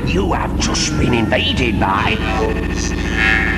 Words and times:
that 0.00 0.08
you 0.08 0.32
have 0.32 0.58
just 0.58 0.96
been 0.98 1.14
invaded 1.14 1.78
by. 1.78 3.49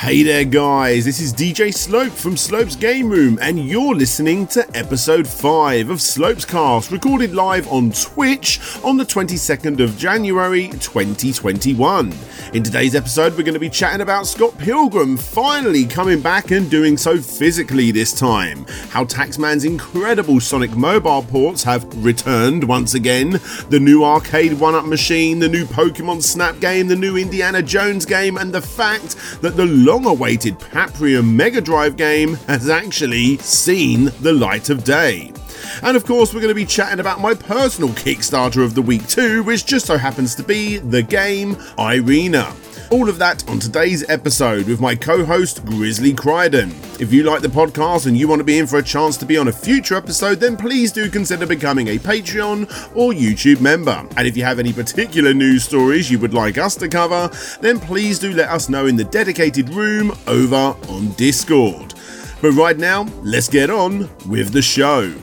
Hey 0.00 0.22
there, 0.22 0.46
guys. 0.46 1.04
This 1.04 1.20
is 1.20 1.34
DJ 1.34 1.74
Slope 1.74 2.12
from 2.12 2.34
Slope's 2.34 2.74
Game 2.74 3.10
Room, 3.10 3.38
and 3.42 3.58
you're 3.58 3.94
listening 3.94 4.46
to 4.46 4.66
episode 4.74 5.28
5 5.28 5.90
of 5.90 6.00
Slope's 6.00 6.46
Cast, 6.46 6.90
recorded 6.90 7.34
live 7.34 7.68
on 7.68 7.92
Twitch 7.92 8.60
on 8.82 8.96
the 8.96 9.04
22nd 9.04 9.78
of 9.78 9.98
January 9.98 10.68
2021. 10.68 12.14
In 12.54 12.62
today's 12.62 12.94
episode, 12.94 13.36
we're 13.36 13.42
going 13.42 13.52
to 13.52 13.60
be 13.60 13.68
chatting 13.68 14.00
about 14.00 14.26
Scott 14.26 14.56
Pilgrim 14.56 15.18
finally 15.18 15.84
coming 15.84 16.22
back 16.22 16.50
and 16.50 16.70
doing 16.70 16.96
so 16.96 17.18
physically 17.18 17.90
this 17.90 18.18
time, 18.18 18.64
how 18.88 19.04
Taxman's 19.04 19.66
incredible 19.66 20.40
Sonic 20.40 20.74
mobile 20.74 21.22
ports 21.22 21.62
have 21.64 21.84
returned 22.02 22.64
once 22.64 22.94
again, 22.94 23.32
the 23.68 23.78
new 23.78 24.02
arcade 24.02 24.54
one 24.54 24.74
up 24.74 24.86
machine, 24.86 25.40
the 25.40 25.48
new 25.48 25.66
Pokemon 25.66 26.22
Snap 26.22 26.58
game, 26.58 26.88
the 26.88 26.96
new 26.96 27.18
Indiana 27.18 27.62
Jones 27.62 28.06
game, 28.06 28.38
and 28.38 28.50
the 28.50 28.62
fact 28.62 29.14
that 29.42 29.58
the 29.58 29.66
long 29.90 30.06
awaited 30.06 30.56
Paprium 30.56 31.34
Mega 31.34 31.60
Drive 31.60 31.96
game 31.96 32.34
has 32.46 32.68
actually 32.68 33.38
seen 33.38 34.04
the 34.20 34.32
light 34.32 34.70
of 34.70 34.84
day. 34.84 35.32
And 35.82 35.96
of 35.96 36.04
course, 36.04 36.32
we're 36.32 36.40
going 36.40 36.50
to 36.50 36.54
be 36.54 36.66
chatting 36.66 37.00
about 37.00 37.20
my 37.20 37.34
personal 37.34 37.90
Kickstarter 37.90 38.64
of 38.64 38.74
the 38.74 38.82
week 38.82 39.06
too, 39.08 39.42
which 39.42 39.66
just 39.66 39.86
so 39.86 39.98
happens 39.98 40.34
to 40.36 40.42
be 40.42 40.78
the 40.78 41.02
game 41.02 41.56
Irina. 41.78 42.54
All 42.90 43.08
of 43.08 43.18
that 43.18 43.48
on 43.48 43.60
today's 43.60 44.08
episode 44.10 44.66
with 44.66 44.80
my 44.80 44.96
co 44.96 45.24
host 45.24 45.64
Grizzly 45.64 46.12
Crichton. 46.12 46.70
If 46.98 47.12
you 47.12 47.22
like 47.22 47.40
the 47.40 47.46
podcast 47.46 48.08
and 48.08 48.18
you 48.18 48.26
want 48.26 48.40
to 48.40 48.44
be 48.44 48.58
in 48.58 48.66
for 48.66 48.78
a 48.78 48.82
chance 48.82 49.16
to 49.18 49.24
be 49.24 49.38
on 49.38 49.46
a 49.46 49.52
future 49.52 49.94
episode, 49.94 50.40
then 50.40 50.56
please 50.56 50.90
do 50.90 51.08
consider 51.08 51.46
becoming 51.46 51.86
a 51.86 51.98
Patreon 51.98 52.62
or 52.96 53.12
YouTube 53.12 53.60
member. 53.60 54.04
And 54.16 54.26
if 54.26 54.36
you 54.36 54.42
have 54.42 54.58
any 54.58 54.72
particular 54.72 55.32
news 55.32 55.62
stories 55.62 56.10
you 56.10 56.18
would 56.18 56.34
like 56.34 56.58
us 56.58 56.74
to 56.76 56.88
cover, 56.88 57.30
then 57.60 57.78
please 57.78 58.18
do 58.18 58.32
let 58.32 58.48
us 58.48 58.68
know 58.68 58.86
in 58.86 58.96
the 58.96 59.04
dedicated 59.04 59.68
room 59.70 60.12
over 60.26 60.74
on 60.88 61.12
Discord. 61.12 61.94
But 62.42 62.52
right 62.52 62.76
now, 62.76 63.04
let's 63.22 63.48
get 63.48 63.70
on 63.70 64.10
with 64.28 64.52
the 64.52 64.62
show. 64.62 65.14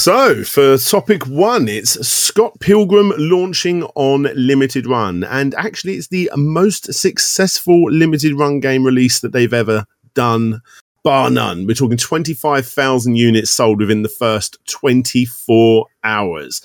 So, 0.00 0.44
for 0.44 0.78
topic 0.78 1.26
one, 1.26 1.68
it's 1.68 2.08
Scott 2.08 2.58
Pilgrim 2.58 3.12
launching 3.18 3.82
on 3.96 4.28
limited 4.34 4.86
run. 4.86 5.24
And 5.24 5.54
actually, 5.56 5.96
it's 5.96 6.08
the 6.08 6.30
most 6.36 6.94
successful 6.94 7.82
limited 7.90 8.32
run 8.32 8.60
game 8.60 8.82
release 8.86 9.20
that 9.20 9.32
they've 9.32 9.52
ever 9.52 9.84
done, 10.14 10.62
bar 11.04 11.28
none. 11.28 11.66
We're 11.66 11.74
talking 11.74 11.98
25,000 11.98 13.16
units 13.16 13.50
sold 13.50 13.80
within 13.80 14.00
the 14.00 14.08
first 14.08 14.56
24 14.70 15.84
hours. 16.02 16.62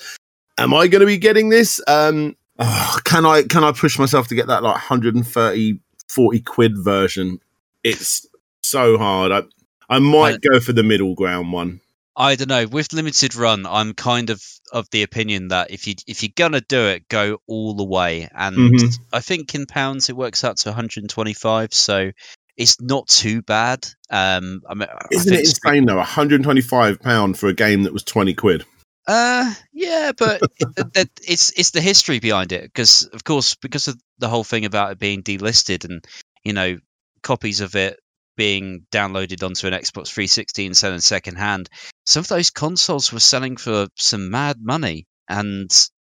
Am 0.56 0.72
I 0.72 0.86
going 0.86 1.00
to 1.00 1.06
be 1.06 1.18
getting 1.18 1.50
this? 1.50 1.78
Um, 1.86 2.36
oh, 2.58 2.98
can 3.04 3.26
I 3.26 3.42
can 3.42 3.64
I 3.64 3.72
push 3.72 3.98
myself 3.98 4.28
to 4.28 4.34
get 4.34 4.46
that 4.46 4.62
like 4.62 4.76
130, 4.76 5.78
40 6.08 6.40
quid 6.40 6.72
version? 6.78 7.40
It's 7.84 8.26
so 8.62 8.96
hard. 8.96 9.30
I, 9.30 9.42
I 9.94 9.98
might 9.98 10.40
go 10.40 10.58
for 10.58 10.72
the 10.72 10.82
middle 10.82 11.14
ground 11.14 11.52
one. 11.52 11.82
I 12.16 12.36
don't 12.36 12.48
know. 12.48 12.66
With 12.66 12.92
limited 12.92 13.34
run, 13.34 13.66
I'm 13.66 13.92
kind 13.92 14.30
of 14.30 14.42
of 14.72 14.88
the 14.90 15.02
opinion 15.02 15.48
that 15.48 15.70
if 15.70 15.86
you 15.86 15.94
if 16.06 16.22
you're 16.22 16.32
gonna 16.34 16.62
do 16.62 16.86
it, 16.86 17.08
go 17.08 17.38
all 17.46 17.74
the 17.74 17.84
way. 17.84 18.28
And 18.34 18.56
mm-hmm. 18.56 18.86
I 19.12 19.20
think 19.20 19.54
in 19.54 19.66
pounds 19.66 20.08
it 20.08 20.16
works 20.16 20.42
out 20.42 20.56
to 20.58 20.70
125. 20.70 21.74
So 21.74 22.12
it's 22.56 22.80
not 22.80 23.06
too 23.08 23.42
bad. 23.42 23.86
Um, 24.10 24.62
I 24.68 24.74
mean, 24.74 24.88
isn't 25.10 25.32
it 25.32 25.40
insane 25.40 25.84
though? 25.84 25.96
125 25.96 27.00
pound 27.00 27.38
for 27.38 27.48
a 27.48 27.54
game 27.54 27.82
that 27.82 27.92
was 27.92 28.02
20 28.02 28.34
quid. 28.34 28.64
Uh, 29.06 29.52
yeah, 29.72 30.12
but 30.16 30.40
it, 30.94 31.10
it's 31.26 31.52
it's 31.56 31.70
the 31.70 31.80
history 31.80 32.18
behind 32.18 32.50
it 32.52 32.62
because, 32.62 33.04
of 33.12 33.22
course, 33.22 33.54
because 33.54 33.88
of 33.88 34.00
the 34.18 34.28
whole 34.28 34.42
thing 34.42 34.64
about 34.64 34.90
it 34.90 34.98
being 34.98 35.22
delisted 35.22 35.84
and 35.84 36.04
you 36.44 36.52
know 36.52 36.78
copies 37.22 37.60
of 37.60 37.76
it 37.76 38.00
being 38.36 38.86
downloaded 38.92 39.44
onto 39.44 39.66
an 39.66 39.72
Xbox 39.72 40.08
360 40.08 40.66
and 40.66 40.76
selling 40.76 41.00
secondhand, 41.00 41.68
some 42.04 42.20
of 42.20 42.28
those 42.28 42.50
consoles 42.50 43.12
were 43.12 43.20
selling 43.20 43.56
for 43.56 43.88
some 43.96 44.30
mad 44.30 44.58
money. 44.60 45.06
And 45.28 45.70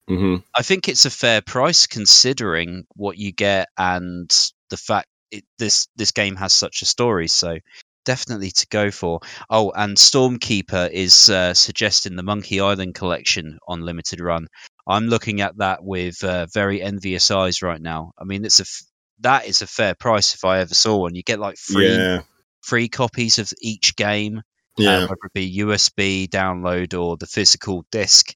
mm-hmm. 0.09 0.35
I 0.55 0.61
think 0.61 0.87
it's 0.87 1.05
a 1.05 1.11
fair 1.11 1.41
price 1.41 1.87
considering 1.87 2.85
what 2.95 3.17
you 3.17 3.31
get 3.31 3.67
and 3.77 4.29
the 4.69 4.77
fact 4.77 5.07
it, 5.31 5.43
this 5.57 5.87
this 5.95 6.11
game 6.11 6.35
has 6.35 6.53
such 6.53 6.81
a 6.81 6.85
story. 6.85 7.27
So 7.27 7.57
definitely 8.05 8.51
to 8.51 8.67
go 8.69 8.91
for. 8.91 9.19
Oh, 9.49 9.71
and 9.71 9.97
Stormkeeper 9.97 10.89
is 10.91 11.29
uh, 11.29 11.53
suggesting 11.53 12.15
the 12.15 12.23
Monkey 12.23 12.59
Island 12.59 12.95
collection 12.95 13.59
on 13.67 13.81
limited 13.81 14.19
run. 14.19 14.47
I'm 14.87 15.07
looking 15.07 15.41
at 15.41 15.57
that 15.57 15.83
with 15.83 16.23
uh, 16.23 16.47
very 16.53 16.81
envious 16.81 17.31
eyes 17.31 17.61
right 17.61 17.81
now. 17.81 18.11
I 18.17 18.23
mean, 18.23 18.45
it's 18.45 18.59
a 18.59 18.63
f- 18.63 18.83
that 19.21 19.47
is 19.47 19.61
a 19.61 19.67
fair 19.67 19.95
price 19.95 20.33
if 20.35 20.45
I 20.45 20.59
ever 20.59 20.73
saw 20.73 20.97
one. 20.97 21.15
You 21.15 21.23
get 21.23 21.39
like 21.39 21.57
free 21.57 21.95
yeah. 21.95 22.21
free 22.61 22.89
copies 22.89 23.39
of 23.39 23.51
each 23.61 23.95
game, 23.95 24.39
uh, 24.39 24.41
yeah. 24.77 24.97
uh, 24.97 25.01
whether 25.01 25.15
it 25.25 25.33
be 25.33 25.59
USB 25.59 26.27
download 26.27 26.99
or 26.99 27.17
the 27.17 27.27
physical 27.27 27.85
disc. 27.91 28.33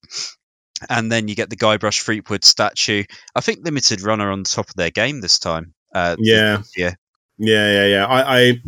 And 0.89 1.11
then 1.11 1.27
you 1.27 1.35
get 1.35 1.49
the 1.49 1.55
Guybrush 1.55 2.03
Threepwood 2.03 2.43
statue. 2.43 3.03
I 3.33 3.41
think 3.41 3.59
Limited 3.63 4.01
Runner 4.01 4.29
on 4.31 4.43
top 4.43 4.69
of 4.69 4.75
their 4.75 4.91
game 4.91 5.21
this 5.21 5.39
time. 5.39 5.73
Uh, 5.93 6.17
yeah, 6.19 6.61
yeah, 6.75 6.93
yeah, 7.37 7.71
yeah, 7.71 7.85
yeah. 7.85 8.05
I, 8.05 8.39
I 8.39 8.61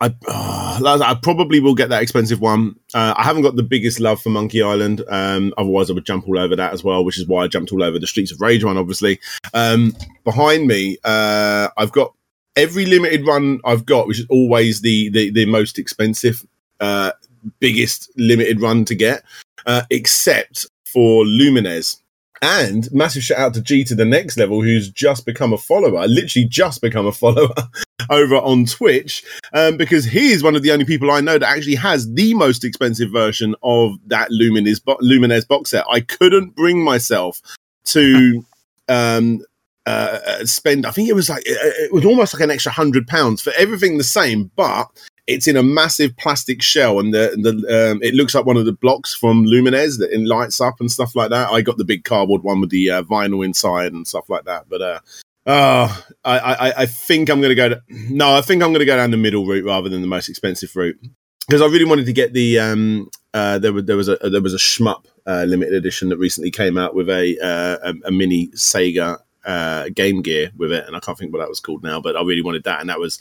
I, 0.00 0.14
uh, 0.28 0.98
I 1.04 1.14
probably 1.20 1.58
will 1.58 1.74
get 1.74 1.88
that 1.88 2.02
expensive 2.02 2.40
one. 2.40 2.78
Uh, 2.94 3.14
I 3.16 3.24
haven't 3.24 3.42
got 3.42 3.56
the 3.56 3.64
biggest 3.64 3.98
love 3.98 4.20
for 4.22 4.28
Monkey 4.30 4.62
Island. 4.62 5.02
Um, 5.08 5.52
otherwise, 5.58 5.90
I 5.90 5.94
would 5.94 6.06
jump 6.06 6.28
all 6.28 6.38
over 6.38 6.54
that 6.54 6.72
as 6.72 6.84
well, 6.84 7.04
which 7.04 7.18
is 7.18 7.26
why 7.26 7.44
I 7.44 7.48
jumped 7.48 7.72
all 7.72 7.82
over 7.82 7.98
the 7.98 8.06
Streets 8.06 8.30
of 8.30 8.40
Rage 8.40 8.62
one, 8.62 8.76
obviously. 8.76 9.18
Um, 9.54 9.96
behind 10.24 10.68
me, 10.68 10.98
uh, 11.02 11.68
I've 11.76 11.90
got 11.90 12.14
every 12.54 12.86
limited 12.86 13.26
run 13.26 13.60
I've 13.64 13.86
got, 13.86 14.06
which 14.06 14.20
is 14.20 14.26
always 14.30 14.82
the 14.82 15.08
the, 15.08 15.30
the 15.30 15.46
most 15.46 15.78
expensive, 15.78 16.46
uh, 16.78 17.12
biggest 17.58 18.10
limited 18.16 18.60
run 18.60 18.84
to 18.84 18.94
get, 18.94 19.24
uh, 19.66 19.82
except 19.90 20.66
for 20.86 21.24
Lumines. 21.24 22.00
And 22.40 22.90
massive 22.92 23.22
shout 23.22 23.38
out 23.38 23.54
to 23.54 23.60
G 23.60 23.84
to 23.84 23.94
the 23.94 24.04
next 24.04 24.36
level, 24.36 24.62
who's 24.62 24.88
just 24.88 25.26
become 25.26 25.52
a 25.52 25.58
follower, 25.58 26.06
literally 26.06 26.46
just 26.46 26.80
become 26.80 27.06
a 27.06 27.12
follower 27.12 27.54
over 28.10 28.36
on 28.36 28.64
Twitch, 28.64 29.24
um, 29.52 29.76
because 29.76 30.04
he 30.04 30.30
is 30.30 30.42
one 30.42 30.54
of 30.54 30.62
the 30.62 30.70
only 30.70 30.84
people 30.84 31.10
I 31.10 31.20
know 31.20 31.38
that 31.38 31.48
actually 31.48 31.74
has 31.76 32.12
the 32.12 32.34
most 32.34 32.64
expensive 32.64 33.10
version 33.10 33.54
of 33.62 33.94
that 34.06 34.30
Lumines, 34.30 34.82
bo- 34.82 34.98
Lumines 34.98 35.46
box 35.48 35.70
set. 35.70 35.84
I 35.90 36.00
couldn't 36.00 36.54
bring 36.54 36.82
myself 36.82 37.42
to 37.86 38.44
um, 38.88 39.40
uh, 39.86 40.18
uh 40.24 40.44
spend, 40.44 40.86
I 40.86 40.90
think 40.92 41.08
it 41.08 41.14
was 41.14 41.28
like, 41.28 41.42
it 41.44 41.92
was 41.92 42.04
almost 42.04 42.34
like 42.34 42.42
an 42.42 42.50
extra 42.50 42.70
hundred 42.70 43.08
pounds 43.08 43.42
for 43.42 43.52
everything 43.56 43.98
the 43.98 44.04
same, 44.04 44.50
but 44.54 44.86
it's 45.28 45.46
in 45.46 45.56
a 45.56 45.62
massive 45.62 46.16
plastic 46.16 46.62
shell, 46.62 46.98
and 46.98 47.12
the 47.12 47.36
the 47.36 47.92
um, 47.92 48.02
it 48.02 48.14
looks 48.14 48.34
like 48.34 48.46
one 48.46 48.56
of 48.56 48.64
the 48.64 48.72
blocks 48.72 49.14
from 49.14 49.44
Lumines 49.44 49.98
that 49.98 50.10
it 50.10 50.26
lights 50.26 50.60
up 50.60 50.80
and 50.80 50.90
stuff 50.90 51.14
like 51.14 51.30
that. 51.30 51.50
I 51.50 51.60
got 51.60 51.76
the 51.76 51.84
big 51.84 52.04
cardboard 52.04 52.42
one 52.42 52.60
with 52.60 52.70
the 52.70 52.90
uh, 52.90 53.02
vinyl 53.02 53.44
inside 53.44 53.92
and 53.92 54.06
stuff 54.06 54.28
like 54.30 54.44
that. 54.46 54.68
But 54.68 54.82
uh, 54.82 55.00
oh, 55.46 56.04
I, 56.24 56.38
I 56.38 56.72
I 56.78 56.86
think 56.86 57.28
I'm 57.28 57.42
gonna 57.42 57.54
go 57.54 57.68
to 57.68 57.82
no, 57.88 58.36
I 58.36 58.40
think 58.40 58.62
I'm 58.62 58.72
gonna 58.72 58.86
go 58.86 58.96
down 58.96 59.10
the 59.10 59.18
middle 59.18 59.46
route 59.46 59.66
rather 59.66 59.90
than 59.90 60.00
the 60.00 60.08
most 60.08 60.30
expensive 60.30 60.74
route 60.74 60.98
because 61.46 61.60
I 61.60 61.66
really 61.66 61.84
wanted 61.84 62.06
to 62.06 62.12
get 62.12 62.32
the 62.32 62.58
um 62.58 63.10
uh 63.34 63.58
there 63.58 63.72
was 63.74 63.84
there 63.84 63.96
was 63.96 64.08
a 64.08 64.16
there 64.16 64.42
was 64.42 64.54
a 64.54 64.58
shmup 64.58 65.04
uh, 65.26 65.44
limited 65.44 65.74
edition 65.74 66.08
that 66.08 66.16
recently 66.16 66.50
came 66.50 66.78
out 66.78 66.94
with 66.94 67.10
a 67.10 67.38
uh, 67.38 67.92
a, 67.92 68.08
a 68.08 68.10
mini 68.10 68.48
Sega 68.48 69.18
uh, 69.44 69.90
Game 69.90 70.22
Gear 70.22 70.50
with 70.56 70.72
it, 70.72 70.86
and 70.86 70.96
I 70.96 71.00
can't 71.00 71.18
think 71.18 71.34
what 71.34 71.40
that 71.40 71.50
was 71.50 71.60
called 71.60 71.82
now, 71.82 72.00
but 72.00 72.16
I 72.16 72.22
really 72.22 72.42
wanted 72.42 72.64
that, 72.64 72.80
and 72.80 72.88
that 72.88 72.98
was 72.98 73.20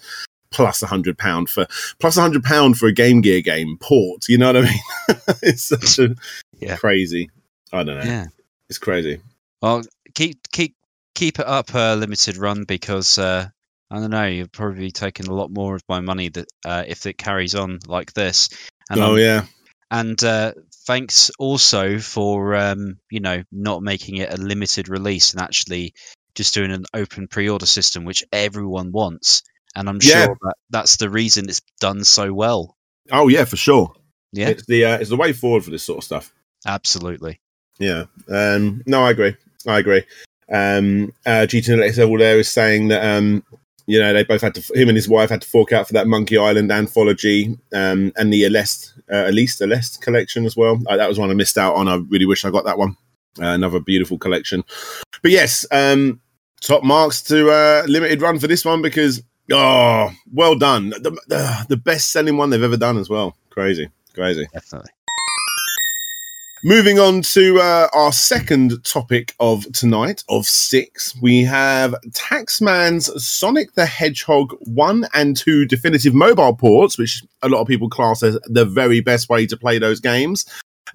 plus 0.52 0.82
a 0.82 0.88
hundred 0.88 1.18
pound 1.18 1.50
for 1.50 1.68
plus 2.00 2.18
a 2.18 2.22
hundred 2.22 2.44
pound 2.44 2.78
for 2.78 2.88
a 2.88 2.94
Game 2.94 3.22
Gear 3.22 3.42
game 3.42 3.78
port. 3.80 4.28
You 4.28 4.38
know 4.38 4.54
what 4.54 4.58
I 4.58 4.62
mean? 4.62 4.80
it's 5.42 5.64
such 5.64 6.00
a 6.00 6.16
yeah. 6.60 6.78
crazy. 6.78 7.30
I 7.72 7.84
don't 7.84 7.98
know. 7.98 8.04
Yeah, 8.04 8.26
it's 8.70 8.80
crazy. 8.80 9.22
Well, 9.62 9.84
keep 10.14 10.40
keep 10.52 10.76
keep 11.16 11.40
it 11.40 11.48
up, 11.48 11.74
uh, 11.74 11.96
limited 11.96 12.38
run, 12.38 12.64
because 12.64 13.18
uh, 13.18 13.48
I 13.90 14.00
don't 14.00 14.12
know. 14.12 14.26
You'll 14.26 14.48
probably 14.48 14.80
be 14.80 14.92
taking 14.92 15.28
a 15.28 15.34
lot 15.34 15.52
more 15.52 15.76
of 15.76 15.82
my 15.90 16.00
money 16.00 16.30
that 16.30 16.48
uh, 16.66 16.84
if 16.88 17.06
it 17.06 17.18
carries 17.18 17.56
on 17.56 17.80
like 17.88 18.14
this. 18.14 18.50
And 18.90 19.00
oh 19.00 19.14
I'm, 19.14 19.20
yeah. 19.20 19.46
And 19.90 20.22
uh, 20.24 20.54
thanks 20.86 21.32
also 21.40 22.00
for 22.00 22.56
um, 22.56 23.00
you 23.10 23.20
know 23.20 23.44
not 23.52 23.82
making 23.82 24.18
it 24.18 24.34
a 24.34 24.38
limited 24.38 24.90
release 24.90 25.34
and 25.34 25.42
actually 25.42 25.94
just 26.36 26.54
doing 26.54 26.72
an 26.72 26.86
open 26.94 27.28
pre-order 27.28 27.66
system, 27.66 28.06
which 28.06 28.24
everyone 28.32 28.92
wants 28.92 29.44
and 29.78 29.88
I'm 29.88 30.00
yeah. 30.02 30.26
sure 30.26 30.38
that 30.42 30.56
that's 30.70 30.98
the 30.98 31.10
reason 31.10 31.48
it's 31.48 31.62
done 31.80 32.04
so 32.04 32.34
well. 32.34 32.76
Oh 33.12 33.28
yeah, 33.28 33.46
for 33.46 33.58
sure. 33.58 33.94
Yeah, 34.34 34.50
it's 34.50 34.66
the 34.66 34.86
uh, 34.86 34.98
it's 34.98 35.10
the 35.10 35.16
way 35.16 35.32
forward 35.32 35.64
for 35.64 35.72
this 35.72 35.84
sort 35.84 36.00
of 36.00 36.04
stuff. 36.04 36.34
Absolutely. 36.66 37.40
Yeah. 37.80 38.06
Um, 38.28 38.84
no, 38.86 39.04
I 39.04 39.12
agree. 39.12 39.36
I 39.68 39.80
agree. 39.80 40.04
Um, 40.52 41.14
uh, 41.26 41.46
GT 41.46 42.18
there 42.18 42.40
is 42.40 42.52
saying 42.52 42.88
that 42.88 43.06
um, 43.06 43.44
you 43.86 44.00
know, 44.00 44.14
they 44.14 44.24
both 44.24 44.42
had 44.42 44.56
to. 44.56 44.62
Him 44.74 44.90
and 44.90 44.98
his 44.98 45.08
wife 45.08 45.30
had 45.30 45.42
to 45.42 45.48
fork 45.48 45.72
out 45.72 45.88
for 45.88 45.94
that 45.94 46.08
Monkey 46.08 46.38
Island 46.38 46.72
anthology 46.72 47.58
um, 47.74 48.12
and 48.18 48.34
the 48.34 48.44
Aleste, 48.44 48.94
uh, 49.10 49.30
Aleste, 49.32 49.62
Aleste 49.62 50.02
collection 50.02 50.46
as 50.46 50.58
well. 50.58 50.80
Uh, 50.88 50.98
that 50.98 51.08
was 51.08 51.18
one 51.18 51.32
I 51.32 51.36
missed 51.36 51.58
out 51.58 51.76
on. 51.76 51.88
I 51.88 51.96
really 52.10 52.26
wish 52.26 52.44
I 52.44 52.52
got 52.52 52.66
that 52.66 52.78
one. 52.78 52.98
Uh, 53.40 53.46
another 53.46 53.80
beautiful 53.80 54.18
collection. 54.18 54.64
But 55.22 55.32
yes, 55.32 55.66
um, 55.72 56.20
top 56.60 56.84
marks 56.84 57.22
to 57.24 57.50
uh, 57.50 57.84
limited 57.88 58.22
run 58.22 58.40
for 58.40 58.48
this 58.48 58.66
one 58.66 58.82
because 58.82 59.24
oh, 59.52 60.12
well 60.32 60.56
done. 60.56 60.90
The, 60.90 61.18
the, 61.28 61.66
the 61.70 61.78
best 61.78 62.12
selling 62.12 62.38
one 62.38 62.50
they've 62.50 62.64
ever 62.64 62.78
done 62.78 62.98
as 62.98 63.10
well. 63.10 63.36
Crazy, 63.50 63.90
crazy. 64.14 64.48
Definitely. 64.54 64.92
Moving 66.64 66.98
on 66.98 67.22
to 67.22 67.60
uh, 67.60 67.88
our 67.94 68.12
second 68.12 68.84
topic 68.84 69.36
of 69.40 69.72
tonight, 69.74 70.24
of 70.28 70.46
six, 70.46 71.16
we 71.22 71.44
have 71.44 71.94
Taxman's 72.14 73.24
Sonic 73.24 73.74
the 73.76 73.86
Hedgehog 73.86 74.56
1 74.62 75.08
and 75.14 75.38
2 75.38 75.66
definitive 75.68 76.16
mobile 76.16 76.56
ports, 76.56 76.98
which 76.98 77.24
a 77.44 77.48
lot 77.48 77.62
of 77.62 77.68
people 77.68 77.90
class 77.90 78.24
as 78.24 78.40
the 78.46 78.66
very 78.66 79.02
best 79.02 79.30
way 79.30 79.46
to 79.46 79.56
play 79.56 79.78
those 79.78 80.00
games, 80.00 80.46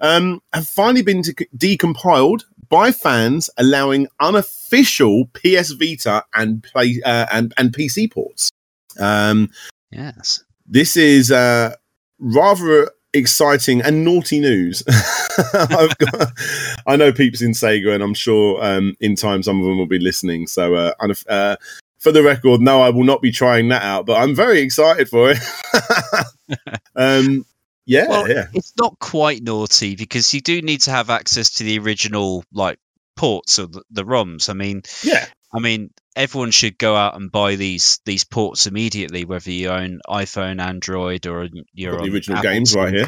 um, 0.01 0.41
have 0.53 0.67
finally 0.67 1.01
been 1.01 1.21
de- 1.21 1.33
decompiled 1.57 2.43
by 2.69 2.91
fans, 2.91 3.49
allowing 3.57 4.07
unofficial 4.19 5.25
PS 5.33 5.71
Vita 5.71 6.23
and 6.33 6.63
play 6.63 7.01
uh, 7.05 7.27
and 7.31 7.53
and 7.57 7.71
PC 7.71 8.11
ports. 8.11 8.49
Um, 8.99 9.49
Yes. 9.91 10.43
this 10.65 10.97
is 10.97 11.31
uh, 11.31 11.75
rather 12.19 12.89
exciting 13.13 13.81
and 13.81 14.03
naughty 14.03 14.39
news. 14.39 14.83
I've 15.53 15.97
got, 15.97 16.31
I 16.87 16.95
know 16.95 17.11
peeps 17.11 17.41
in 17.41 17.51
Sega, 17.51 17.93
and 17.93 18.03
I'm 18.03 18.13
sure 18.13 18.63
um, 18.63 18.95
in 18.99 19.15
time 19.15 19.43
some 19.43 19.59
of 19.59 19.65
them 19.65 19.77
will 19.77 19.87
be 19.87 19.99
listening. 19.99 20.47
So, 20.47 20.75
uh, 20.75 20.93
uh, 21.29 21.55
for 21.99 22.11
the 22.11 22.23
record, 22.23 22.59
no, 22.61 22.81
I 22.81 22.89
will 22.89 23.03
not 23.03 23.21
be 23.21 23.31
trying 23.31 23.69
that 23.69 23.83
out, 23.83 24.05
but 24.05 24.21
I'm 24.21 24.35
very 24.35 24.59
excited 24.59 25.07
for 25.07 25.31
it. 25.31 25.37
um, 26.95 27.45
yeah, 27.85 28.07
Well, 28.07 28.29
yeah, 28.29 28.47
it's 28.53 28.73
not 28.79 28.97
quite 28.99 29.43
naughty 29.43 29.95
because 29.95 30.33
you 30.33 30.41
do 30.41 30.61
need 30.61 30.81
to 30.81 30.91
have 30.91 31.09
access 31.09 31.55
to 31.55 31.63
the 31.63 31.79
original 31.79 32.43
like 32.53 32.79
ports 33.15 33.59
of 33.59 33.71
the, 33.71 33.83
the 33.91 34.03
ROMs. 34.03 34.49
I 34.49 34.53
mean, 34.53 34.83
yeah. 35.03 35.25
I 35.53 35.59
mean, 35.59 35.91
everyone 36.15 36.51
should 36.51 36.77
go 36.77 36.95
out 36.95 37.15
and 37.15 37.31
buy 37.31 37.55
these 37.55 37.99
these 38.05 38.23
ports 38.23 38.67
immediately, 38.67 39.25
whether 39.25 39.51
you 39.51 39.69
own 39.69 39.99
iPhone, 40.07 40.61
Android, 40.61 41.27
or 41.27 41.47
you're 41.73 41.97
the 41.97 42.03
on 42.03 42.09
original 42.09 42.37
Apple 42.39 42.51
games 42.51 42.75
right 42.75 42.93
here. 42.93 43.07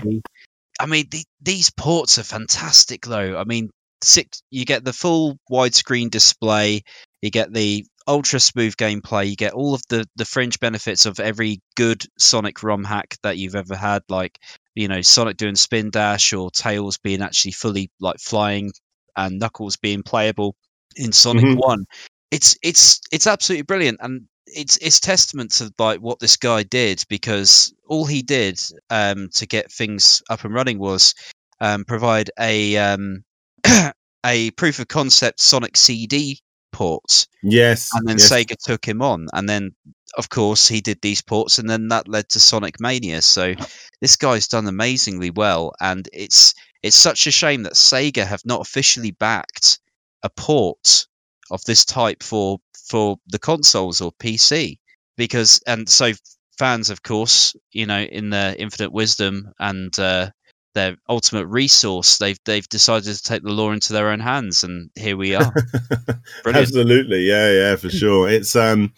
I 0.80 0.86
mean, 0.88 1.06
the, 1.10 1.24
these 1.42 1.70
ports 1.70 2.20
are 2.20 2.24
fantastic, 2.24 3.06
though. 3.06 3.38
I 3.38 3.46
mean, 3.46 3.70
six 4.04 4.44
you 4.52 4.66
get 4.66 4.84
the 4.84 4.94
full 4.94 5.40
widescreen 5.50 6.12
display, 6.12 6.84
you 7.22 7.32
get 7.32 7.54
the 7.54 7.86
ultra 8.08 8.40
smooth 8.40 8.76
gameplay, 8.78 9.30
you 9.30 9.36
get 9.36 9.54
all 9.54 9.74
of 9.74 9.82
the 9.90 10.08
the 10.16 10.26
fringe 10.26 10.60
benefits 10.60 11.06
of 11.06 11.20
every 11.20 11.62
good 11.76 12.06
Sonic 12.18 12.64
ROM 12.64 12.84
hack 12.84 13.18
that 13.24 13.38
you've 13.38 13.56
ever 13.56 13.76
had, 13.76 14.04
like 14.10 14.40
you 14.76 14.88
know 14.88 15.02
Sonic 15.02 15.38
doing 15.38 15.56
spin 15.56 15.90
dash 15.90 16.34
or 16.34 16.52
Tails 16.52 16.98
being 16.98 17.22
actually 17.22 17.52
fully 17.52 17.90
like 18.00 18.20
flying 18.20 18.72
and 19.16 19.40
Knuckles 19.40 19.78
being 19.78 20.04
playable 20.04 20.56
in 20.96 21.12
Sonic 21.12 21.46
Mhm. 21.46 21.58
One. 21.58 21.86
It's 22.32 22.58
it's 22.64 23.00
it's 23.12 23.28
absolutely 23.28 23.64
brilliant, 23.64 24.00
and 24.02 24.28
it's 24.48 24.78
it's 24.78 25.00
testament 25.00 25.52
to 25.54 25.72
like 25.80 26.00
what 26.00 26.20
this 26.20 26.38
guy 26.38 26.64
did 26.64 27.04
because 27.10 27.74
all 27.88 28.06
he 28.06 28.22
did 28.22 28.60
um, 28.90 29.30
to 29.36 29.46
get 29.46 29.72
things 29.72 30.22
up 30.30 30.44
and 30.44 30.54
running 30.54 30.80
was 30.80 31.14
um, 31.60 31.86
provide 31.86 32.32
a 32.40 32.78
um, 32.78 33.24
a 34.26 34.52
proof 34.52 34.80
of 34.80 34.88
concept 34.88 35.40
Sonic 35.40 35.78
CD 35.78 36.40
port, 36.76 37.28
Yes, 37.42 37.92
and 37.94 38.06
then 38.08 38.18
yes. 38.18 38.30
Sega 38.30 38.58
took 38.58 38.86
him 38.86 39.02
on, 39.02 39.28
and 39.32 39.48
then 39.48 39.74
of 40.18 40.30
course 40.30 40.68
he 40.68 40.82
did 40.82 41.00
these 41.02 41.22
ports, 41.22 41.58
and 41.58 41.70
then 41.70 41.88
that 41.88 42.08
led 42.08 42.28
to 42.30 42.40
Sonic 42.40 42.80
Mania. 42.80 43.22
So 43.22 43.54
this 44.02 44.18
guy's 44.18 44.48
done 44.48 44.68
amazingly 44.68 45.30
well, 45.30 45.74
and 45.80 46.08
it's 46.12 46.54
it's 46.84 46.98
such 46.98 47.28
a 47.28 47.32
shame 47.32 47.64
that 47.64 47.74
Sega 47.74 48.26
have 48.26 48.46
not 48.46 48.62
officially 48.62 49.12
backed 49.12 49.80
a 50.22 50.30
port 50.30 51.08
of 51.50 51.64
this 51.64 51.86
type 51.86 52.22
for 52.22 52.60
for 52.90 53.18
the 53.28 53.40
consoles 53.40 54.02
or 54.02 54.12
PC 54.12 54.80
because 55.18 55.62
and 55.66 55.88
so 55.88 56.12
fans 56.58 56.90
of 56.90 57.02
course 57.04 57.56
you 57.72 57.86
know 57.86 58.02
in 58.02 58.30
their 58.30 58.56
infinite 58.58 58.92
wisdom 58.92 59.52
and 59.60 59.98
uh, 60.00 60.30
their 60.76 60.96
ultimate 61.10 61.48
resource 61.48 62.20
they've 62.20 62.40
they've 62.46 62.70
decided 62.70 63.16
to 63.16 63.24
take 63.24 63.42
the 63.42 63.50
law 63.50 63.72
into 63.72 63.92
their 63.94 64.10
own 64.12 64.20
hands 64.20 64.64
and 64.64 64.92
here 64.96 65.18
we 65.18 65.34
are 65.34 65.52
Absolutely, 66.46 67.22
yeah, 67.24 67.52
yeah, 67.52 67.76
for 67.76 67.90
sure. 67.90 68.30
It's 68.30 68.56
um, 68.56 68.94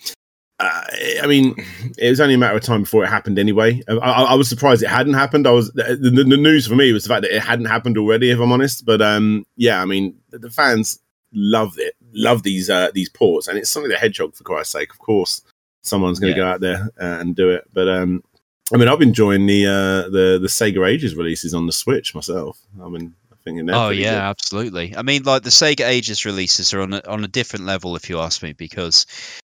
uh, 0.59 0.81
I 1.21 1.27
mean, 1.27 1.55
it 1.97 2.09
was 2.09 2.19
only 2.19 2.33
a 2.33 2.37
matter 2.37 2.57
of 2.57 2.63
time 2.63 2.81
before 2.81 3.03
it 3.03 3.07
happened. 3.09 3.37
Anyway, 3.39 3.81
I, 3.87 3.93
I, 3.93 4.21
I 4.23 4.33
was 4.33 4.49
surprised 4.49 4.81
it 4.83 4.89
hadn't 4.89 5.13
happened. 5.13 5.45
I 5.47 5.51
was 5.51 5.71
the, 5.73 5.95
the, 6.01 6.09
the 6.23 6.37
news 6.37 6.65
for 6.67 6.75
me 6.75 6.91
was 6.91 7.03
the 7.03 7.09
fact 7.09 7.21
that 7.21 7.35
it 7.35 7.41
hadn't 7.43 7.65
happened 7.65 7.97
already. 7.97 8.31
If 8.31 8.39
I'm 8.39 8.51
honest, 8.51 8.83
but 8.85 9.01
um, 9.01 9.45
yeah, 9.55 9.81
I 9.81 9.85
mean, 9.85 10.17
the, 10.31 10.39
the 10.39 10.49
fans 10.49 10.99
loved 11.31 11.79
it, 11.79 11.93
love 12.13 12.41
these 12.43 12.69
uh 12.69 12.89
these 12.93 13.09
ports, 13.09 13.47
and 13.47 13.57
it's 13.57 13.69
something 13.69 13.91
the 13.91 13.97
Hedgehog 13.97 14.35
for 14.35 14.43
Christ's 14.43 14.73
sake. 14.73 14.91
Of 14.91 14.99
course, 14.99 15.41
someone's 15.83 16.19
going 16.19 16.33
to 16.33 16.39
Yeah. 16.39 16.45
go 16.45 16.51
out 16.51 16.61
there 16.61 16.89
uh, 16.99 17.19
and 17.21 17.35
do 17.35 17.51
it, 17.51 17.65
but 17.73 17.87
um. 17.87 18.23
I 18.73 18.77
mean, 18.77 18.87
I've 18.87 18.99
been 18.99 19.09
enjoying 19.09 19.45
the 19.45 19.65
uh, 19.65 20.09
the 20.09 20.39
the 20.41 20.47
Sega 20.47 20.87
Ages 20.87 21.15
releases 21.15 21.53
on 21.53 21.65
the 21.65 21.71
Switch 21.71 22.13
myself. 22.13 22.59
I 22.81 22.89
mean, 22.89 23.13
I 23.31 23.35
think 23.43 23.69
oh 23.71 23.89
yeah 23.89 24.11
good. 24.11 24.19
absolutely 24.19 24.95
i 24.97 25.01
mean 25.01 25.23
like 25.23 25.41
the 25.43 25.49
sega 25.49 25.87
ages 25.87 26.25
releases 26.25 26.73
are 26.73 26.81
on 26.81 26.93
a, 26.93 27.01
on 27.07 27.23
a 27.23 27.29
different 27.29 27.65
level 27.65 27.95
if 27.95 28.09
you 28.09 28.19
ask 28.19 28.43
me 28.43 28.51
because 28.51 29.05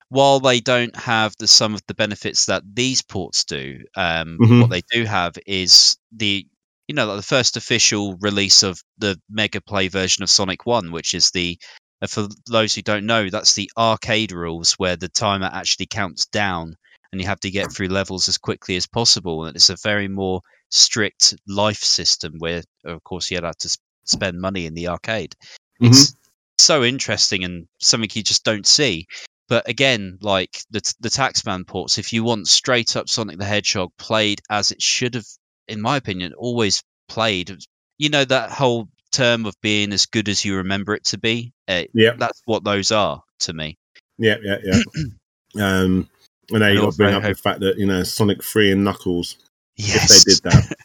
while 0.09 0.41
they 0.41 0.59
don't 0.61 0.97
have 0.97 1.33
the 1.39 1.47
some 1.47 1.75
of 1.75 1.83
the 1.87 1.95
benefits 1.95 2.47
that 2.47 2.63
these 2.75 3.03
ports 3.03 3.45
do 3.45 3.85
um 3.97 4.39
Mhm. 4.41 4.61
what 4.63 4.71
they 4.71 4.83
do 4.91 5.05
have 5.05 5.35
is 5.47 5.97
the 6.11 6.45
you 6.89 6.95
know 6.95 7.07
like 7.07 7.17
the 7.17 7.23
first 7.23 7.57
official 7.57 8.17
release 8.21 8.63
of 8.65 8.83
the 8.99 9.17
mega 9.31 9.61
play 9.61 9.87
version 9.89 10.23
of 10.25 10.31
sonic 10.31 10.67
1 10.67 10.91
which 10.91 11.15
is 11.15 11.31
the 11.31 11.57
uh, 12.03 12.07
for 12.09 12.27
those 12.51 12.75
who 12.75 12.83
don't 12.83 13.07
know 13.07 13.31
that's 13.31 13.55
the 13.55 13.71
arcade 13.79 14.33
rules 14.33 14.73
where 14.73 14.97
the 14.97 15.09
timer 15.09 15.51
actually 15.53 15.87
counts 15.87 16.27
down 16.27 16.77
and 17.15 17.21
you 17.21 17.29
have 17.29 17.39
to 17.41 17.51
get 17.51 17.71
through 17.71 17.87
levels 17.87 18.27
as 18.27 18.39
quickly 18.39 18.75
as 18.75 18.89
possible. 18.89 19.45
And 19.45 19.55
it's 19.55 19.71
a 19.71 19.77
very 19.85 20.09
more 20.09 20.41
strict 20.69 21.37
life 21.47 21.79
system 21.79 22.35
where 22.39 22.65
of 22.85 23.05
course 23.05 23.31
you 23.31 23.41
had 23.41 23.57
to 23.61 23.79
spend 24.03 24.41
money 24.41 24.67
in 24.67 24.75
the 24.75 24.89
arcade. 24.89 25.37
It's 25.79 26.17
so 26.59 26.83
interesting 26.83 27.45
and 27.45 27.69
something 27.81 28.11
you 28.13 28.25
just 28.25 28.43
don't 28.43 28.67
see. 28.67 29.07
But 29.49 29.69
again 29.69 30.19
like 30.23 30.61
the 30.71 30.81
t- 30.81 30.95
the 30.99 31.09
taxman 31.09 31.65
ports 31.65 31.99
if 31.99 32.13
you 32.13 32.25
want 32.25 32.49
straight 32.49 32.97
up 32.97 33.09
sonic 33.09 33.39
the 33.39 33.45
hedgehog 33.45 33.93
played 33.97 34.41
as 34.51 34.73
it 34.73 34.83
should 34.83 35.15
have 35.15 35.27
in 35.69 35.81
my 35.81 35.97
opinion 35.99 36.33
always 36.37 36.83
played 37.09 37.55
you 37.97 38.09
know 38.09 38.25
that 38.25 38.51
whole 38.51 38.89
term 39.13 39.47
of 39.47 39.55
being 39.61 39.93
as 39.93 40.07
good 40.07 40.29
as 40.29 40.45
you 40.45 40.57
remember 40.57 40.95
it 40.95 41.05
to 41.05 41.19
be? 41.19 41.53
Uh, 41.69 41.85
Yeah. 41.95 42.15
that's 42.19 42.43
what 42.45 42.65
those 42.65 42.91
are 42.91 43.23
to 43.41 43.53
me. 43.53 43.79
Yeah, 44.19 44.39
yeah, 44.43 44.59
yeah. 44.65 44.81
um, 45.65 46.09
and 46.51 46.61
now 46.61 46.69
you 46.69 46.81
got 46.81 46.93
to 46.93 46.97
bring 46.97 47.15
up 47.15 47.23
hope- 47.23 47.37
the 47.37 47.43
fact 47.43 47.61
that 47.61 47.79
you 47.79 47.87
know 47.87 48.03
Sonic 48.03 48.43
Three 48.43 48.71
and 48.73 48.85
Knuckles. 48.85 49.37
yes 49.77 50.11
If 50.11 50.25
they 50.25 50.33
did 50.33 50.43
that, 50.45 50.77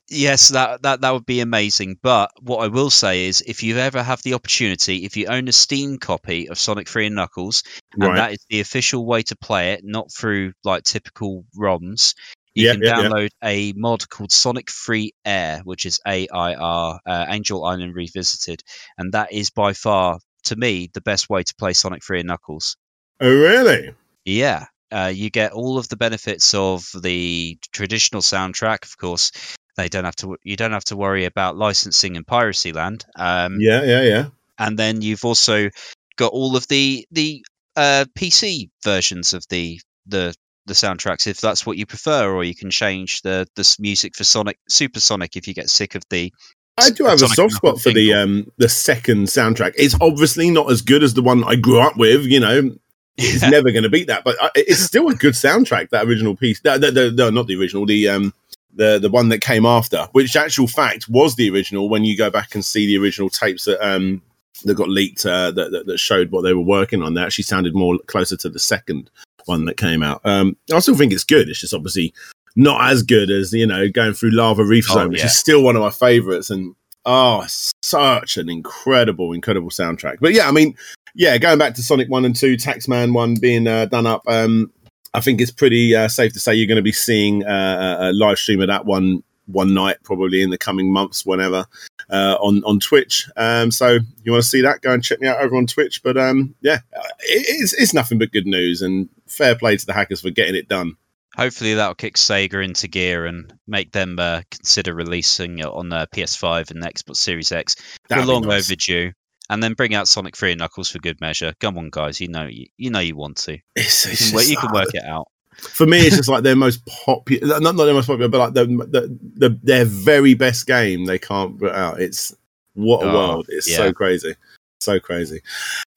yes, 0.08 0.48
that, 0.50 0.82
that 0.82 1.00
that 1.00 1.12
would 1.12 1.26
be 1.26 1.40
amazing. 1.40 1.98
But 2.02 2.30
what 2.40 2.58
I 2.64 2.68
will 2.68 2.90
say 2.90 3.26
is, 3.26 3.42
if 3.46 3.62
you 3.62 3.78
ever 3.78 4.02
have 4.02 4.22
the 4.22 4.34
opportunity, 4.34 5.04
if 5.04 5.16
you 5.16 5.26
own 5.26 5.48
a 5.48 5.52
Steam 5.52 5.98
copy 5.98 6.48
of 6.48 6.58
Sonic 6.58 6.88
Three 6.88 7.06
and 7.06 7.14
Knuckles, 7.16 7.62
and 7.94 8.02
right? 8.04 8.16
that 8.16 8.32
is 8.32 8.38
the 8.50 8.60
official 8.60 9.06
way 9.06 9.22
to 9.22 9.36
play 9.36 9.72
it, 9.72 9.80
not 9.84 10.12
through 10.12 10.52
like 10.64 10.84
typical 10.84 11.44
ROMs, 11.56 12.14
you 12.54 12.66
Yeah, 12.66 12.72
can 12.74 12.82
yeah, 12.82 13.00
yeah. 13.00 13.08
download 13.08 13.28
a 13.42 13.72
mod 13.74 14.08
called 14.08 14.30
Sonic 14.32 14.70
Free 14.70 15.12
Air, 15.24 15.60
which 15.64 15.86
is 15.86 16.00
A 16.06 16.28
I 16.28 16.54
R 16.54 17.00
uh, 17.06 17.26
Angel 17.28 17.64
Island 17.64 17.94
Revisited, 17.94 18.62
and 18.98 19.12
that 19.12 19.32
is 19.32 19.50
by 19.50 19.72
far, 19.72 20.18
to 20.44 20.56
me, 20.56 20.90
the 20.94 21.00
best 21.00 21.28
way 21.30 21.42
to 21.42 21.54
play 21.56 21.72
Sonic 21.72 22.04
Three 22.04 22.20
and 22.20 22.28
Knuckles. 22.28 22.76
oh, 23.20 23.28
really? 23.30 23.94
Yeah. 24.24 24.66
Uh, 24.92 25.08
you 25.08 25.30
get 25.30 25.52
all 25.52 25.78
of 25.78 25.88
the 25.88 25.96
benefits 25.96 26.54
of 26.54 26.88
the 27.00 27.58
traditional 27.72 28.22
soundtrack. 28.22 28.84
Of 28.84 28.98
course, 28.98 29.32
they 29.76 29.88
don't 29.88 30.04
have 30.04 30.16
to. 30.16 30.36
You 30.44 30.56
don't 30.56 30.72
have 30.72 30.84
to 30.84 30.96
worry 30.96 31.24
about 31.24 31.56
licensing 31.56 32.16
in 32.16 32.24
piracy 32.24 32.72
land. 32.72 33.04
Um, 33.16 33.58
Yeah, 33.58 33.82
yeah, 33.82 34.02
yeah. 34.02 34.26
And 34.58 34.78
then 34.78 35.02
you've 35.02 35.24
also 35.24 35.70
got 36.16 36.32
all 36.32 36.56
of 36.56 36.68
the 36.68 37.06
the 37.10 37.44
uh, 37.76 38.04
PC 38.18 38.70
versions 38.84 39.32
of 39.32 39.44
the 39.48 39.80
the 40.06 40.34
the 40.66 40.74
soundtracks, 40.74 41.26
if 41.26 41.40
that's 41.40 41.66
what 41.66 41.76
you 41.76 41.86
prefer, 41.86 42.30
or 42.32 42.44
you 42.44 42.54
can 42.54 42.70
change 42.70 43.22
the 43.22 43.46
the 43.56 43.76
music 43.80 44.14
for 44.16 44.24
Sonic 44.24 44.58
Supersonic 44.68 45.36
if 45.36 45.48
you 45.48 45.54
get 45.54 45.70
sick 45.70 45.94
of 45.94 46.02
the. 46.10 46.32
I 46.78 46.90
do 46.90 47.04
have 47.04 47.20
a 47.20 47.28
soft 47.28 47.52
spot 47.54 47.80
for 47.80 47.92
the 47.92 48.14
um 48.14 48.50
the 48.58 48.68
second 48.68 49.26
soundtrack. 49.26 49.74
It's 49.76 49.96
obviously 50.00 50.50
not 50.50 50.70
as 50.70 50.82
good 50.82 51.02
as 51.02 51.14
the 51.14 51.22
one 51.22 51.44
I 51.44 51.56
grew 51.56 51.80
up 51.80 51.96
with. 51.96 52.24
You 52.24 52.40
know, 52.40 52.70
it's 53.16 53.42
never 53.42 53.70
going 53.70 53.82
to 53.82 53.90
beat 53.90 54.06
that, 54.06 54.24
but 54.24 54.36
uh, 54.40 54.50
it's 54.54 54.80
still 54.80 55.08
a 55.08 55.14
good 55.14 55.34
soundtrack. 55.34 55.90
That 55.90 56.06
original 56.06 56.36
piece, 56.36 56.60
the, 56.60 56.78
the, 56.78 57.12
no, 57.14 57.30
not 57.30 57.46
the 57.46 57.58
original, 57.58 57.86
the 57.86 58.08
um 58.08 58.32
the 58.74 58.98
the 58.98 59.10
one 59.10 59.28
that 59.28 59.40
came 59.40 59.66
after, 59.66 60.08
which 60.12 60.34
actual 60.34 60.66
fact 60.66 61.08
was 61.08 61.36
the 61.36 61.50
original. 61.50 61.88
When 61.88 62.04
you 62.04 62.16
go 62.16 62.30
back 62.30 62.54
and 62.54 62.64
see 62.64 62.86
the 62.86 62.98
original 62.98 63.28
tapes 63.28 63.64
that 63.64 63.86
um 63.86 64.22
that 64.64 64.74
got 64.74 64.88
leaked 64.88 65.26
uh, 65.26 65.50
that, 65.50 65.72
that 65.72 65.86
that 65.86 65.98
showed 65.98 66.30
what 66.30 66.42
they 66.42 66.54
were 66.54 66.62
working 66.62 67.02
on, 67.02 67.14
that 67.14 67.26
actually 67.26 67.44
sounded 67.44 67.74
more 67.74 67.98
closer 68.06 68.36
to 68.36 68.48
the 68.48 68.58
second 68.58 69.10
one 69.46 69.64
that 69.66 69.76
came 69.76 70.02
out. 70.02 70.20
Um, 70.24 70.56
I 70.72 70.78
still 70.78 70.96
think 70.96 71.12
it's 71.12 71.24
good. 71.24 71.48
It's 71.48 71.60
just 71.60 71.74
obviously 71.74 72.14
not 72.54 72.90
as 72.90 73.02
good 73.02 73.30
as 73.30 73.52
you 73.52 73.66
know 73.66 73.88
going 73.88 74.14
through 74.14 74.30
Lava 74.30 74.64
Reef 74.64 74.86
Oh, 74.90 74.94
Zone, 74.94 75.10
which 75.10 75.24
is 75.24 75.36
still 75.36 75.62
one 75.62 75.76
of 75.76 75.82
my 75.82 75.90
favorites. 75.90 76.50
And 76.50 76.74
oh, 77.04 77.44
such 77.82 78.36
an 78.36 78.48
incredible, 78.48 79.32
incredible 79.32 79.70
soundtrack. 79.70 80.18
But 80.20 80.32
yeah, 80.32 80.48
I 80.48 80.52
mean, 80.52 80.76
yeah, 81.14 81.38
going 81.38 81.58
back 81.58 81.74
to 81.74 81.82
Sonic 81.82 82.08
One 82.08 82.24
and 82.24 82.34
Two, 82.34 82.56
Taxman 82.56 83.12
One 83.12 83.34
being 83.34 83.66
uh, 83.66 83.86
done 83.86 84.06
up. 84.06 84.22
Um, 84.26 84.72
I 85.14 85.20
think 85.20 85.40
it's 85.40 85.50
pretty 85.50 85.94
uh, 85.94 86.08
safe 86.08 86.32
to 86.32 86.40
say 86.40 86.54
you're 86.54 86.66
going 86.66 86.76
to 86.76 86.82
be 86.82 86.92
seeing 86.92 87.44
uh, 87.44 87.98
a 88.00 88.12
live 88.12 88.38
stream 88.38 88.60
of 88.60 88.68
that 88.68 88.86
one 88.86 89.22
one 89.46 89.74
night, 89.74 89.98
probably 90.02 90.42
in 90.42 90.50
the 90.50 90.58
coming 90.58 90.90
months, 90.90 91.26
whenever 91.26 91.66
uh, 92.10 92.36
on 92.40 92.62
on 92.64 92.80
Twitch. 92.80 93.28
Um, 93.36 93.70
so 93.70 93.98
you 94.22 94.32
want 94.32 94.44
to 94.44 94.48
see 94.48 94.62
that? 94.62 94.80
Go 94.80 94.92
and 94.92 95.02
check 95.04 95.20
me 95.20 95.28
out 95.28 95.40
over 95.40 95.56
on 95.56 95.66
Twitch. 95.66 96.02
But 96.02 96.16
um, 96.16 96.54
yeah, 96.60 96.80
it, 97.20 97.46
it's 97.48 97.72
it's 97.74 97.94
nothing 97.94 98.18
but 98.18 98.32
good 98.32 98.46
news, 98.46 98.82
and 98.82 99.08
fair 99.26 99.54
play 99.54 99.76
to 99.76 99.86
the 99.86 99.92
hackers 99.92 100.20
for 100.20 100.30
getting 100.30 100.54
it 100.54 100.68
done. 100.68 100.96
Hopefully 101.36 101.74
that'll 101.74 101.94
kick 101.94 102.16
Sega 102.16 102.62
into 102.62 102.88
gear 102.88 103.24
and 103.24 103.52
make 103.66 103.90
them 103.90 104.18
uh, 104.18 104.42
consider 104.50 104.92
releasing 104.92 105.60
it 105.60 105.66
on 105.66 105.90
uh, 105.90 106.04
PS5 106.14 106.70
and 106.70 106.82
Xbox 106.82 107.16
Series 107.16 107.52
X. 107.52 107.76
That'd 108.08 108.26
We're 108.26 108.34
long 108.34 108.42
nice. 108.42 108.66
overdue. 108.66 109.12
And 109.52 109.62
then 109.62 109.74
bring 109.74 109.94
out 109.94 110.08
Sonic 110.08 110.34
3 110.36 110.52
and 110.52 110.58
Knuckles 110.60 110.90
for 110.90 110.98
good 110.98 111.20
measure. 111.20 111.52
Come 111.60 111.76
on, 111.76 111.90
guys, 111.90 112.20
you 112.20 112.28
know 112.28 112.46
you, 112.46 112.66
you 112.78 112.88
know 112.90 113.00
you 113.00 113.14
want 113.16 113.36
to. 113.38 113.58
It's, 113.76 114.06
You 114.06 114.16
can, 114.16 114.34
work, 114.36 114.48
you 114.48 114.56
can 114.56 114.72
work 114.72 114.94
it 114.94 115.04
out. 115.04 115.28
for 115.58 115.86
me, 115.86 115.98
it's 116.06 116.16
just 116.16 116.28
like 116.28 116.42
their 116.42 116.56
most 116.56 116.84
popular, 116.86 117.60
not 117.60 117.74
not 117.74 117.84
their 117.84 117.92
most 117.94 118.06
popular, 118.06 118.28
but 118.28 118.38
like 118.38 118.54
the, 118.54 118.64
the, 118.66 119.18
the 119.48 119.58
their 119.62 119.84
very 119.84 120.32
best 120.34 120.66
game 120.66 121.04
they 121.04 121.18
can't 121.18 121.58
put 121.58 121.72
out. 121.72 122.00
It's 122.00 122.34
what 122.74 123.02
a 123.04 123.10
Oh, 123.10 123.12
world! 123.12 123.46
It's 123.50 123.68
yeah. 123.70 123.76
so 123.76 123.92
crazy, 123.92 124.34
so 124.80 124.98
crazy. 124.98 125.42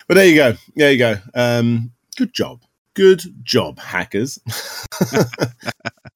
But 0.08 0.16
there 0.16 0.26
you 0.28 0.36
go, 0.36 0.54
there 0.76 0.92
you 0.92 0.98
go. 0.98 1.16
Um, 1.34 1.92
good 2.18 2.34
job, 2.34 2.62
good 2.94 3.24
job, 3.44 3.80
hackers. 3.80 4.38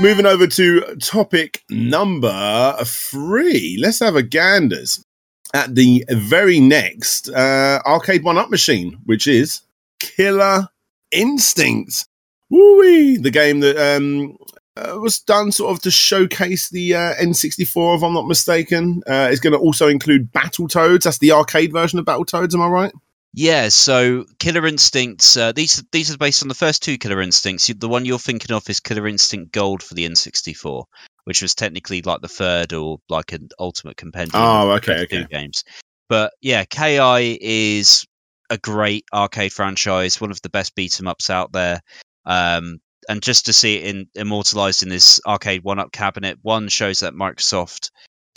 Moving 0.00 0.24
over 0.24 0.46
to 0.46 0.96
topic 0.96 1.62
number 1.68 2.74
three. 2.86 3.76
Let's 3.78 4.00
have 4.00 4.16
a 4.16 4.22
ganders 4.22 5.04
at 5.52 5.74
the 5.74 6.06
very 6.08 6.58
next 6.58 7.28
uh, 7.28 7.80
arcade 7.84 8.24
one 8.24 8.38
up 8.38 8.48
machine, 8.48 8.96
which 9.04 9.26
is 9.26 9.60
Killer 9.98 10.68
Instinct. 11.10 12.06
Woo-wee! 12.48 13.18
The 13.18 13.30
game 13.30 13.60
that 13.60 13.76
um, 13.76 14.38
uh, 14.74 14.98
was 14.98 15.20
done 15.20 15.52
sort 15.52 15.72
of 15.76 15.82
to 15.82 15.90
showcase 15.90 16.70
the 16.70 16.94
uh, 16.94 17.14
N64, 17.16 17.98
if 17.98 18.02
I'm 18.02 18.14
not 18.14 18.26
mistaken. 18.26 19.02
Uh, 19.06 19.28
it's 19.30 19.40
going 19.40 19.52
to 19.52 19.58
also 19.58 19.86
include 19.86 20.32
Battletoads. 20.32 21.02
That's 21.02 21.18
the 21.18 21.32
arcade 21.32 21.74
version 21.74 21.98
of 21.98 22.06
Battletoads, 22.06 22.54
am 22.54 22.62
I 22.62 22.68
right? 22.68 22.92
Yeah, 23.32 23.68
so 23.68 24.24
Killer 24.40 24.66
Instincts. 24.66 25.36
Uh, 25.36 25.52
these 25.52 25.82
these 25.92 26.12
are 26.12 26.18
based 26.18 26.42
on 26.42 26.48
the 26.48 26.54
first 26.54 26.82
two 26.82 26.98
Killer 26.98 27.20
Instincts. 27.20 27.68
The 27.68 27.88
one 27.88 28.04
you're 28.04 28.18
thinking 28.18 28.54
of 28.54 28.68
is 28.68 28.80
Killer 28.80 29.06
Instinct 29.06 29.52
Gold 29.52 29.82
for 29.82 29.94
the 29.94 30.04
N64, 30.04 30.84
which 31.24 31.40
was 31.40 31.54
technically 31.54 32.02
like 32.02 32.22
the 32.22 32.28
third 32.28 32.72
or 32.72 32.98
like 33.08 33.32
an 33.32 33.48
Ultimate 33.58 33.96
Compendium. 33.96 34.42
of 34.42 34.68
Oh, 34.68 34.70
okay, 34.72 35.02
okay. 35.02 35.24
games. 35.30 35.62
But 36.08 36.32
yeah, 36.40 36.64
Ki 36.64 37.38
is 37.40 38.04
a 38.50 38.58
great 38.58 39.04
arcade 39.12 39.52
franchise, 39.52 40.20
one 40.20 40.32
of 40.32 40.42
the 40.42 40.50
best 40.50 40.74
beat 40.74 40.98
'em 40.98 41.06
ups 41.06 41.30
out 41.30 41.52
there. 41.52 41.80
Um, 42.26 42.80
and 43.08 43.22
just 43.22 43.46
to 43.46 43.52
see 43.52 43.76
it 43.76 43.84
in, 43.84 44.08
immortalized 44.16 44.82
in 44.82 44.88
this 44.88 45.20
arcade 45.24 45.62
one 45.62 45.78
up 45.78 45.92
cabinet, 45.92 46.38
one 46.42 46.68
shows 46.68 47.00
that 47.00 47.14
Microsoft 47.14 47.90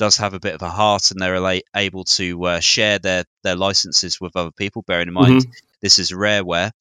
does 0.03 0.17
have 0.17 0.33
a 0.33 0.39
bit 0.39 0.53
of 0.53 0.61
a 0.61 0.69
heart 0.69 1.11
and 1.11 1.21
they're 1.21 1.61
able 1.77 2.03
to 2.03 2.43
uh, 2.43 2.59
share 2.59 2.99
their 2.99 3.23
their 3.43 3.55
licenses 3.55 4.19
with 4.19 4.35
other 4.35 4.51
people. 4.51 4.83
Bearing 4.85 5.07
in 5.07 5.13
mind 5.13 5.45
this 5.81 5.97
is 5.97 6.11
rareware, 6.11 6.71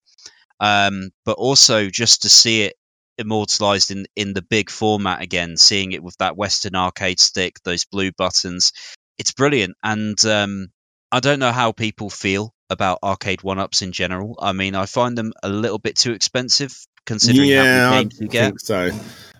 um, 0.58 1.10
but 1.24 1.36
also 1.38 1.88
just 1.88 2.22
to 2.22 2.28
see 2.28 2.62
it 2.62 2.74
immortalized 3.18 3.92
in 3.92 4.06
in 4.16 4.32
the 4.32 4.42
big 4.42 4.70
format 4.70 5.22
again, 5.22 5.56
seeing 5.56 5.92
it 5.92 6.02
with 6.02 6.16
that 6.18 6.36
Western 6.36 6.74
arcade 6.74 7.20
stick, 7.20 7.58
those 7.62 7.84
blue 7.84 8.10
buttons, 8.10 8.72
it's 9.18 9.30
brilliant. 9.30 9.76
And 9.84 10.18
um, 10.24 10.72
I 11.12 11.20
don't 11.20 11.38
know 11.38 11.52
how 11.52 11.70
people 11.70 12.10
feel 12.10 12.52
about 12.70 12.98
arcade 13.04 13.44
one 13.44 13.60
ups 13.60 13.82
in 13.82 13.92
general. 13.92 14.36
I 14.42 14.52
mean, 14.52 14.74
I 14.74 14.86
find 14.86 15.16
them 15.16 15.32
a 15.44 15.48
little 15.48 15.78
bit 15.78 15.94
too 15.94 16.12
expensive 16.12 16.74
considering 17.06 17.50
how 17.50 17.62
yeah, 17.62 17.62
many 17.62 17.84
I 17.84 18.02
games 18.02 18.20
you 18.20 18.26
get. 18.26 18.46
think 18.46 18.60
so. 18.60 18.90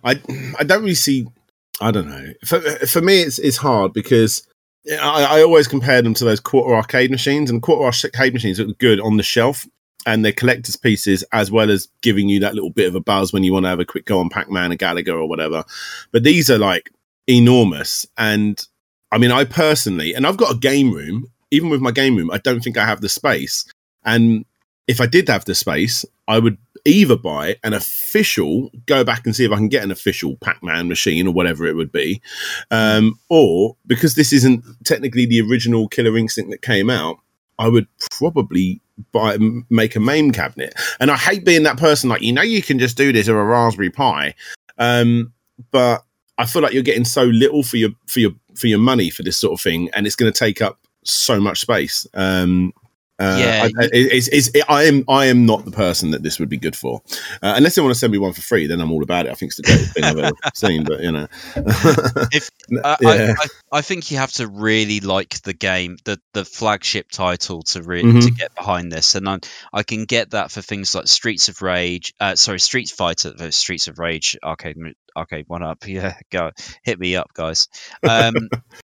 I 0.04 0.20
I 0.56 0.62
don't 0.62 0.82
really 0.82 0.94
see. 0.94 1.26
I 1.82 1.90
don't 1.90 2.08
know. 2.08 2.32
For 2.44 2.60
for 2.60 3.00
me, 3.00 3.22
it's 3.22 3.38
it's 3.38 3.56
hard 3.56 3.92
because 3.92 4.46
I, 4.90 5.38
I 5.38 5.42
always 5.42 5.68
compare 5.68 6.00
them 6.02 6.14
to 6.14 6.24
those 6.24 6.40
quarter 6.40 6.74
arcade 6.74 7.10
machines, 7.10 7.50
and 7.50 7.60
quarter 7.60 7.84
arcade 7.84 8.32
machines 8.32 8.60
look 8.60 8.78
good 8.78 9.00
on 9.00 9.16
the 9.16 9.22
shelf, 9.22 9.66
and 10.06 10.24
they're 10.24 10.32
collector's 10.32 10.76
pieces 10.76 11.24
as 11.32 11.50
well 11.50 11.70
as 11.70 11.88
giving 12.00 12.28
you 12.28 12.40
that 12.40 12.54
little 12.54 12.70
bit 12.70 12.88
of 12.88 12.94
a 12.94 13.00
buzz 13.00 13.32
when 13.32 13.44
you 13.44 13.52
want 13.52 13.64
to 13.64 13.70
have 13.70 13.80
a 13.80 13.84
quick 13.84 14.04
go 14.04 14.20
on 14.20 14.28
Pac 14.28 14.50
Man, 14.50 14.72
or 14.72 14.76
Galaga, 14.76 15.14
or 15.14 15.28
whatever. 15.28 15.64
But 16.12 16.22
these 16.22 16.48
are 16.50 16.58
like 16.58 16.90
enormous, 17.26 18.06
and 18.16 18.64
I 19.10 19.18
mean, 19.18 19.32
I 19.32 19.44
personally, 19.44 20.14
and 20.14 20.26
I've 20.26 20.36
got 20.36 20.54
a 20.54 20.58
game 20.58 20.92
room. 20.92 21.26
Even 21.50 21.68
with 21.68 21.82
my 21.82 21.90
game 21.90 22.16
room, 22.16 22.30
I 22.30 22.38
don't 22.38 22.64
think 22.64 22.78
I 22.78 22.86
have 22.86 23.02
the 23.02 23.10
space. 23.10 23.66
And 24.06 24.46
if 24.86 25.02
I 25.02 25.06
did 25.06 25.28
have 25.28 25.44
the 25.44 25.54
space, 25.54 26.02
I 26.26 26.38
would 26.38 26.56
either 26.84 27.16
buy 27.16 27.56
an 27.62 27.72
official, 27.72 28.70
go 28.86 29.04
back 29.04 29.24
and 29.24 29.34
see 29.34 29.44
if 29.44 29.52
I 29.52 29.56
can 29.56 29.68
get 29.68 29.84
an 29.84 29.90
official 29.90 30.36
Pac 30.36 30.62
Man 30.62 30.88
machine 30.88 31.26
or 31.26 31.32
whatever 31.32 31.66
it 31.66 31.76
would 31.76 31.92
be, 31.92 32.20
um, 32.70 33.18
or 33.28 33.76
because 33.86 34.14
this 34.14 34.32
isn't 34.32 34.64
technically 34.84 35.26
the 35.26 35.40
original 35.40 35.88
Killer 35.88 36.16
Instinct 36.16 36.50
that 36.50 36.62
came 36.62 36.90
out, 36.90 37.18
I 37.58 37.68
would 37.68 37.86
probably 38.10 38.80
buy 39.12 39.38
make 39.70 39.96
a 39.96 40.00
MAME 40.00 40.32
cabinet. 40.32 40.74
And 41.00 41.10
I 41.10 41.16
hate 41.16 41.44
being 41.44 41.62
that 41.64 41.78
person 41.78 42.10
like 42.10 42.22
you 42.22 42.32
know 42.32 42.42
you 42.42 42.62
can 42.62 42.78
just 42.78 42.96
do 42.96 43.12
this 43.12 43.28
with 43.28 43.36
a 43.36 43.44
Raspberry 43.44 43.90
Pi, 43.90 44.34
um, 44.78 45.32
but 45.70 46.04
I 46.38 46.46
feel 46.46 46.62
like 46.62 46.72
you're 46.72 46.82
getting 46.82 47.04
so 47.04 47.24
little 47.24 47.62
for 47.62 47.76
your 47.76 47.90
for 48.06 48.20
your 48.20 48.32
for 48.54 48.66
your 48.66 48.78
money 48.78 49.10
for 49.10 49.22
this 49.22 49.38
sort 49.38 49.52
of 49.52 49.60
thing, 49.60 49.90
and 49.92 50.06
it's 50.06 50.16
going 50.16 50.32
to 50.32 50.38
take 50.38 50.60
up 50.60 50.78
so 51.04 51.40
much 51.40 51.60
space. 51.60 52.06
Um, 52.14 52.72
uh, 53.18 53.36
Yeah, 53.38 53.64
I, 53.64 53.88
it's, 53.92 54.28
it's, 54.28 54.48
it, 54.54 54.64
I 54.68 54.84
am 54.84 55.04
I 55.08 55.26
am 55.26 55.46
not 55.46 55.64
the 55.64 55.70
person 55.70 56.10
that 56.12 56.22
this 56.22 56.38
would 56.40 56.48
be 56.48 56.56
good 56.56 56.74
for, 56.74 57.02
uh, 57.42 57.54
unless 57.56 57.74
they 57.74 57.82
want 57.82 57.92
to 57.94 57.98
send 57.98 58.12
me 58.12 58.18
one 58.18 58.32
for 58.32 58.40
free. 58.42 58.66
Then 58.66 58.80
I'm 58.80 58.90
all 58.90 59.02
about 59.02 59.26
it. 59.26 59.32
I 59.32 59.34
think 59.34 59.50
it's 59.50 59.56
the 59.56 59.62
greatest 59.64 59.92
thing 59.94 60.04
I've 60.04 60.18
ever 60.18 60.32
seen. 60.54 60.84
But 60.84 61.00
you 61.02 61.12
know, 61.12 61.26
If- 62.32 62.50
I, 62.84 62.96
yeah. 63.00 63.34
I, 63.38 63.42
I, 63.44 63.78
I 63.78 63.80
think 63.82 64.10
you 64.10 64.18
have 64.18 64.32
to 64.32 64.46
really 64.48 65.00
like 65.00 65.40
the 65.42 65.52
game, 65.52 65.96
the 66.04 66.18
the 66.32 66.44
flagship 66.44 67.10
title 67.10 67.62
to 67.64 67.82
re- 67.82 68.02
Mhm. 68.02 68.24
to 68.24 68.30
get 68.30 68.54
behind 68.54 68.90
this, 68.90 69.14
and 69.14 69.28
I 69.28 69.38
I 69.72 69.82
can 69.82 70.04
get 70.04 70.30
that 70.30 70.50
for 70.50 70.62
things 70.62 70.94
like 70.94 71.06
Streets 71.08 71.48
of 71.48 71.60
Rage, 71.62 72.14
uh, 72.20 72.34
sorry, 72.36 72.60
Street 72.60 72.88
Fighter, 72.90 73.32
uh, 73.38 73.50
Streets 73.50 73.88
of 73.88 73.98
Rage 73.98 74.36
arcade 74.42 74.76
arcade 75.16 75.44
one 75.48 75.62
up, 75.62 75.78
yeah, 75.86 76.14
go 76.30 76.50
hit 76.82 76.98
me 76.98 77.14
up, 77.16 77.28
guys. 77.34 77.68
Um, 78.08 78.48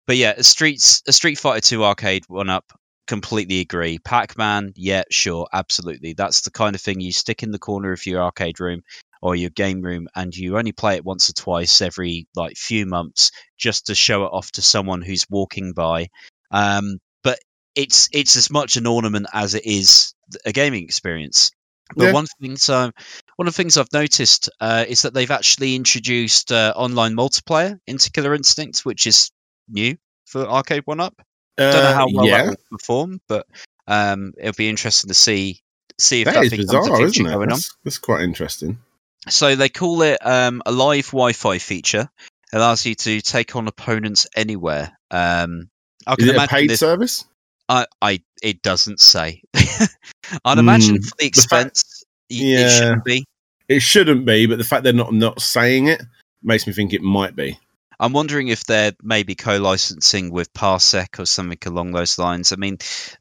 but 0.08 0.16
yeah, 0.18 0.34
a 0.38 0.44
Streets 0.44 1.02
a 1.08 1.12
Street 1.12 1.38
Fighter 1.38 1.62
two 1.62 1.84
arcade 1.84 2.24
one 2.28 2.50
up, 2.50 2.66
completely 3.08 3.60
agree. 3.60 4.00
Pac 4.00 4.38
Man, 4.38 4.74
yeah, 4.76 5.04
sure, 5.10 5.48
absolutely, 5.54 6.14
that's 6.14 6.42
the 6.42 6.52
kind 6.52 6.76
of 6.76 6.82
thing 6.82 7.00
you 7.00 7.12
stick 7.12 7.44
in 7.44 7.52
the 7.52 7.60
corner 7.60 7.92
of 7.92 8.06
your 8.06 8.22
arcade 8.22 8.60
room 8.60 8.82
or 9.22 9.36
your 9.36 9.50
game 9.50 9.82
room, 9.82 10.08
and 10.16 10.36
you 10.36 10.58
only 10.58 10.72
play 10.72 10.96
it 10.96 11.06
once 11.06 11.30
or 11.30 11.34
twice 11.34 11.82
every 11.82 12.28
like 12.36 12.58
few 12.58 12.86
months 12.86 13.32
just 13.58 13.88
to 13.88 13.96
show 13.96 14.26
it 14.26 14.32
off 14.32 14.52
to 14.52 14.62
someone 14.62 15.02
who's 15.02 15.26
walking 15.30 15.74
by. 15.74 16.08
Um, 16.52 17.00
but 17.24 17.40
it's 17.76 18.10
it's 18.14 18.36
as 18.36 18.50
much 18.52 18.78
an 18.78 18.88
ornament 18.88 19.28
as 19.34 19.56
it 19.56 19.66
is 19.66 20.14
a 20.46 20.52
gaming 20.52 20.84
experience. 20.84 21.52
But 21.96 22.06
Yeah. 22.06 22.14
one 22.14 22.26
thing, 22.42 22.58
so 22.58 22.92
one 23.36 23.48
of 23.48 23.54
the 23.54 23.58
things 23.58 23.78
I've 23.78 23.94
noticed 23.94 24.50
uh, 24.60 24.86
is 24.88 25.04
that 25.04 25.14
they've 25.14 25.30
actually 25.30 25.76
introduced 25.76 26.52
uh, 26.52 26.74
online 26.76 27.16
multiplayer 27.16 27.78
into 27.86 28.12
Killer 28.12 28.34
Instinct, 28.34 28.80
which 28.86 29.06
is 29.06 29.32
new 29.70 29.96
for 30.26 30.46
Arcade 30.48 30.84
One 30.86 31.00
Up. 31.00 31.22
I 31.58 31.62
don't 31.62 31.74
know 31.74 31.80
Uh, 31.90 31.94
how 31.94 32.08
well 32.14 32.26
yeah, 32.28 32.38
that 32.46 32.50
will 32.50 32.78
perform, 32.78 33.22
but 33.28 33.46
um, 33.88 34.34
it'll 34.38 34.54
be 34.54 34.70
interesting 34.70 35.08
to 35.10 35.14
see 35.14 35.62
see 35.98 36.22
if 36.22 36.26
that, 36.26 36.34
that 36.36 36.44
is 36.46 36.52
bizarre, 36.52 37.02
isn't 37.02 37.26
it? 37.26 37.30
going 37.30 37.44
on. 37.44 37.50
That's, 37.50 37.78
that's 37.84 37.98
quite 37.98 38.22
interesting. 38.24 38.80
So 39.30 39.56
they 39.56 39.70
call 39.70 40.02
it 40.02 40.18
um, 40.26 40.62
a 40.66 40.72
live 40.72 41.08
Wi-Fi 41.08 41.58
feature. 41.60 42.10
It 42.54 42.58
allows 42.58 42.86
you 42.86 42.96
to 42.96 43.22
take 43.22 43.56
on 43.56 43.68
opponents 43.68 44.28
anywhere. 44.36 44.92
Um, 45.12 45.70
I 46.06 46.14
Is 46.20 46.26
can 46.28 46.36
it 46.36 46.44
a 46.44 46.48
paid 46.48 46.70
this. 46.70 46.80
service? 46.80 47.26
I, 47.68 47.88
I, 48.02 48.22
it 48.44 48.62
doesn't 48.62 49.00
say. 49.00 49.42
I'd 50.46 50.58
imagine 50.60 50.98
Mm, 50.98 51.04
for 51.06 51.16
the 51.18 51.30
the 51.30 51.42
fact- 51.48 51.68
expense, 51.72 52.04
y- 52.30 52.38
it 52.42 52.70
shouldn't 52.70 53.04
be. 53.06 53.26
It 53.68 53.80
shouldn't 53.80 54.26
be, 54.26 54.46
but 54.46 54.58
the 54.60 54.64
fact 54.64 54.84
they're 54.84 54.94
not 54.94 55.12
not 55.14 55.42
saying 55.42 55.88
it 55.88 56.04
makes 56.44 56.68
me 56.68 56.74
think 56.74 56.94
it 56.94 57.02
might 57.02 57.36
be. 57.36 57.58
I'm 58.00 58.14
wondering 58.14 58.50
if 58.50 58.64
they're 58.66 58.94
maybe 59.02 59.36
co-licensing 59.36 60.32
with 60.32 60.54
Parsec 60.54 61.20
or 61.20 61.26
something 61.26 61.58
along 61.66 61.92
those 61.92 62.18
lines. 62.18 62.52
I 62.52 62.56
mean, 62.58 62.78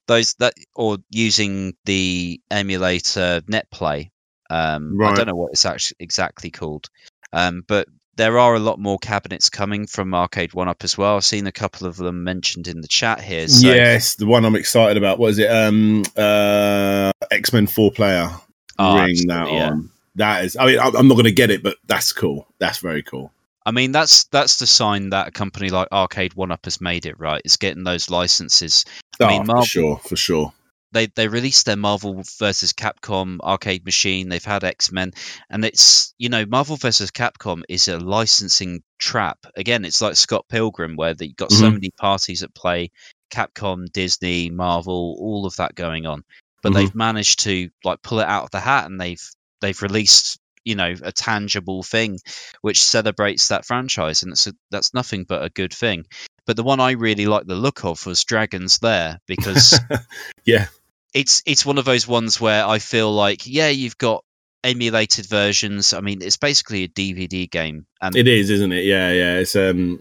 those 0.07 0.35
that 0.35 0.55
or 0.75 0.99
using 1.11 1.75
the 1.85 2.41
emulator 2.51 3.43
NetPlay. 3.43 4.11
Um, 4.51 5.01
I 5.03 5.15
don't 5.15 5.27
know 5.27 5.35
what 5.35 5.53
it's 5.53 5.65
actually 5.65 5.97
exactly 6.01 6.51
called, 6.51 6.89
um, 7.33 7.65
but 7.67 7.89
there 8.17 8.39
are 8.39 8.55
a 8.55 8.61
lot 8.61 8.79
more 8.79 8.99
cabinets 8.99 9.51
coming 9.51 9.87
from 9.87 10.15
Arcade 10.15 10.55
One 10.55 10.69
Up 10.69 10.85
as 10.85 10.97
well. 10.97 11.17
I've 11.17 11.25
seen 11.25 11.47
a 11.47 11.53
couple 11.53 11.87
of 11.87 11.97
them 11.97 12.25
mentioned 12.25 12.69
in 12.69 12.81
the 12.81 12.89
chat 12.89 13.21
here. 13.21 13.49
So 13.49 13.67
yes, 13.67 14.15
the 14.17 14.27
one 14.27 14.45
I'm 14.45 14.55
excited 14.55 14.97
about. 14.97 15.19
What 15.19 15.31
is 15.31 15.39
it? 15.39 15.51
Um, 15.51 16.05
uh, 16.17 17.13
X 17.31 17.53
Men 17.53 17.67
four 17.67 17.91
player. 17.91 18.31
Oh, 18.79 19.03
Ring 19.03 19.17
that 19.29 19.51
yeah. 19.51 19.71
on. 19.71 19.91
That 20.17 20.45
is. 20.45 20.57
I 20.57 20.67
mean, 20.67 20.79
I'm 20.79 21.09
not 21.09 21.15
going 21.15 21.25
to 21.25 21.33
get 21.33 21.51
it, 21.51 21.63
but 21.63 21.77
that's 21.87 22.13
cool. 22.13 22.47
That's 22.59 22.79
very 22.79 23.03
cool. 23.03 23.33
I 23.67 23.71
mean, 23.71 23.93
that's 23.93 24.25
that's 24.25 24.59
the 24.59 24.67
sign 24.67 25.11
that 25.11 25.29
a 25.29 25.31
company 25.31 25.71
like 25.71 25.89
Arcade 25.93 26.35
One 26.35 26.51
Up 26.53 26.65
has 26.65 26.81
made 26.81 27.07
it 27.07 27.19
right. 27.19 27.41
Is 27.45 27.57
getting 27.57 27.85
those 27.85 28.11
licenses. 28.11 28.85
I 29.21 29.25
Oh, 29.25 29.29
mean, 29.29 29.47
Marvel- 29.47 29.63
for 29.65 29.69
sure, 29.69 29.97
for 29.99 30.17
sure. 30.17 30.53
they 30.93 31.07
they 31.07 31.29
released 31.29 31.67
their 31.67 31.77
Marvel 31.77 32.23
versus 32.39 32.73
Capcom 32.73 33.41
arcade 33.41 33.85
machine. 33.85 34.29
They've 34.29 34.45
had 34.45 34.65
X 34.65 34.93
Men, 34.93 35.13
and 35.51 35.65
it's 35.65 36.15
you 36.19 36.29
know 36.29 36.45
Marvel 36.47 36.77
versus 36.77 37.11
Capcom 37.11 37.63
is 37.69 37.89
a 37.89 37.99
licensing 37.99 38.83
trap. 38.99 39.39
Again, 39.57 39.85
it's 39.85 40.01
like 40.03 40.17
Scott 40.17 40.45
Pilgrim, 40.49 40.95
where 40.97 41.15
you've 41.19 41.37
got 41.37 41.51
so 41.53 41.71
Mhm. 41.71 41.73
many 41.75 41.91
parties 41.99 42.43
at 42.43 42.55
play: 42.55 42.91
Capcom, 43.31 43.91
Disney, 43.93 44.51
Marvel, 44.51 45.17
all 45.19 45.47
of 45.47 45.57
that 45.57 45.75
going 45.75 46.07
on. 46.07 46.23
But 46.63 46.73
Mhm. 46.73 46.75
they've 46.77 46.95
managed 46.95 47.41
to 47.41 47.71
like 47.83 48.03
pull 48.03 48.21
it 48.21 48.27
out 48.29 48.45
of 48.45 48.51
the 48.51 48.61
hat, 48.61 48.85
and 48.87 49.01
they've 49.01 49.23
they've 49.61 49.81
released 49.83 50.39
you 50.65 50.75
know 50.75 50.95
a 51.03 51.13
tangible 51.13 51.83
thing 51.83 52.19
which 52.63 52.83
celebrates 52.83 53.49
that 53.49 53.65
franchise, 53.65 54.23
and 54.23 54.33
it's 54.33 54.47
a, 54.47 54.53
that's 54.71 54.95
nothing 54.95 55.25
but 55.29 55.45
a 55.45 55.51
good 55.51 55.73
thing. 55.73 56.07
But 56.47 56.57
the 56.57 56.63
one 56.65 56.81
I 56.81 56.93
really 56.93 57.27
like 57.27 57.47
the 57.47 57.55
look 57.55 57.85
of 57.85 58.05
was 58.07 58.25
Dragon's 58.25 58.83
Lair 58.83 59.19
because 59.27 59.79
Yeah, 60.45 60.67
it's 61.15 61.43
it's 61.47 61.65
one 61.65 61.79
of 61.79 61.85
those 61.85 62.07
ones 62.09 62.41
where 62.41 62.67
I 62.67 62.79
feel 62.79 63.13
like 63.13 63.47
yeah, 63.47 63.69
you've 63.69 63.99
got 63.99 64.25
emulated 64.63 65.27
versions. 65.27 65.93
I 65.93 66.01
mean, 66.01 66.23
it's 66.23 66.37
basically 66.37 66.85
a 66.85 66.89
DVD 66.89 67.51
game, 67.51 67.87
and 68.01 68.17
it 68.17 68.29
is, 68.29 68.51
isn't 68.51 68.73
it? 68.73 68.85
Yeah, 68.85 69.11
yeah. 69.13 69.37
It's 69.37 69.57
um 69.57 70.01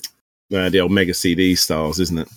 uh, 0.53 0.70
the 0.70 0.82
old 0.82 0.91
Mega 0.91 1.13
CD 1.13 1.55
styles, 1.55 2.00
isn't 2.00 2.20
it? 2.20 2.27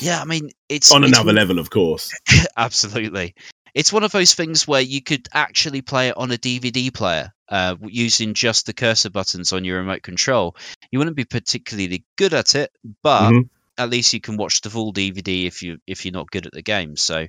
yeah, 0.00 0.20
I 0.20 0.24
mean, 0.24 0.50
it's 0.68 0.90
On 0.92 1.04
another 1.04 1.26
one- 1.26 1.34
level, 1.36 1.58
of 1.58 1.70
course. 1.70 2.12
absolutely. 2.56 3.34
It's 3.74 3.92
one 3.92 4.04
of 4.04 4.12
those 4.12 4.32
things 4.34 4.66
where 4.66 4.80
you 4.80 5.02
could 5.02 5.28
actually 5.34 5.82
play 5.82 6.08
it 6.08 6.16
on 6.16 6.32
a 6.32 6.36
DVD 6.38 6.92
player 6.92 7.32
uh, 7.48 7.76
using 7.82 8.34
just 8.34 8.66
the 8.66 8.72
cursor 8.72 9.10
buttons 9.10 9.52
on 9.52 9.64
your 9.64 9.78
remote 9.78 10.02
control. 10.02 10.56
You 10.90 10.98
wouldn't 10.98 11.16
be 11.16 11.24
particularly 11.24 12.04
good 12.16 12.34
at 12.34 12.54
it, 12.54 12.72
but 13.02 13.30
Mhm. 13.32 13.48
at 13.78 13.90
least 13.90 14.12
you 14.12 14.20
can 14.20 14.36
watch 14.36 14.60
the 14.60 14.70
full 14.70 14.92
DVD 14.92 15.46
if 15.46 15.62
you 15.62 15.78
if 15.86 16.04
you're 16.04 16.12
not 16.12 16.30
good 16.30 16.46
at 16.46 16.52
the 16.52 16.62
game. 16.62 16.96
So, 16.96 17.26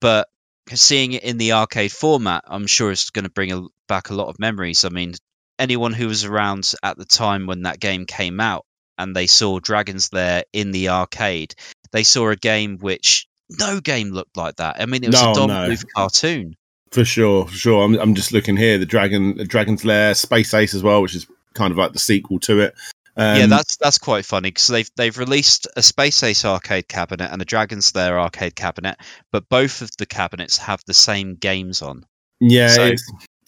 but 0.00 0.28
seeing 0.74 1.12
it 1.12 1.22
in 1.22 1.38
the 1.38 1.52
arcade 1.52 1.92
format, 1.92 2.44
I'm 2.46 2.66
sure 2.66 2.90
it's 2.90 3.10
going 3.10 3.24
to 3.24 3.30
bring 3.30 3.52
a, 3.52 3.62
back 3.86 4.10
a 4.10 4.14
lot 4.14 4.28
of 4.28 4.38
memories. 4.38 4.84
I 4.84 4.90
mean, 4.90 5.14
anyone 5.58 5.92
who 5.92 6.08
was 6.08 6.24
around 6.24 6.72
at 6.82 6.98
the 6.98 7.04
time 7.06 7.46
when 7.46 7.62
that 7.62 7.80
game 7.80 8.04
came 8.06 8.38
out 8.40 8.66
and 8.98 9.14
they 9.14 9.26
saw 9.26 9.60
Dragon's 9.60 10.12
Lair 10.12 10.44
in 10.52 10.72
the 10.72 10.90
arcade, 10.90 11.54
they 11.92 12.02
saw 12.02 12.28
a 12.28 12.36
game 12.36 12.78
which 12.78 13.26
no 13.48 13.80
game 13.80 14.10
looked 14.10 14.36
like 14.36 14.56
that. 14.56 14.76
I 14.80 14.86
mean, 14.86 15.04
it 15.04 15.08
was 15.08 15.22
No, 15.22 15.30
a 15.30 15.34
Don 15.34 15.48
no. 15.48 15.68
Bluth 15.68 15.84
cartoon. 15.94 16.54
For 16.92 17.04
sure, 17.04 17.46
for 17.46 17.54
sure. 17.54 17.84
I'm, 17.84 17.94
I'm 17.98 18.14
just 18.14 18.32
looking 18.32 18.56
here. 18.56 18.78
The 18.78 18.86
Dragon, 18.86 19.36
the 19.36 19.44
Dragon's 19.44 19.84
Lair, 19.84 20.14
Space 20.14 20.54
Ace 20.54 20.74
as 20.74 20.82
well, 20.82 21.02
which 21.02 21.14
is 21.14 21.26
kind 21.54 21.70
of 21.70 21.76
like 21.78 21.92
the 21.92 21.98
sequel 21.98 22.38
to 22.40 22.60
it. 22.60 22.74
Um, 23.16 23.36
yeah, 23.36 23.46
that's 23.46 23.76
that's 23.78 23.98
quite 23.98 24.24
funny 24.24 24.48
because 24.50 24.68
they've 24.68 24.90
they've 24.96 25.18
released 25.18 25.66
a 25.76 25.82
Space 25.82 26.22
Ace 26.22 26.44
arcade 26.44 26.86
cabinet 26.86 27.30
and 27.32 27.42
a 27.42 27.44
Dragons 27.44 27.92
Lair 27.94 28.18
arcade 28.18 28.54
cabinet, 28.54 28.96
but 29.32 29.48
both 29.48 29.82
of 29.82 29.90
the 29.98 30.06
cabinets 30.06 30.56
have 30.58 30.80
the 30.86 30.94
same 30.94 31.34
games 31.34 31.82
on. 31.82 32.06
yeah. 32.40 32.68
so- 32.68 32.94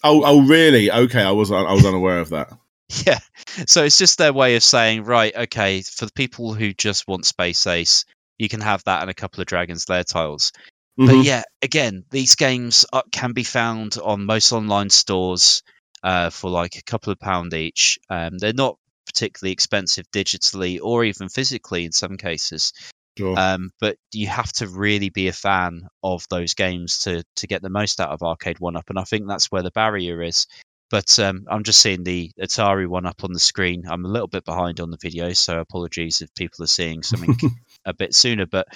oh, 0.03 0.23
oh, 0.25 0.41
really? 0.45 0.91
Okay, 0.91 1.21
I 1.21 1.31
was 1.31 1.51
I 1.51 1.71
was 1.71 1.85
unaware 1.85 2.19
of 2.19 2.29
that. 2.29 2.51
Yeah, 3.07 3.19
so 3.67 3.85
it's 3.85 3.97
just 3.97 4.17
their 4.17 4.33
way 4.33 4.57
of 4.57 4.63
saying, 4.63 5.05
right, 5.05 5.33
okay, 5.33 5.81
for 5.81 6.05
the 6.05 6.11
people 6.11 6.53
who 6.53 6.73
just 6.73 7.07
want 7.07 7.25
Space 7.25 7.65
Ace, 7.65 8.03
you 8.37 8.49
can 8.49 8.59
have 8.59 8.83
that 8.83 9.01
and 9.01 9.09
a 9.09 9.13
couple 9.13 9.39
of 9.39 9.47
Dragons 9.47 9.87
Lair 9.87 10.03
titles. 10.99 11.17
But 11.17 11.25
yeah, 11.25 11.43
again, 11.61 12.03
these 12.11 12.35
games 12.35 12.85
are, 12.91 13.03
can 13.11 13.33
be 13.33 13.43
found 13.43 13.97
on 14.03 14.25
most 14.25 14.51
online 14.51 14.89
stores 14.89 15.63
uh, 16.03 16.29
for 16.29 16.49
like 16.49 16.77
a 16.77 16.83
couple 16.83 17.11
of 17.11 17.19
pound 17.19 17.53
each. 17.53 17.99
Um, 18.09 18.37
they're 18.37 18.53
not 18.53 18.77
particularly 19.05 19.51
expensive 19.51 20.05
digitally 20.11 20.79
or 20.81 21.03
even 21.03 21.29
physically 21.29 21.85
in 21.85 21.91
some 21.91 22.17
cases. 22.17 22.73
Sure. 23.17 23.37
Um, 23.37 23.71
but 23.79 23.97
you 24.13 24.27
have 24.27 24.51
to 24.53 24.67
really 24.67 25.09
be 25.09 25.27
a 25.27 25.33
fan 25.33 25.87
of 26.01 26.25
those 26.29 26.53
games 26.53 26.99
to 26.99 27.23
to 27.35 27.47
get 27.47 27.61
the 27.61 27.69
most 27.69 27.99
out 27.99 28.09
of 28.09 28.23
Arcade 28.23 28.59
One 28.59 28.77
Up, 28.77 28.89
and 28.89 28.97
I 28.97 29.03
think 29.03 29.27
that's 29.27 29.51
where 29.51 29.63
the 29.63 29.71
barrier 29.71 30.23
is. 30.23 30.47
But 30.89 31.19
um, 31.19 31.45
I'm 31.49 31.63
just 31.63 31.81
seeing 31.81 32.03
the 32.03 32.31
Atari 32.39 32.87
One 32.87 33.05
Up 33.05 33.23
on 33.23 33.33
the 33.33 33.39
screen. 33.39 33.83
I'm 33.87 34.05
a 34.05 34.09
little 34.09 34.27
bit 34.27 34.45
behind 34.45 34.79
on 34.79 34.91
the 34.91 34.97
video, 35.01 35.33
so 35.33 35.59
apologies 35.59 36.21
if 36.21 36.33
people 36.35 36.63
are 36.63 36.67
seeing 36.67 37.03
something 37.03 37.37
a 37.85 37.93
bit 37.93 38.13
sooner. 38.13 38.45
But 38.45 38.67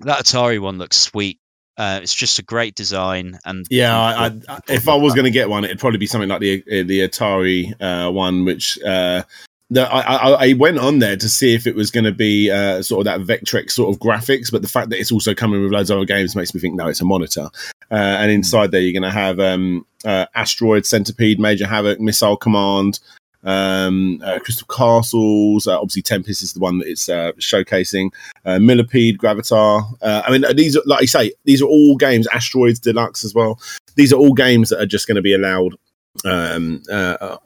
that 0.00 0.24
Atari 0.24 0.60
one 0.60 0.78
looks 0.78 0.96
sweet. 0.96 1.38
Uh, 1.76 2.00
it's 2.02 2.14
just 2.14 2.40
a 2.40 2.42
great 2.42 2.74
design, 2.74 3.38
and 3.44 3.64
Yeah, 3.70 3.96
I, 3.96 4.26
I, 4.26 4.40
I, 4.48 4.60
if 4.68 4.88
I 4.88 4.96
was 4.96 5.14
going 5.14 5.26
to 5.26 5.30
get 5.30 5.48
one, 5.48 5.64
it'd 5.64 5.78
probably 5.78 5.98
be 5.98 6.06
something 6.06 6.28
like 6.28 6.40
the 6.40 6.62
uh, 6.66 6.82
the 6.86 7.08
Atari 7.08 7.72
uh, 7.80 8.10
one, 8.10 8.44
which 8.44 8.78
uh, 8.82 9.22
the, 9.70 9.82
I, 9.82 10.00
I, 10.00 10.48
I 10.48 10.52
went 10.54 10.78
on 10.78 10.98
there 10.98 11.16
to 11.16 11.28
see 11.28 11.54
if 11.54 11.66
it 11.66 11.74
was 11.74 11.90
going 11.90 12.04
to 12.04 12.12
be 12.12 12.50
uh, 12.50 12.82
sort 12.82 13.06
of 13.06 13.26
that 13.26 13.40
Vectrex 13.40 13.72
sort 13.72 13.94
of 13.94 14.00
graphics, 14.00 14.50
but 14.50 14.62
the 14.62 14.68
fact 14.68 14.90
that 14.90 14.98
it's 14.98 15.12
also 15.12 15.34
coming 15.34 15.62
with 15.62 15.72
loads 15.72 15.90
of 15.90 15.98
other 15.98 16.06
games 16.06 16.34
makes 16.34 16.54
me 16.54 16.60
think 16.60 16.74
no, 16.74 16.88
it's 16.88 17.00
a 17.00 17.04
monitor. 17.04 17.50
Uh, 17.90 17.94
and 17.94 18.30
inside 18.30 18.70
there, 18.70 18.80
you're 18.80 18.98
going 18.98 19.10
to 19.10 19.16
have 19.16 19.38
um, 19.38 19.86
uh, 20.04 20.26
Asteroid, 20.34 20.86
Centipede, 20.86 21.38
Major 21.38 21.66
Havoc, 21.66 22.00
Missile 22.00 22.36
Command, 22.36 22.98
um, 23.44 24.20
uh, 24.24 24.38
Crystal 24.40 24.66
Castles. 24.66 25.66
Uh, 25.66 25.78
obviously, 25.78 26.02
Tempest 26.02 26.42
is 26.42 26.52
the 26.52 26.60
one 26.60 26.78
that 26.78 26.88
it's 26.88 27.08
uh, 27.08 27.32
showcasing. 27.38 28.10
Uh, 28.44 28.58
Millipede, 28.58 29.18
Gravitar. 29.18 29.84
Uh, 30.02 30.22
I 30.26 30.30
mean, 30.30 30.44
these 30.56 30.76
are 30.76 30.82
like 30.86 31.02
I 31.02 31.06
say, 31.06 31.32
these 31.44 31.62
are 31.62 31.66
all 31.66 31.96
games. 31.96 32.26
Asteroids 32.28 32.80
Deluxe 32.80 33.24
as 33.24 33.34
well. 33.34 33.60
These 33.94 34.12
are 34.12 34.16
all 34.16 34.32
games 34.32 34.70
that 34.70 34.80
are 34.80 34.86
just 34.86 35.06
going 35.06 35.16
to 35.16 35.22
be 35.22 35.34
allowed. 35.34 35.74
Um, 36.24 36.82
uh, 36.90 37.16
uh, 37.20 37.38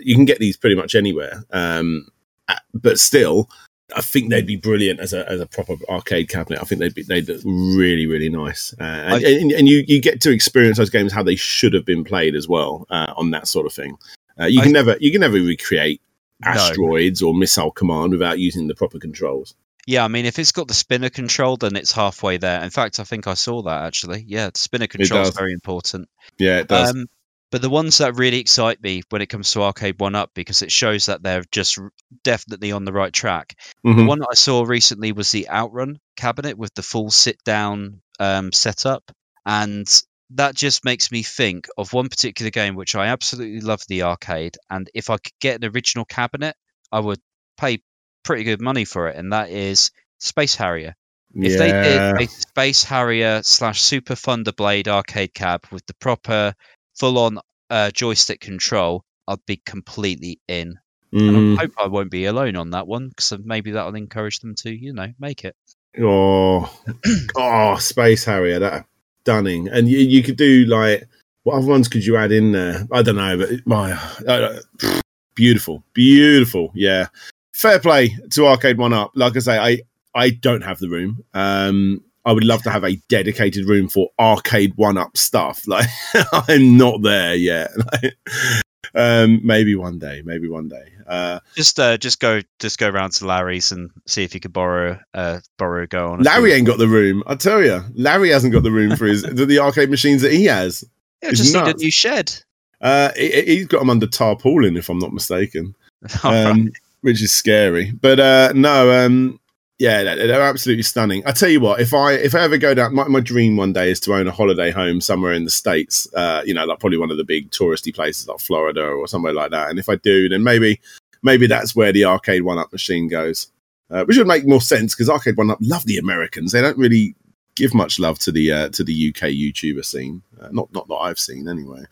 you 0.00 0.14
can 0.14 0.24
get 0.24 0.38
these 0.38 0.56
pretty 0.56 0.76
much 0.76 0.94
anywhere, 0.94 1.44
um, 1.52 2.08
uh, 2.48 2.56
but 2.74 2.98
still, 2.98 3.48
I 3.96 4.00
think 4.00 4.30
they'd 4.30 4.46
be 4.46 4.56
brilliant 4.56 5.00
as 5.00 5.12
a 5.12 5.28
as 5.30 5.40
a 5.40 5.46
proper 5.46 5.76
arcade 5.88 6.28
cabinet. 6.28 6.60
I 6.60 6.64
think 6.64 6.80
they'd 6.80 6.94
be 6.94 7.02
they'd 7.02 7.28
look 7.28 7.42
really 7.44 8.06
really 8.06 8.28
nice, 8.28 8.74
uh, 8.80 8.84
and, 8.84 9.24
and, 9.24 9.52
and 9.52 9.68
you 9.68 9.84
you 9.86 10.00
get 10.00 10.20
to 10.22 10.30
experience 10.30 10.78
those 10.78 10.90
games 10.90 11.12
how 11.12 11.22
they 11.22 11.36
should 11.36 11.74
have 11.74 11.84
been 11.84 12.04
played 12.04 12.34
as 12.34 12.48
well 12.48 12.86
uh, 12.90 13.12
on 13.16 13.30
that 13.30 13.48
sort 13.48 13.66
of 13.66 13.72
thing. 13.72 13.96
Uh, 14.40 14.46
you 14.46 14.60
I- 14.60 14.64
can 14.64 14.72
never 14.72 14.96
you 15.00 15.10
can 15.12 15.20
never 15.20 15.36
recreate 15.38 16.00
No. 16.44 16.50
asteroids 16.50 17.22
or 17.22 17.34
missile 17.34 17.70
command 17.70 18.12
without 18.12 18.38
using 18.38 18.66
the 18.66 18.74
proper 18.74 18.98
controls. 18.98 19.54
Yeah, 19.86 20.04
I 20.04 20.08
mean, 20.08 20.26
if 20.26 20.38
it's 20.38 20.52
got 20.52 20.68
the 20.68 20.74
spinner 20.74 21.10
control, 21.10 21.56
then 21.56 21.74
it's 21.76 21.90
halfway 21.92 22.36
there. 22.36 22.62
In 22.62 22.70
fact, 22.70 23.00
I 23.00 23.04
think 23.04 23.26
I 23.26 23.34
saw 23.34 23.62
that 23.62 23.82
actually. 23.84 24.24
Yeah, 24.28 24.50
the 24.50 24.58
spinner 24.58 24.86
control 24.86 25.22
is 25.22 25.30
very 25.36 25.52
important. 25.52 26.08
Yeah, 26.38 26.58
it 26.60 26.68
does. 26.68 26.90
Um, 26.90 27.06
but 27.50 27.62
the 27.62 27.68
ones 27.68 27.98
that 27.98 28.14
really 28.16 28.38
excite 28.38 28.80
me 28.82 29.02
when 29.10 29.20
it 29.22 29.26
comes 29.26 29.50
to 29.52 29.62
Arcade 29.62 29.98
One 30.00 30.14
Up 30.14 30.30
because 30.34 30.62
it 30.62 30.70
shows 30.72 31.06
that 31.06 31.22
they're 31.22 31.44
just 31.50 31.78
definitely 32.24 32.70
on 32.72 32.84
the 32.84 32.92
right 32.92 33.12
track. 33.12 33.56
The 33.84 33.90
Mhm. 33.90 34.06
one 34.06 34.18
that 34.20 34.28
I 34.30 34.34
saw 34.34 34.62
recently 34.64 35.12
was 35.12 35.30
the 35.32 35.48
Outrun 35.50 35.98
cabinet 36.16 36.56
with 36.56 36.72
the 36.74 36.82
full 36.82 37.10
sit 37.10 37.42
down 37.44 38.00
um, 38.20 38.52
setup, 38.52 39.10
and 39.44 39.86
that 40.34 40.54
just 40.54 40.84
makes 40.84 41.10
me 41.10 41.22
think 41.22 41.68
of 41.76 41.92
one 41.92 42.08
particular 42.08 42.50
game 42.50 42.74
which 42.74 42.94
I 42.94 43.06
absolutely 43.08 43.60
love 43.60 43.82
the 43.88 44.02
arcade. 44.02 44.56
And 44.70 44.88
if 44.94 45.10
I 45.10 45.16
could 45.16 45.32
get 45.40 45.62
an 45.62 45.70
original 45.74 46.04
cabinet, 46.04 46.56
I 46.90 47.00
would 47.00 47.20
pay 47.56 47.82
pretty 48.22 48.44
good 48.44 48.60
money 48.60 48.84
for 48.84 49.08
it, 49.08 49.16
and 49.16 49.32
that 49.32 49.50
is 49.50 49.90
Space 50.18 50.54
Harrier. 50.54 50.94
If 51.34 51.58
they 51.58 51.72
did 51.72 52.02
a 52.20 52.26
Space 52.26 52.84
Harrier 52.84 53.40
slash 53.42 53.80
Super 53.80 54.14
Thunderblade 54.14 54.86
arcade 54.86 55.34
cab 55.34 55.62
with 55.72 55.84
the 55.86 55.94
proper 55.94 56.54
full 56.98 57.18
on 57.18 57.38
uh, 57.70 57.90
joystick 57.90 58.40
control, 58.40 59.04
I'd 59.26 59.44
be 59.46 59.56
completely 59.64 60.40
in. 60.46 60.78
And 61.10 61.36
Mhm. 61.36 61.58
I 61.58 61.62
hope 61.62 61.72
I 61.78 61.86
won't 61.88 62.10
be 62.10 62.26
alone 62.26 62.56
on 62.56 62.70
that 62.70 62.86
one 62.86 63.08
because 63.08 63.32
maybe 63.44 63.72
that'll 63.72 63.94
encourage 63.94 64.40
them 64.40 64.54
to, 64.56 64.70
you 64.70 64.92
know, 64.92 65.08
make 65.18 65.44
it. 65.44 65.56
Oh, 66.00 66.72
oh, 67.36 67.76
Space 67.76 68.24
Harrier, 68.24 68.60
that 68.60 68.86
stunning. 69.22 69.68
And 69.68 69.88
you, 69.88 69.98
you 69.98 70.22
could 70.22 70.36
do 70.36 70.64
like 70.66 71.08
what 71.44 71.56
other 71.56 71.66
ones 71.66 71.88
could 71.88 72.04
you 72.04 72.16
add 72.16 72.32
in 72.32 72.52
there? 72.52 72.86
I 72.92 73.02
don't 73.02 73.16
know, 73.16 73.36
but 73.36 73.66
my 73.66 73.92
uh, 74.26 74.60
beautiful, 75.34 75.82
beautiful. 75.92 76.70
Yeah, 76.74 77.06
fair 77.52 77.78
play 77.78 78.16
to 78.30 78.46
Arcade 78.46 78.78
One 78.78 78.92
Up. 78.92 79.12
Like 79.14 79.36
I 79.36 79.40
say, 79.40 79.58
I 79.58 79.80
I 80.14 80.30
don't 80.30 80.62
have 80.62 80.78
the 80.78 80.88
room. 80.88 81.24
Um, 81.34 82.04
I 82.24 82.32
would 82.32 82.44
love 82.44 82.62
to 82.62 82.70
have 82.70 82.84
a 82.84 82.96
dedicated 83.08 83.66
room 83.66 83.88
for 83.88 84.08
Arcade 84.20 84.72
One 84.76 84.98
Up 84.98 85.16
stuff. 85.16 85.64
Like 85.66 85.88
I'm 86.32 86.76
not 86.76 87.02
there 87.02 87.34
yet. 87.34 87.70
um, 88.94 89.40
maybe 89.44 89.74
one 89.74 89.98
day. 89.98 90.22
Maybe 90.24 90.48
one 90.48 90.68
day. 90.68 90.92
Uh, 91.06 91.40
Just, 91.54 91.78
uh, 91.78 91.98
just 91.98 92.20
go, 92.20 92.40
just 92.58 92.78
go 92.78 92.88
round 92.88 93.12
to 93.14 93.26
Larry's 93.26 93.72
and 93.72 93.90
see 94.06 94.24
if 94.24 94.34
you 94.34 94.40
could 94.40 94.52
borrow, 94.52 94.98
uh, 95.14 95.40
borrow 95.58 95.84
a 95.84 95.86
go 95.86 96.12
on. 96.12 96.22
Larry 96.22 96.52
ain't 96.52 96.66
got 96.66 96.78
the 96.78 96.88
room. 96.88 97.22
I 97.26 97.34
tell 97.34 97.62
you, 97.62 97.82
Larry 97.94 98.30
hasn't 98.30 98.52
got 98.52 98.62
the 98.62 98.70
room 98.70 98.96
for 98.96 99.06
his 99.06 99.22
the 99.22 99.58
arcade 99.58 99.90
machines 99.90 100.22
that 100.22 100.32
he 100.32 100.44
has. 100.46 100.84
Just 101.22 101.54
need 101.54 101.66
a 101.66 101.74
new 101.74 101.90
shed. 101.90 102.32
Uh, 102.80 103.10
he, 103.16 103.42
he's 103.42 103.66
got 103.66 103.78
them 103.80 103.90
under 103.90 104.06
tarpaulin, 104.06 104.76
if 104.76 104.88
I'm 104.88 104.98
not 104.98 105.12
mistaken. 105.12 105.74
um, 106.24 106.72
which 107.02 107.22
is 107.22 107.32
scary. 107.32 107.92
But 107.92 108.18
uh, 108.18 108.52
no, 108.54 108.90
um, 108.90 109.38
yeah, 109.78 110.02
they're, 110.02 110.40
absolutely 110.40 110.82
stunning. 110.84 111.22
I 111.26 111.32
tell 111.32 111.48
you 111.48 111.60
what, 111.60 111.80
if 111.80 111.92
I 111.92 112.12
if 112.12 112.34
I 112.34 112.40
ever 112.40 112.58
go 112.58 112.74
down, 112.74 112.94
my, 112.94 113.08
my 113.08 113.20
dream 113.20 113.56
one 113.56 113.72
day 113.72 113.90
is 113.90 114.00
to 114.00 114.14
own 114.14 114.28
a 114.28 114.32
holiday 114.32 114.70
home 114.70 115.00
somewhere 115.00 115.32
in 115.32 115.44
the 115.44 115.50
states. 115.50 116.06
Uh, 116.14 116.42
you 116.44 116.54
know, 116.54 116.64
like 116.64 116.78
probably 116.78 116.98
one 116.98 117.10
of 117.10 117.16
the 117.16 117.24
big 117.24 117.50
touristy 117.50 117.94
places 117.94 118.28
like 118.28 118.38
Florida 118.38 118.86
or 118.86 119.08
somewhere 119.08 119.32
like 119.32 119.50
that. 119.50 119.70
And 119.70 119.78
if 119.78 119.88
I 119.88 119.96
do, 119.96 120.28
then 120.28 120.44
maybe 120.44 120.80
maybe 121.22 121.46
that's 121.46 121.74
where 121.74 121.92
the 121.92 122.04
arcade 122.04 122.42
one 122.42 122.58
up 122.58 122.72
machine 122.72 123.08
goes. 123.08 123.48
Uh, 123.90 124.04
which 124.04 124.16
would 124.16 124.26
make 124.26 124.46
more 124.46 124.60
sense 124.60 124.94
because 124.94 125.10
arcade 125.10 125.36
one 125.36 125.50
up 125.50 125.58
love 125.60 125.84
the 125.84 125.98
Americans. 125.98 126.52
They 126.52 126.62
don't 126.62 126.78
really 126.78 127.14
give 127.54 127.74
much 127.74 127.98
love 127.98 128.18
to 128.20 128.32
the 128.32 128.52
uh, 128.52 128.68
to 128.70 128.84
the 128.84 129.08
UK 129.08 129.28
YouTuber 129.28 129.84
scene. 129.84 130.22
Uh, 130.40 130.48
not 130.52 130.72
not 130.72 130.88
that 130.88 130.94
I've 130.94 131.18
seen 131.18 131.48
anyway. 131.48 131.84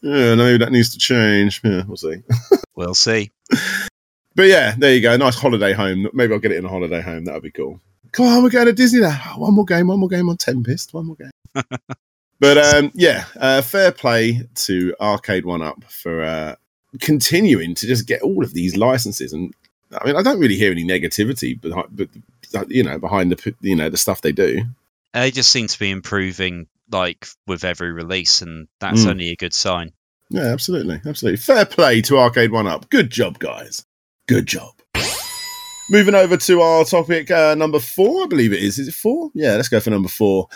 Yeah, 0.00 0.34
maybe 0.34 0.58
that 0.58 0.72
needs 0.72 0.90
to 0.90 0.98
change. 0.98 1.60
Yeah, 1.62 1.82
we'll 1.86 1.96
see. 1.96 2.22
we'll 2.74 2.94
see. 2.94 3.30
But 4.34 4.48
yeah, 4.48 4.74
there 4.76 4.94
you 4.94 5.00
go. 5.00 5.16
Nice 5.16 5.38
holiday 5.38 5.72
home. 5.72 6.08
Maybe 6.12 6.32
I'll 6.32 6.40
get 6.40 6.52
it 6.52 6.58
in 6.58 6.64
a 6.64 6.68
holiday 6.68 7.00
home. 7.00 7.24
That 7.24 7.34
would 7.34 7.42
be 7.42 7.50
cool. 7.50 7.80
Come 8.12 8.26
on, 8.26 8.42
we're 8.42 8.50
going 8.50 8.66
to 8.66 8.72
Disney 8.72 9.00
now. 9.00 9.20
Oh, 9.30 9.40
one 9.40 9.54
more 9.54 9.64
game, 9.64 9.88
one 9.88 9.98
more 9.98 10.08
game 10.08 10.28
on 10.28 10.36
Tempest, 10.36 10.94
one 10.94 11.06
more 11.06 11.16
game. 11.16 11.30
but 12.40 12.58
um, 12.58 12.92
yeah, 12.94 13.24
uh, 13.36 13.62
fair 13.62 13.92
play 13.92 14.46
to 14.54 14.94
Arcade 15.00 15.44
One 15.44 15.62
Up 15.62 15.82
for 15.84 16.22
uh, 16.22 16.54
continuing 17.00 17.74
to 17.74 17.86
just 17.86 18.06
get 18.06 18.22
all 18.22 18.44
of 18.44 18.54
these 18.54 18.76
licenses. 18.76 19.32
And 19.32 19.52
I 19.92 20.06
mean, 20.06 20.16
I 20.16 20.22
don't 20.22 20.38
really 20.38 20.56
hear 20.56 20.70
any 20.70 20.84
negativity, 20.84 21.60
behind, 21.60 21.88
but 21.90 22.08
you 22.68 22.82
know, 22.82 22.98
behind 22.98 23.32
the 23.32 23.54
you 23.60 23.74
know 23.74 23.88
the 23.88 23.96
stuff 23.96 24.20
they 24.20 24.32
do. 24.32 24.62
They 25.12 25.30
just 25.30 25.50
seem 25.50 25.68
to 25.68 25.78
be 25.78 25.90
improving 25.90 26.66
like 26.90 27.26
with 27.46 27.64
every 27.64 27.92
release, 27.92 28.42
and 28.42 28.68
that's 28.80 29.04
mm. 29.04 29.10
only 29.10 29.30
a 29.30 29.36
good 29.36 29.54
sign. 29.54 29.92
Yeah, 30.30 30.52
absolutely, 30.52 31.00
absolutely. 31.04 31.38
Fair 31.38 31.64
play 31.64 32.00
to 32.02 32.18
Arcade 32.18 32.52
One 32.52 32.66
Up. 32.66 32.90
Good 32.90 33.10
job, 33.10 33.38
guys. 33.38 33.84
Good 34.26 34.46
job. 34.46 34.72
Moving 35.90 36.14
over 36.14 36.38
to 36.38 36.62
our 36.62 36.84
topic 36.84 37.30
uh, 37.30 37.54
number 37.54 37.78
four, 37.78 38.24
I 38.24 38.26
believe 38.26 38.54
it 38.54 38.62
is. 38.62 38.78
Is 38.78 38.88
it 38.88 38.94
four? 38.94 39.30
Yeah, 39.34 39.56
let's 39.56 39.68
go 39.68 39.80
for 39.80 39.90
number 39.90 40.08
four. 40.08 40.48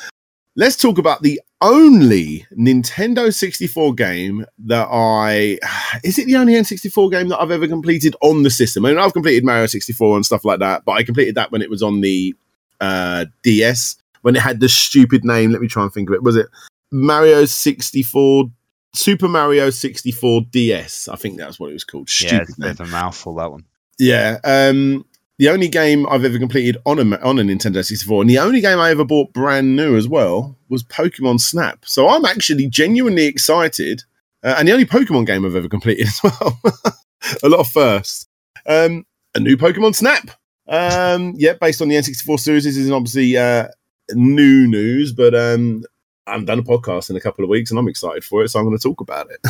Let's 0.57 0.75
talk 0.75 0.97
about 0.97 1.23
the 1.23 1.39
only 1.61 2.47
Nintendo 2.59 3.33
64 3.33 3.95
game 3.95 4.47
that 4.61 4.89
I. 4.91 5.59
Is 6.03 6.19
it 6.19 6.27
the 6.27 6.37
only 6.37 6.55
N64 6.55 7.13
game 7.13 7.29
that 7.29 7.41
I've 7.41 7.51
ever 7.51 7.69
completed 7.69 8.17
on 8.23 8.43
the 8.43 8.51
system? 8.51 8.87
I 8.87 8.91
mean, 8.91 8.99
I've 8.99 9.13
completed 9.13 9.45
Mario 9.45 9.67
64 9.67 10.17
and 10.17 10.27
stuff 10.27 10.45
like 10.45 10.61
that, 10.61 10.85
but 10.87 10.93
I 10.93 11.03
completed 11.03 11.35
that 11.35 11.53
when 11.53 11.63
it 11.63 11.71
was 11.71 11.83
on 11.83 12.01
the 12.01 12.35
uh, 12.81 13.27
DS, 13.43 13.97
when 14.23 14.35
it 14.35 14.41
had 14.41 14.61
the 14.61 14.69
stupid 14.69 15.25
name. 15.25 15.53
Let 15.53 15.61
me 15.61 15.69
try 15.69 15.83
and 15.83 15.93
think 15.93 16.09
of 16.09 16.15
it. 16.15 16.23
Was 16.23 16.37
it 16.37 16.47
Mario 16.91 17.45
64 17.45 18.51
Super 18.95 19.29
Mario 19.29 19.71
64 19.71 20.43
DS. 20.51 21.09
I 21.09 21.17
think 21.17 21.39
that's 21.39 21.61
what 21.61 21.71
it 21.71 21.75
was 21.75 21.85
called. 21.85 22.09
Stupid 22.09 22.33
yeah, 22.33 22.43
it's 22.43 22.59
a 22.59 22.61
bit 22.61 22.71
of 22.71 22.81
a 22.81 22.87
mouthful 22.87 23.35
that 23.37 23.51
one. 23.51 23.65
Yeah. 23.99 24.39
Um, 24.45 25.05
the 25.39 25.51
only 25.51 25.69
game 25.69 26.07
I've 26.09 26.25
ever 26.25 26.39
completed 26.39 26.79
on 26.85 26.99
a 26.99 27.17
on 27.21 27.39
a 27.39 27.43
Nintendo 27.43 27.85
64, 27.85 28.23
and 28.23 28.31
the 28.31 28.39
only 28.39 28.61
game 28.61 28.79
I 28.79 28.91
ever 28.91 29.05
bought 29.05 29.33
brand 29.33 29.77
new 29.77 29.97
as 29.97 30.09
well 30.09 30.57
was 30.69 30.83
Pokemon 30.83 31.41
Snap. 31.41 31.85
So 31.85 32.09
I'm 32.09 32.25
actually 32.25 32.69
genuinely 32.69 33.27
excited, 33.27 34.03
uh, 34.43 34.57
and 34.59 34.67
the 34.67 34.73
only 34.73 34.85
Pokemon 34.87 35.27
game 35.27 35.45
I've 35.47 35.55
ever 35.55 35.69
completed 35.69 36.07
as 36.09 36.21
well. 36.23 36.61
a 37.43 37.49
lot 37.49 37.61
of 37.61 37.69
firsts. 37.69 38.27
Um, 38.67 39.07
a 39.35 39.41
new 39.41 39.57
Pokemon 39.57 39.95
Snap. 39.95 40.31
Um, 40.67 41.35
yeah, 41.37 41.55
based 41.55 41.81
on 41.81 41.89
the 41.89 41.95
N64 41.95 42.41
series. 42.41 42.65
This 42.65 42.77
is 42.77 42.91
obviously 42.91 43.37
uh, 43.37 43.69
new 44.13 44.67
news, 44.67 45.13
but 45.13 45.35
um, 45.35 45.85
I 46.29 46.33
haven't 46.33 46.47
done 46.47 46.59
a 46.59 46.63
podcast 46.63 47.11
in 47.11 47.17
a 47.17 47.21
couple 47.21 47.45
of 47.45 47.51
weeks, 47.51 47.71
and 47.71 47.79
I'm 47.79 47.89
excited 47.89 48.25
for 48.25 48.43
it, 48.43 48.49
so 48.49 48.59
I'm 48.59 48.67
going 48.67 48.79
to 48.79 48.83
talk 48.83 49.01
about 49.01 49.29
it. 49.31 49.41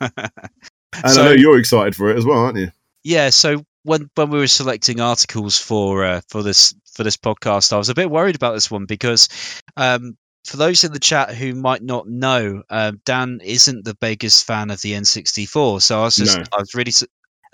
and 0.00 1.12
so, 1.12 1.22
I 1.22 1.24
know 1.24 1.32
you're 1.32 1.58
excited 1.58 1.94
for 1.94 2.10
it 2.10 2.18
as 2.18 2.24
well, 2.24 2.38
aren't 2.38 2.58
you? 2.58 2.70
Yeah. 3.02 3.30
So 3.30 3.64
when 3.84 4.10
when 4.14 4.30
we 4.30 4.38
were 4.38 4.46
selecting 4.46 5.00
articles 5.00 5.58
for 5.58 6.04
uh, 6.04 6.20
for 6.28 6.42
this 6.42 6.74
for 6.94 7.04
this 7.04 7.16
podcast, 7.16 7.72
I 7.72 7.78
was 7.78 7.88
a 7.88 7.94
bit 7.94 8.10
worried 8.10 8.36
about 8.36 8.54
this 8.54 8.70
one 8.70 8.86
because 8.86 9.28
um, 9.76 10.16
for 10.44 10.56
those 10.56 10.84
in 10.84 10.92
the 10.92 10.98
chat 10.98 11.34
who 11.34 11.54
might 11.54 11.82
not 11.82 12.08
know, 12.08 12.62
uh, 12.68 12.92
Dan 13.04 13.40
isn't 13.42 13.84
the 13.84 13.94
biggest 13.94 14.46
fan 14.46 14.70
of 14.70 14.80
the 14.80 14.92
N64, 14.92 15.82
so 15.82 16.00
I 16.00 16.04
was 16.04 16.16
just 16.16 16.36
no. 16.36 16.44
I 16.52 16.60
was 16.60 16.74
really 16.74 16.92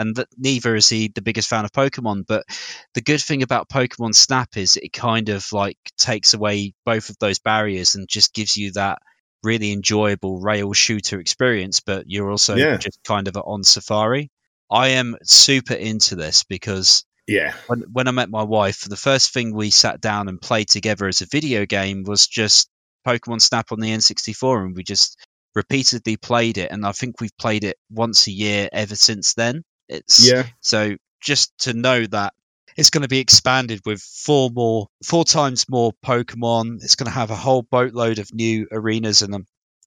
and 0.00 0.16
that 0.16 0.28
neither 0.38 0.74
is 0.74 0.88
he 0.88 1.08
the 1.14 1.22
biggest 1.22 1.48
fan 1.48 1.66
of 1.66 1.72
Pokemon. 1.72 2.24
But 2.26 2.44
the 2.94 3.02
good 3.02 3.20
thing 3.20 3.42
about 3.42 3.68
Pokemon 3.68 4.14
Snap 4.14 4.56
is 4.56 4.76
it 4.76 4.94
kind 4.94 5.28
of 5.28 5.46
like 5.52 5.76
takes 5.98 6.32
away 6.32 6.72
both 6.86 7.10
of 7.10 7.18
those 7.20 7.38
barriers 7.38 7.94
and 7.94 8.08
just 8.08 8.32
gives 8.32 8.56
you 8.56 8.72
that 8.72 8.98
really 9.42 9.72
enjoyable 9.72 10.40
rail 10.40 10.72
shooter 10.72 11.20
experience. 11.20 11.80
But 11.80 12.06
you're 12.08 12.30
also 12.30 12.56
yeah. 12.56 12.78
just 12.78 12.98
kind 13.04 13.28
of 13.28 13.36
on 13.36 13.62
safari. 13.62 14.30
I 14.70 14.88
am 14.88 15.16
super 15.22 15.74
into 15.74 16.16
this 16.16 16.44
because 16.44 17.04
yeah, 17.26 17.52
when 17.66 17.84
when 17.92 18.08
I 18.08 18.12
met 18.12 18.30
my 18.30 18.42
wife, 18.42 18.80
the 18.88 18.96
first 18.96 19.34
thing 19.34 19.54
we 19.54 19.70
sat 19.70 20.00
down 20.00 20.28
and 20.28 20.40
played 20.40 20.68
together 20.68 21.06
as 21.08 21.20
a 21.20 21.26
video 21.26 21.66
game 21.66 22.04
was 22.04 22.26
just 22.26 22.70
Pokemon 23.06 23.42
Snap 23.42 23.70
on 23.70 23.80
the 23.80 23.90
N64, 23.90 24.64
and 24.64 24.74
we 24.74 24.82
just 24.82 25.18
repeatedly 25.54 26.16
played 26.16 26.56
it. 26.56 26.70
And 26.70 26.86
I 26.86 26.92
think 26.92 27.20
we've 27.20 27.36
played 27.36 27.64
it 27.64 27.76
once 27.90 28.26
a 28.26 28.32
year 28.32 28.68
ever 28.72 28.96
since 28.96 29.34
then. 29.34 29.62
It's 29.90 30.26
yeah. 30.26 30.46
So 30.60 30.96
just 31.20 31.56
to 31.60 31.74
know 31.74 32.06
that 32.06 32.32
it's 32.76 32.90
going 32.90 33.02
to 33.02 33.08
be 33.08 33.18
expanded 33.18 33.82
with 33.84 34.00
four 34.00 34.48
more, 34.50 34.86
four 35.04 35.24
times 35.24 35.68
more 35.68 35.92
Pokemon. 36.04 36.82
It's 36.82 36.94
going 36.94 37.08
to 37.08 37.12
have 37.12 37.30
a 37.30 37.36
whole 37.36 37.62
boatload 37.62 38.18
of 38.18 38.32
new 38.32 38.66
arenas, 38.70 39.22
and 39.22 39.34
I'm, 39.34 39.46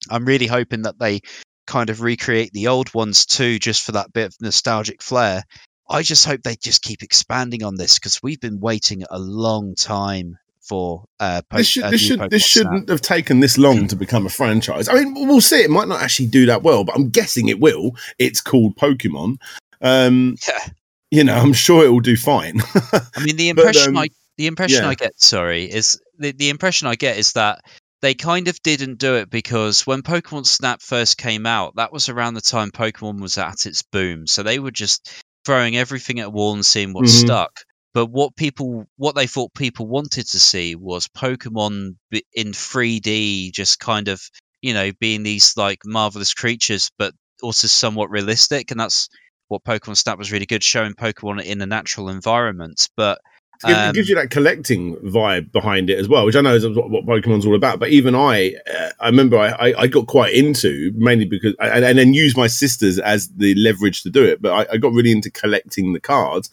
I'm 0.10 0.26
really 0.26 0.48
hoping 0.48 0.84
that 0.84 1.00
they 1.00 1.22
kind 1.66 1.90
of 1.90 2.02
recreate 2.02 2.52
the 2.52 2.68
old 2.68 2.94
ones 2.94 3.26
too, 3.26 3.58
just 3.58 3.86
for 3.86 3.94
that 3.94 4.14
bit 4.14 4.28
of 4.28 4.36
nostalgic 4.42 5.02
flair. 5.02 5.44
I 5.90 6.02
just 6.02 6.26
hope 6.26 6.42
they 6.44 6.56
just 6.56 6.82
keep 6.82 7.04
expanding 7.04 7.64
on 7.64 7.76
this 7.76 7.96
because 8.00 8.22
we've 8.22 8.40
been 8.40 8.60
waiting 8.60 9.04
a 9.10 9.20
long 9.20 9.76
time 9.76 10.38
for 10.62 11.06
uh, 11.20 11.42
post, 11.50 11.58
this, 11.58 11.68
should, 11.68 11.92
this, 11.92 12.02
should, 12.02 12.30
this 12.30 12.46
shouldn't 12.46 12.90
have 12.90 13.02
taken 13.02 13.42
this 13.42 13.58
long 13.58 13.88
to 13.88 13.96
become 13.96 14.26
a 14.26 14.30
franchise. 14.30 14.88
I 14.88 14.94
mean, 14.94 15.28
we'll 15.28 15.42
see. 15.42 15.62
It 15.62 15.70
might 15.70 15.88
not 15.88 16.02
actually 16.02 16.28
do 16.28 16.46
that 16.46 16.64
well, 16.64 16.84
but 16.84 16.96
I'm 16.96 17.10
guessing 17.10 17.50
it 17.50 17.60
will. 17.60 17.92
It's 18.18 18.40
called 18.40 18.78
Pokemon. 18.78 19.38
Um, 19.84 20.36
yeah. 20.48 20.68
You 21.12 21.24
know, 21.24 21.36
I'm 21.36 21.54
sure 21.54 21.86
it 21.86 21.90
will 21.90 22.00
do 22.00 22.16
fine. 22.16 22.60
I 23.16 23.24
mean, 23.24 23.36
the 23.36 23.50
impression 23.50 23.94
but, 23.94 24.00
um, 24.00 24.04
I 24.06 24.08
the 24.38 24.48
impression 24.48 24.84
yeah. 24.84 24.90
I 24.90 24.96
get, 24.96 25.22
sorry, 25.22 25.66
is 25.66 26.00
the, 26.18 26.32
the 26.32 26.50
impression 26.50 26.88
I 26.88 26.96
get 26.96 27.18
is 27.18 27.34
that 27.34 27.62
they 28.02 28.14
kind 28.14 28.48
of 28.48 28.62
didn't 28.64 28.98
do 28.98 29.16
it 29.16 29.30
because 29.30 29.86
when 29.88 30.02
Pokemon 30.02 30.46
Snap 30.46 30.82
first 30.82 31.18
came 31.18 31.46
out, 31.46 31.76
that 31.76 31.94
was 31.94 32.10
around 32.10 32.34
the 32.34 32.42
time 32.42 32.72
Pokemon 32.72 33.22
was 33.22 33.38
at 33.38 33.66
its 33.66 33.84
boom. 33.84 34.28
So 34.28 34.44
they 34.44 34.60
were 34.60 34.72
just 34.72 35.24
throwing 35.46 35.78
everything 35.78 36.20
at 36.20 36.28
a 36.28 36.30
wall 36.30 36.54
and 36.54 36.66
seeing 36.66 36.94
what 36.94 37.06
mm-hmm. 37.06 37.26
stuck. 37.26 37.60
But 37.94 38.08
what 38.08 38.36
people, 38.36 38.88
what 38.98 39.16
they 39.16 39.28
thought 39.28 39.54
people 39.54 39.88
wanted 39.88 40.28
to 40.28 40.40
see 40.40 40.76
was 40.76 41.08
Pokemon 41.08 41.96
in 42.34 42.48
3D, 42.48 43.54
just 43.54 43.80
kind 43.80 44.08
of, 44.08 44.20
you 44.62 44.74
know, 44.74 44.92
being 45.00 45.24
these 45.24 45.56
like 45.56 45.80
marvelous 45.86 46.34
creatures, 46.34 46.90
but 46.98 47.14
also 47.44 47.68
somewhat 47.68 48.10
realistic. 48.10 48.72
And 48.72 48.80
that's 48.80 49.08
what 49.54 49.64
Pokemon 49.64 49.96
Snap 49.96 50.18
was 50.18 50.32
really 50.32 50.46
good, 50.46 50.64
showing 50.64 50.94
Pokemon 50.94 51.44
in 51.44 51.62
a 51.62 51.66
natural 51.66 52.10
environment. 52.10 52.90
But 52.98 53.22
um, 53.64 53.72
it 53.90 53.96
gives 53.96 54.10
you 54.10 54.16
that 54.16 54.30
collecting 54.30 54.98
vibe 54.98 55.52
behind 55.52 55.90
it 55.90 55.98
as 55.98 56.10
well, 56.10 56.26
which 56.26 56.36
I 56.36 56.42
know 56.42 56.56
is 56.56 56.68
what, 56.68 56.90
what 56.90 57.06
Pokemon's 57.06 57.46
all 57.46 57.56
about. 57.56 57.80
But 57.80 57.90
even 57.90 58.16
I, 58.16 58.56
uh, 58.74 58.90
I 59.00 59.08
remember 59.08 59.38
I, 59.38 59.50
I, 59.50 59.82
I, 59.82 59.88
got 59.88 60.08
quite 60.08 60.34
into 60.34 60.92
mainly 60.96 61.26
because, 61.26 61.56
and, 61.60 61.86
and, 61.86 61.98
then 61.98 62.14
used 62.14 62.36
my 62.36 62.48
sisters 62.48 63.00
as 63.00 63.30
the 63.30 63.56
leverage 63.56 64.04
to 64.04 64.10
do 64.10 64.24
it. 64.24 64.42
But 64.42 64.52
I, 64.52 64.74
I, 64.74 64.78
got 64.78 64.92
really 64.92 65.12
into 65.12 65.32
collecting 65.32 65.94
the 65.94 66.02
cards. 66.02 66.50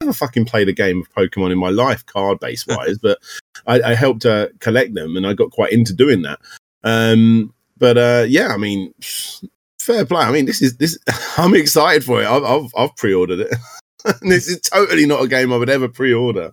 Never 0.00 0.14
fucking 0.14 0.46
played 0.46 0.68
a 0.68 0.72
game 0.72 1.02
of 1.02 1.12
Pokemon 1.12 1.52
in 1.52 1.58
my 1.58 1.70
life, 1.70 2.06
card 2.06 2.40
base 2.40 2.66
wise, 2.68 2.98
but 2.98 3.18
I, 3.66 3.94
helped 3.94 4.24
uh, 4.24 4.48
collect 4.60 4.94
them, 4.94 5.16
and 5.16 5.26
I 5.26 5.34
got 5.34 5.50
quite 5.50 5.72
into 5.72 5.92
doing 5.92 6.22
that. 6.22 6.38
Um, 6.82 7.52
but 7.76 7.98
uh, 7.98 8.24
yeah, 8.26 8.48
I 8.48 8.56
mean, 8.56 8.94
fair 9.88 10.04
play. 10.04 10.22
I 10.22 10.30
mean, 10.30 10.44
this 10.44 10.62
is 10.62 10.76
this. 10.76 10.98
I'm 11.38 11.54
excited 11.54 12.04
for 12.04 12.22
it. 12.22 12.26
I've 12.26 12.44
I've, 12.44 12.70
I've 12.76 12.96
pre-ordered 12.96 13.40
it. 13.40 13.54
this 14.22 14.48
is 14.48 14.60
totally 14.60 15.06
not 15.06 15.22
a 15.22 15.28
game 15.28 15.52
I 15.52 15.56
would 15.56 15.70
ever 15.70 15.88
pre-order. 15.88 16.52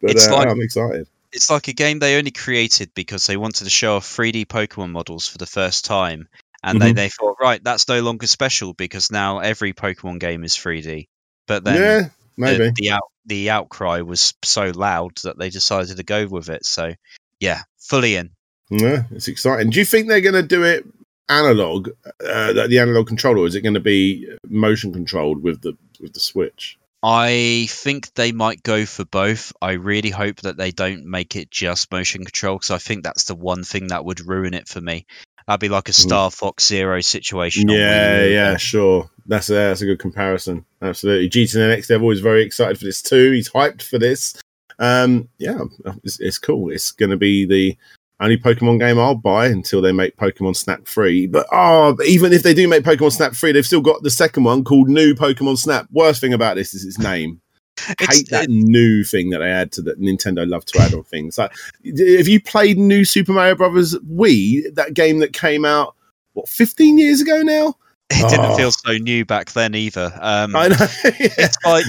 But 0.00 0.12
it's 0.12 0.28
uh, 0.28 0.34
like, 0.34 0.48
I'm 0.48 0.62
excited. 0.62 1.06
It's 1.32 1.50
like 1.50 1.68
a 1.68 1.72
game 1.72 1.98
they 1.98 2.16
only 2.16 2.30
created 2.30 2.92
because 2.94 3.26
they 3.26 3.36
wanted 3.36 3.64
to 3.64 3.70
show 3.70 3.96
off 3.96 4.06
3D 4.06 4.46
Pokemon 4.46 4.90
models 4.90 5.28
for 5.28 5.38
the 5.38 5.46
first 5.46 5.84
time, 5.84 6.28
and 6.62 6.78
mm-hmm. 6.78 6.86
they 6.86 6.92
they 6.92 7.08
thought, 7.08 7.36
right, 7.40 7.62
that's 7.62 7.88
no 7.88 8.00
longer 8.00 8.26
special 8.26 8.72
because 8.72 9.12
now 9.12 9.40
every 9.40 9.72
Pokemon 9.72 10.20
game 10.20 10.44
is 10.44 10.54
3D. 10.54 11.08
But 11.46 11.64
then, 11.64 11.76
yeah, 11.76 12.08
maybe 12.36 12.64
the, 12.64 12.72
the 12.76 12.90
out 12.92 13.10
the 13.26 13.50
outcry 13.50 14.00
was 14.00 14.34
so 14.42 14.72
loud 14.74 15.18
that 15.24 15.38
they 15.38 15.50
decided 15.50 15.96
to 15.96 16.02
go 16.02 16.26
with 16.26 16.48
it. 16.48 16.64
So, 16.64 16.94
yeah, 17.38 17.62
fully 17.78 18.16
in. 18.16 18.30
Yeah, 18.70 19.04
it's 19.10 19.28
exciting. 19.28 19.70
Do 19.70 19.80
you 19.80 19.84
think 19.84 20.08
they're 20.08 20.20
going 20.20 20.34
to 20.34 20.42
do 20.42 20.62
it 20.64 20.86
analog, 21.30 21.90
uh, 22.04 22.52
the 22.52 22.78
analog 22.78 23.06
controller, 23.06 23.46
is 23.46 23.54
it 23.54 23.62
going 23.62 23.74
to 23.74 23.80
be 23.80 24.28
motion 24.48 24.92
controlled 24.92 25.42
with 25.42 25.62
the 25.62 25.76
with 26.00 26.12
the 26.12 26.20
Switch? 26.20 26.78
I 27.02 27.66
think 27.70 28.12
they 28.12 28.32
might 28.32 28.62
go 28.62 28.84
for 28.84 29.06
both. 29.06 29.54
I 29.62 29.72
really 29.72 30.10
hope 30.10 30.42
that 30.42 30.58
they 30.58 30.70
don't 30.70 31.06
make 31.06 31.34
it 31.34 31.50
just 31.50 31.90
motion 31.90 32.24
control 32.24 32.56
because 32.56 32.70
I 32.70 32.78
think 32.78 33.02
that's 33.02 33.24
the 33.24 33.34
one 33.34 33.64
thing 33.64 33.86
that 33.86 34.04
would 34.04 34.26
ruin 34.26 34.52
it 34.52 34.68
for 34.68 34.82
me. 34.82 35.06
That'd 35.46 35.60
be 35.60 35.70
like 35.70 35.88
a 35.88 35.92
mm. 35.92 35.94
Star 35.94 36.30
Fox 36.30 36.66
Zero 36.66 37.00
situation. 37.00 37.70
Yeah, 37.70 38.24
yeah, 38.24 38.56
sure. 38.58 39.10
That's 39.26 39.48
a, 39.48 39.54
that's 39.54 39.80
a 39.80 39.86
good 39.86 39.98
comparison. 39.98 40.66
Absolutely. 40.82 41.30
GTN 41.30 41.86
Dev 41.86 42.02
always 42.02 42.20
very 42.20 42.44
excited 42.44 42.78
for 42.78 42.84
this 42.84 43.00
too. 43.00 43.32
He's 43.32 43.50
hyped 43.50 43.82
for 43.82 43.98
this. 43.98 44.38
Um, 44.78 45.28
yeah, 45.38 45.60
it's, 46.04 46.20
it's 46.20 46.38
cool. 46.38 46.70
It's 46.70 46.90
going 46.92 47.10
to 47.10 47.16
be 47.16 47.46
the 47.46 47.76
only 48.20 48.36
Pokemon 48.36 48.78
game 48.78 48.98
I'll 48.98 49.14
buy 49.14 49.46
until 49.46 49.80
they 49.80 49.92
make 49.92 50.16
Pokemon 50.16 50.54
Snap 50.56 50.86
free. 50.86 51.26
But 51.26 51.46
oh, 51.52 51.96
even 52.06 52.32
if 52.32 52.42
they 52.42 52.52
do 52.54 52.68
make 52.68 52.84
Pokemon 52.84 53.12
Snap 53.12 53.34
free, 53.34 53.52
they've 53.52 53.64
still 53.66 53.80
got 53.80 54.02
the 54.02 54.10
second 54.10 54.44
one 54.44 54.62
called 54.64 54.88
New 54.88 55.14
Pokemon 55.14 55.58
Snap. 55.58 55.86
Worst 55.90 56.20
thing 56.20 56.34
about 56.34 56.56
this 56.56 56.74
is 56.74 56.84
its 56.84 56.98
name. 56.98 57.40
It's- 58.00 58.18
hate 58.18 58.28
that 58.30 58.50
new 58.50 59.04
thing 59.04 59.30
that 59.30 59.38
they 59.38 59.50
add 59.50 59.72
to 59.72 59.82
that 59.82 59.98
Nintendo 59.98 60.46
love 60.46 60.66
to 60.66 60.78
add 60.80 60.92
on 60.92 61.02
things. 61.04 61.38
Like, 61.38 61.52
if 61.82 62.28
you 62.28 62.38
played 62.42 62.76
New 62.76 63.06
Super 63.06 63.32
Mario 63.32 63.54
Brothers 63.54 63.96
Wii, 64.00 64.74
that 64.74 64.92
game 64.92 65.20
that 65.20 65.32
came 65.32 65.64
out 65.64 65.94
what 66.34 66.46
15 66.48 66.98
years 66.98 67.22
ago 67.22 67.40
now, 67.42 67.74
It 68.10 68.28
didn't 68.28 68.44
Oh. 68.44 68.56
feel 68.56 68.70
so 68.72 68.92
new 68.98 69.24
back 69.24 69.52
then 69.52 69.74
either. 69.74 70.12
Um, 70.20 70.54
I 70.56 70.68
know. 70.68 70.76
Yeah. 71.04 71.28
it's 71.38 71.56
like 71.64 71.86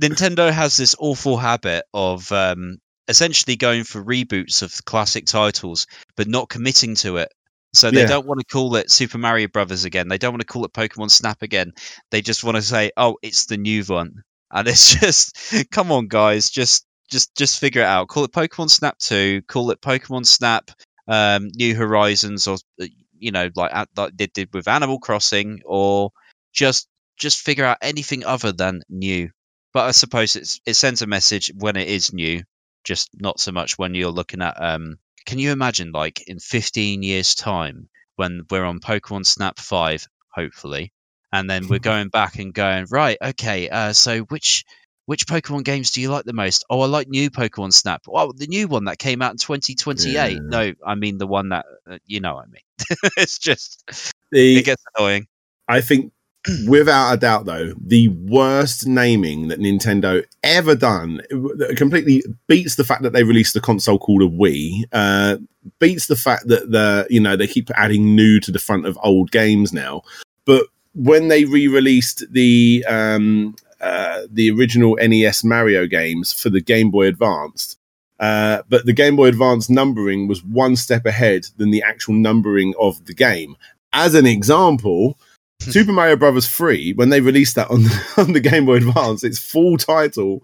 Nintendo 0.00 0.50
has 0.50 0.76
this 0.76 0.96
awful 0.98 1.36
habit 1.36 1.84
of 1.94 2.32
um, 2.32 2.78
essentially 3.08 3.56
going 3.56 3.84
for 3.84 4.02
reboots 4.04 4.62
of 4.62 4.84
classic 4.84 5.26
titles, 5.26 5.86
but 6.16 6.28
not 6.28 6.48
committing 6.48 6.94
to 6.96 7.16
it. 7.16 7.32
So 7.74 7.90
they 7.90 8.00
Yeah. 8.02 8.06
don't 8.06 8.26
want 8.26 8.40
to 8.40 8.46
call 8.46 8.76
it 8.76 8.90
Super 8.90 9.18
Mario 9.18 9.48
Brothers 9.48 9.84
again. 9.84 10.08
They 10.08 10.18
don't 10.18 10.32
want 10.32 10.40
to 10.42 10.46
call 10.46 10.64
it 10.64 10.72
Pokemon 10.72 11.10
Snap 11.10 11.42
again. 11.42 11.72
They 12.10 12.22
just 12.22 12.42
want 12.44 12.56
to 12.56 12.62
say, 12.62 12.90
"Oh, 12.96 13.16
it's 13.22 13.46
the 13.46 13.56
new 13.58 13.82
one," 13.84 14.22
and 14.50 14.68
it's 14.68 14.94
just, 15.00 15.36
come 15.70 15.92
on, 15.92 16.08
guys, 16.08 16.50
just 16.50 16.86
just 17.10 17.34
just 17.36 17.58
figure 17.58 17.82
it 17.82 17.86
out. 17.86 18.08
Call 18.08 18.24
it 18.24 18.32
Pokemon 18.32 18.70
Snap 18.70 18.98
Two. 18.98 19.42
Call 19.48 19.70
it 19.70 19.80
Pokemon 19.80 20.26
Snap 20.26 20.70
um, 21.08 21.48
New 21.56 21.74
Horizons, 21.74 22.46
or 22.46 22.56
uh, 22.80 22.86
you 23.18 23.32
know, 23.32 23.50
like 23.54 23.72
like 23.96 24.16
they 24.16 24.26
did 24.26 24.48
with 24.54 24.68
Animal 24.68 24.98
Crossing, 24.98 25.60
or 25.64 26.10
just 26.52 26.88
just 27.18 27.40
figure 27.40 27.64
out 27.64 27.78
anything 27.82 28.24
other 28.24 28.52
than 28.52 28.82
new. 28.88 29.30
But 29.74 29.86
I 29.86 29.90
suppose 29.90 30.36
it's 30.36 30.60
it 30.66 30.74
sends 30.74 31.02
a 31.02 31.06
message 31.06 31.50
when 31.54 31.76
it 31.76 31.88
is 31.88 32.12
new, 32.12 32.42
just 32.88 33.10
not 33.14 33.38
so 33.38 33.52
much 33.52 33.78
when 33.78 33.94
you're 33.94 34.10
looking 34.10 34.42
at. 34.42 34.60
Um, 34.60 34.98
can 35.26 35.38
you 35.38 35.52
imagine, 35.52 35.92
like 35.92 36.26
in 36.26 36.38
15 36.40 37.02
years' 37.02 37.34
time, 37.34 37.88
when 38.16 38.44
we're 38.50 38.64
on 38.64 38.80
Pokemon 38.80 39.26
Snap 39.26 39.58
Five, 39.58 40.08
hopefully, 40.30 40.92
and 41.30 41.48
then 41.48 41.68
we're 41.68 41.78
going 41.92 42.08
back 42.08 42.38
and 42.38 42.52
going 42.54 42.86
right, 42.90 43.18
okay, 43.22 43.68
uh, 43.68 43.92
so 43.92 44.20
which 44.20 44.64
which 45.04 45.26
Pokemon 45.26 45.64
games 45.64 45.90
do 45.90 46.00
you 46.00 46.10
like 46.10 46.24
the 46.24 46.32
most? 46.32 46.64
Oh, 46.68 46.80
I 46.80 46.86
like 46.86 47.08
new 47.08 47.30
Pokemon 47.30 47.72
Snap. 47.72 48.02
Oh, 48.08 48.32
the 48.32 48.46
new 48.46 48.68
one 48.68 48.84
that 48.84 48.98
came 48.98 49.22
out 49.22 49.32
in 49.32 49.38
2028. 49.38 50.12
Yeah. 50.12 50.38
No, 50.42 50.72
I 50.84 50.94
mean 50.94 51.18
the 51.18 51.26
one 51.26 51.50
that 51.50 51.66
uh, 51.90 51.98
you 52.06 52.20
know 52.20 52.34
what 52.34 52.46
I 52.46 52.48
mean. 52.48 53.10
it's 53.18 53.38
just 53.38 53.84
The, 54.32 54.58
it 54.58 54.64
gets 54.64 54.82
annoying. 54.96 55.26
I 55.68 55.82
think, 55.82 56.12
without 56.68 57.12
a 57.12 57.16
doubt, 57.16 57.46
though, 57.46 57.72
the 57.80 58.08
worst 58.08 58.86
naming 58.86 59.48
that 59.48 59.60
Nintendo 59.60 60.24
ever 60.42 60.74
done 60.74 61.22
that 61.30 61.74
completely 61.76 62.22
beats 62.46 62.76
the 62.76 62.84
fact 62.84 63.02
that 63.02 63.12
they 63.12 63.24
released 63.24 63.56
a 63.56 63.60
console 63.60 63.98
called 63.98 64.22
a 64.22 64.28
Wii. 64.28 64.84
Uh, 64.92 65.38
beats 65.78 66.06
the 66.06 66.16
fact 66.16 66.48
that 66.48 66.70
the 66.70 67.06
you 67.10 67.20
know 67.20 67.36
they 67.36 67.46
keep 67.46 67.70
adding 67.74 68.14
new 68.14 68.40
to 68.40 68.50
the 68.50 68.58
front 68.58 68.86
of 68.86 68.98
old 69.02 69.30
games 69.30 69.72
now. 69.72 70.02
But 70.44 70.66
when 70.94 71.28
they 71.28 71.44
re-released 71.44 72.24
the 72.32 72.84
um, 72.88 73.54
uh, 73.80 74.22
the 74.30 74.50
original 74.50 74.96
NES 75.00 75.44
Mario 75.44 75.86
games 75.86 76.32
for 76.32 76.50
the 76.50 76.60
Game 76.60 76.90
Boy 76.90 77.06
Advanced. 77.06 77.78
Uh, 78.18 78.62
but 78.68 78.84
the 78.86 78.92
Game 78.92 79.14
Boy 79.14 79.28
Advance 79.28 79.70
numbering 79.70 80.26
was 80.26 80.42
one 80.42 80.74
step 80.74 81.06
ahead 81.06 81.46
than 81.56 81.70
the 81.70 81.82
actual 81.82 82.14
numbering 82.14 82.74
of 82.80 83.04
the 83.04 83.14
game. 83.14 83.56
As 83.92 84.14
an 84.14 84.26
example, 84.26 85.16
Super 85.60 85.92
Mario 85.92 86.16
Brothers 86.16 86.48
3, 86.48 86.94
when 86.94 87.10
they 87.10 87.20
released 87.20 87.54
that 87.56 87.70
on 87.70 87.82
the, 87.84 88.14
on 88.18 88.32
the 88.32 88.40
Game 88.40 88.66
Boy 88.66 88.76
Advance, 88.76 89.24
its 89.24 89.38
full 89.38 89.76
title 89.76 90.42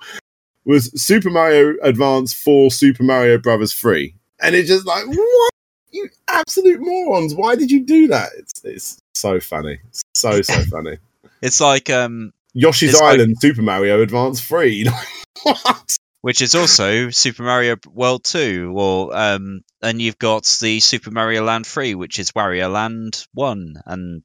was 0.65 0.91
Super 1.01 1.31
Mario 1.31 1.75
Advance 1.83 2.33
4 2.33 2.71
Super 2.71 3.03
Mario 3.03 3.39
Brothers 3.39 3.73
3. 3.73 4.15
And 4.41 4.55
it's 4.55 4.69
just 4.69 4.87
like, 4.87 5.07
what? 5.07 5.51
You 5.91 6.09
absolute 6.27 6.81
morons. 6.81 7.35
Why 7.35 7.55
did 7.55 7.71
you 7.71 7.85
do 7.85 8.09
that? 8.09 8.31
It's, 8.37 8.65
it's 8.65 8.99
so 9.15 9.39
funny. 9.39 9.79
It's 9.89 10.03
so, 10.15 10.43
so 10.43 10.63
funny. 10.71 10.99
It's 11.41 11.61
like 11.61 11.91
um, 11.91 12.33
Yoshi's 12.53 12.95
like- 12.95 13.21
Island 13.21 13.37
Super 13.41 13.63
Mario 13.63 14.03
Advance 14.03 14.41
3. 14.41 14.87
what? 15.43 15.97
which 16.25 16.41
is 16.41 16.55
also 16.55 17.11
Super 17.11 17.43
Mario 17.43 17.77
World 17.93 18.25
2, 18.25 18.73
or 18.75 19.15
um, 19.15 19.61
and 19.83 20.01
you've 20.01 20.19
got 20.19 20.45
the 20.63 20.81
Super 20.81 21.11
Mario 21.11 21.45
Land 21.45 21.67
3, 21.67 21.95
which 21.97 22.19
is 22.19 22.33
Wario 22.33 22.73
Land 22.73 23.27
1, 23.35 23.75
and 23.85 24.23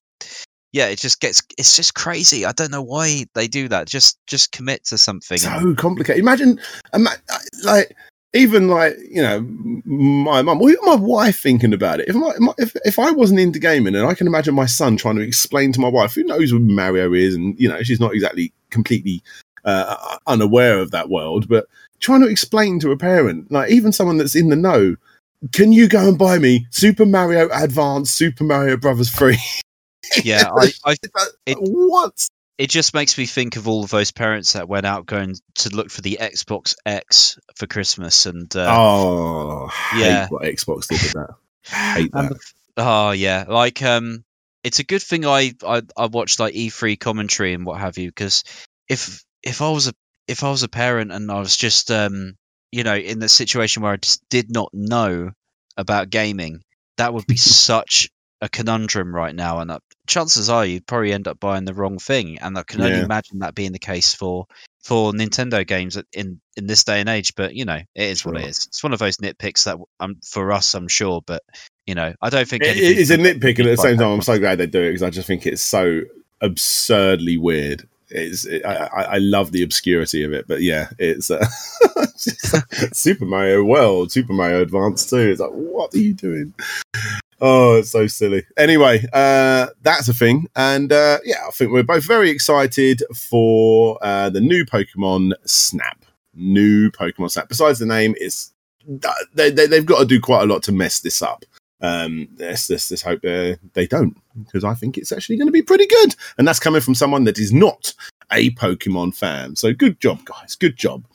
yeah, 0.72 0.88
it 0.88 1.00
just 1.00 1.20
gets 1.20 1.42
it's 1.58 1.76
just 1.76 1.96
crazy. 1.96 2.46
I 2.46 2.52
don't 2.52 2.72
know 2.72 2.82
why 2.82 3.26
they 3.34 3.48
do 3.48 3.68
that. 3.70 3.88
Just 3.88 4.20
just 4.28 4.52
commit 4.52 4.86
to 4.86 4.98
something. 4.98 5.38
so 5.38 5.74
complicated. 5.76 6.20
Imagine, 6.20 6.60
ima- 6.94 7.18
like, 7.64 7.96
even 8.34 8.68
like 8.68 8.96
you 9.10 9.22
know, 9.22 9.42
my 9.86 10.42
mum, 10.44 10.62
or 10.62 10.70
even 10.70 10.86
my 10.86 10.96
wife 10.96 11.42
thinking 11.42 11.74
about 11.74 12.00
it. 12.00 12.10
If 12.10 12.16
my, 12.16 12.34
my 12.38 12.54
if 12.60 12.76
if 12.86 13.00
I 13.00 13.12
wasn't 13.12 13.40
into 13.40 13.58
gaming, 13.58 13.96
and 13.96 14.06
I 14.06 14.14
can 14.14 14.28
imagine 14.28 14.54
my 14.54 14.68
son 14.68 14.96
trying 14.96 15.16
to 15.16 15.22
explain 15.22 15.72
to 15.74 15.80
my 15.80 15.90
wife, 15.90 16.14
who 16.14 16.24
knows 16.24 16.54
what 16.54 16.62
Mario 16.62 17.14
is, 17.14 17.34
and 17.34 17.60
you 17.60 17.68
know, 17.68 17.82
she's 17.82 18.00
not 18.00 18.14
exactly 18.14 18.54
completely 18.70 19.24
uh, 19.66 20.18
unaware 20.28 20.80
of 20.80 20.92
that 20.92 21.10
world, 21.10 21.50
but 21.50 21.66
trying 22.00 22.22
to 22.22 22.28
explain 22.28 22.80
to 22.80 22.92
a 22.92 22.98
parent, 22.98 23.52
like 23.52 23.72
even 23.72 23.92
someone 23.92 24.18
that's 24.18 24.36
in 24.36 24.50
the 24.50 24.56
know. 24.56 24.96
Can 25.54 25.72
you 25.72 25.88
go 25.88 26.10
and 26.10 26.18
buy 26.18 26.38
me 26.38 26.68
Super 26.70 27.06
Mario 27.06 27.48
Advance, 27.54 28.12
Super 28.12 28.44
Mario 28.44 28.76
Brothers 28.76 29.10
Free? 29.10 29.38
Yeah, 30.24 30.50
I, 30.56 30.72
I 30.86 30.96
It- 31.46 31.58
what? 31.60 32.28
it 32.58 32.70
just 32.70 32.94
makes 32.94 33.18
me 33.18 33.26
think 33.26 33.56
of 33.56 33.68
all 33.70 33.86
of 33.86 33.90
those 33.90 34.12
parents 34.12 34.54
that 34.54 34.68
went 34.68 34.86
out 34.86 35.06
going 35.06 35.36
to 35.56 35.70
look 35.70 35.90
for 35.90 36.02
the 36.02 36.18
Xbox 36.22 36.76
X 36.86 37.40
for 37.56 37.68
Christmas, 37.68 38.26
and 38.26 38.54
uh, 38.56 38.68
oh, 38.78 39.70
yeah. 39.96 40.28
what 40.28 40.44
Xbox 40.44 40.88
did 40.88 41.02
with 41.02 41.14
that. 41.14 41.36
Hate 41.96 42.12
that. 42.12 42.30
the- 42.32 42.40
oh 42.78 43.12
yeah, 43.12 43.46
like 43.48 43.82
um, 43.82 44.24
it's 44.64 44.80
a 44.80 44.84
good 44.84 45.02
thing 45.02 45.26
I 45.26 45.54
I, 45.66 45.84
I 45.96 46.06
watched 46.08 46.40
like 46.40 46.54
E3 46.54 47.00
commentary 47.00 47.54
and 47.54 47.66
what 47.66 47.80
have 47.80 47.98
you 47.98 48.10
because 48.10 48.44
if 48.90 49.24
if 49.44 49.62
I 49.62 49.70
was 49.70 49.88
a 49.88 49.94
if 50.28 50.44
I 50.44 50.50
was 50.52 50.64
a 50.64 50.68
parent 50.70 51.12
and 51.12 51.32
I 51.32 51.40
was 51.40 51.56
just 51.56 51.92
um 51.92 52.36
you 52.72 52.84
know 52.84 52.96
in 52.96 53.20
the 53.20 53.30
situation 53.30 53.84
where 53.84 53.94
I 53.94 53.98
just 53.98 54.22
did 54.30 54.52
not 54.52 54.70
know 54.74 55.32
about 55.78 56.10
gaming, 56.10 56.62
that 56.98 57.14
would 57.14 57.26
be 57.26 57.38
such 57.38 58.10
a 58.42 58.50
conundrum 58.50 59.14
right 59.14 59.36
now, 59.36 59.60
and 59.60 59.70
uh, 59.72 59.80
chances 60.08 60.50
are 60.50 60.66
you'd 60.66 60.88
probably 60.88 61.12
end 61.14 61.28
up 61.28 61.40
buying 61.40 61.66
the 61.66 61.74
wrong 61.74 61.98
thing, 62.00 62.40
and 62.40 62.58
I 62.58 62.64
can 62.64 62.82
only 62.82 63.00
Yeah. 63.00 63.06
imagine 63.06 63.40
that 63.40 63.56
being 63.56 63.72
the 63.74 63.80
case 63.80 64.14
for 64.14 64.46
for 64.82 65.12
Nintendo 65.12 65.68
games 65.68 65.98
in 66.14 66.40
in 66.56 66.66
this 66.66 66.84
day 66.86 67.02
and 67.02 67.10
age. 67.10 67.36
But 67.36 67.54
you 67.54 67.66
know, 67.66 67.80
it 67.96 68.04
is 68.04 68.26
what 68.26 68.38
it 68.38 68.42
Sure. 68.42 68.50
is. 68.50 68.66
It's 68.68 68.84
one 68.84 68.94
of 68.94 69.00
those 69.00 69.18
nitpicks 69.18 69.66
that 69.66 69.78
um, 70.00 70.16
for 70.26 70.52
us, 70.52 70.74
I'm 70.74 70.88
sure, 70.88 71.22
but 71.26 71.44
you 71.86 71.96
know, 71.96 72.14
I 72.22 72.30
don't 72.30 72.48
think 72.48 72.64
it's 72.66 73.10
a 73.10 73.18
gonna 73.18 73.30
nitpick, 73.30 73.60
and 73.60 73.68
at 73.68 73.76
the 73.76 73.82
same 73.82 73.98
time, 73.98 74.12
I'm 74.12 74.22
so 74.22 74.40
glad 74.40 74.58
they 74.58 74.68
do 74.68 74.82
it 74.82 74.90
because 74.90 75.04
I 75.04 75.10
just 75.10 75.28
think 75.28 75.46
it's 75.46 75.62
so 75.62 76.02
absurdly 76.42 77.38
weird. 77.38 77.88
It's 78.12 78.46
it, 78.46 78.66
I, 78.66 78.88
I 78.88 79.18
love 79.18 79.52
the 79.52 79.62
obscurity 79.64 80.24
of 80.24 80.34
it, 80.34 80.48
but 80.48 80.62
yeah, 80.62 80.90
it's 80.98 81.30
uh, 81.30 81.46
it's 81.98 82.26
just 82.26 82.54
like 82.54 82.64
Super 82.96 83.26
Mario 83.26 83.64
World, 83.64 84.12
Super 84.12 84.34
Mario 84.34 84.62
Advance 84.62 85.10
too. 85.10 85.30
It's 85.30 85.40
like, 85.42 85.52
what 85.52 85.94
are 85.94 85.98
you 86.00 86.14
doing? 86.14 86.54
Oh, 87.42 87.78
it's 87.78 87.92
so 87.92 88.08
silly. 88.08 88.46
Anyway, 88.58 89.06
uh, 89.14 89.68
that's 89.82 90.10
a 90.10 90.14
thing, 90.14 90.48
and 90.56 90.92
uh, 90.92 91.20
yeah, 91.24 91.46
I 91.48 91.52
think 91.52 91.72
we're 91.72 91.84
both 91.84 92.06
very 92.06 92.30
excited 92.30 93.02
for 93.16 93.98
uh, 94.02 94.30
the 94.30 94.42
new 94.42 94.66
Pokemon 94.66 95.34
Snap. 95.46 96.04
New 96.34 96.92
Pokemon 96.92 97.32
Snap. 97.32 97.48
Besides 97.48 97.80
the 97.80 97.86
name, 97.86 98.14
it's 98.18 98.54
they, 99.34 99.52
they 99.52 99.68
they've 99.68 99.86
got 99.86 100.00
to 100.00 100.06
do 100.06 100.20
quite 100.20 100.44
a 100.44 100.46
lot 100.46 100.64
to 100.64 100.72
mess 100.74 101.00
this 101.00 101.22
up. 101.22 101.46
Um, 101.82 102.28
let's, 102.38 102.70
let's, 102.70 102.92
let's 102.92 103.02
hope 103.02 103.24
uh, 103.24 103.56
they 103.74 103.88
don't, 103.88 104.18
because 104.38 104.66
I 104.66 104.74
think 104.74 104.98
it's 104.98 105.14
actually 105.14 105.38
going 105.38 105.48
to 105.48 105.54
be 105.54 105.62
pretty 105.62 105.88
good. 105.88 106.16
And 106.38 106.46
that's 106.46 106.60
coming 106.60 106.82
from 106.82 106.94
someone 106.94 107.24
that 107.24 107.40
is 107.40 107.54
not 107.54 107.94
a 108.34 108.50
Pokemon 108.52 109.16
fan. 109.16 109.56
So 109.56 109.74
good 109.74 110.02
job, 110.02 110.26
guys. 110.26 110.56
Good 110.56 110.76
job. 110.76 111.06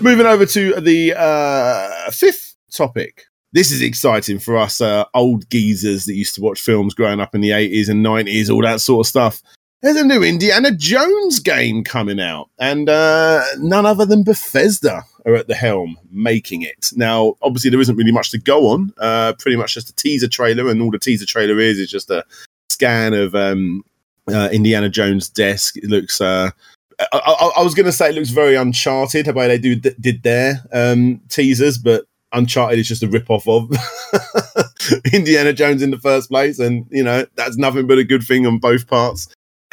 Moving 0.00 0.26
over 0.26 0.46
to 0.46 0.80
the 0.80 1.14
uh, 1.16 2.10
fifth 2.10 2.56
topic. 2.72 3.27
This 3.52 3.70
is 3.70 3.80
exciting 3.80 4.38
for 4.38 4.58
us 4.58 4.80
uh, 4.80 5.04
old 5.14 5.48
geezers 5.48 6.04
that 6.04 6.14
used 6.14 6.34
to 6.34 6.42
watch 6.42 6.60
films 6.60 6.94
growing 6.94 7.20
up 7.20 7.34
in 7.34 7.40
the 7.40 7.50
80s 7.50 7.88
and 7.88 8.04
90s, 8.04 8.50
all 8.50 8.62
that 8.62 8.80
sort 8.80 9.06
of 9.06 9.08
stuff. 9.08 9.42
There's 9.80 9.96
a 9.96 10.04
new 10.04 10.22
Indiana 10.22 10.72
Jones 10.72 11.38
game 11.38 11.84
coming 11.84 12.20
out, 12.20 12.50
and 12.58 12.88
uh, 12.88 13.42
none 13.58 13.86
other 13.86 14.04
than 14.04 14.24
Bethesda 14.24 15.04
are 15.24 15.34
at 15.34 15.46
the 15.46 15.54
helm 15.54 15.96
making 16.10 16.62
it. 16.62 16.90
Now, 16.96 17.36
obviously, 17.42 17.70
there 17.70 17.80
isn't 17.80 17.94
really 17.96 18.12
much 18.12 18.32
to 18.32 18.38
go 18.38 18.66
on. 18.66 18.92
Uh, 18.98 19.34
pretty 19.38 19.56
much 19.56 19.74
just 19.74 19.88
a 19.88 19.94
teaser 19.94 20.28
trailer, 20.28 20.68
and 20.68 20.82
all 20.82 20.90
the 20.90 20.98
teaser 20.98 21.26
trailer 21.26 21.60
is 21.60 21.78
is 21.78 21.90
just 21.90 22.10
a 22.10 22.24
scan 22.68 23.14
of 23.14 23.36
um, 23.36 23.84
uh, 24.26 24.48
Indiana 24.52 24.88
Jones' 24.88 25.28
desk. 25.28 25.76
It 25.76 25.84
looks. 25.84 26.20
Uh, 26.20 26.50
I, 26.98 27.06
I, 27.12 27.60
I 27.60 27.62
was 27.62 27.74
going 27.74 27.86
to 27.86 27.92
say 27.92 28.08
it 28.08 28.16
looks 28.16 28.30
very 28.30 28.56
Uncharted 28.56 29.32
way 29.32 29.46
they 29.46 29.58
do 29.58 29.76
did 29.76 30.24
their 30.24 30.60
um, 30.72 31.20
teasers, 31.28 31.78
but 31.78 32.07
Uncharted 32.32 32.78
is 32.78 32.88
just 32.88 33.02
a 33.02 33.08
rip 33.08 33.30
off 33.30 33.46
of 33.48 33.70
Indiana 35.12 35.52
Jones 35.52 35.82
in 35.82 35.90
the 35.90 35.98
first 35.98 36.28
place, 36.28 36.58
and 36.58 36.86
you 36.90 37.02
know 37.02 37.26
that's 37.34 37.56
nothing 37.56 37.86
but 37.86 37.98
a 37.98 38.04
good 38.04 38.22
thing 38.22 38.46
on 38.46 38.58
both 38.58 38.86
parts. 38.86 39.28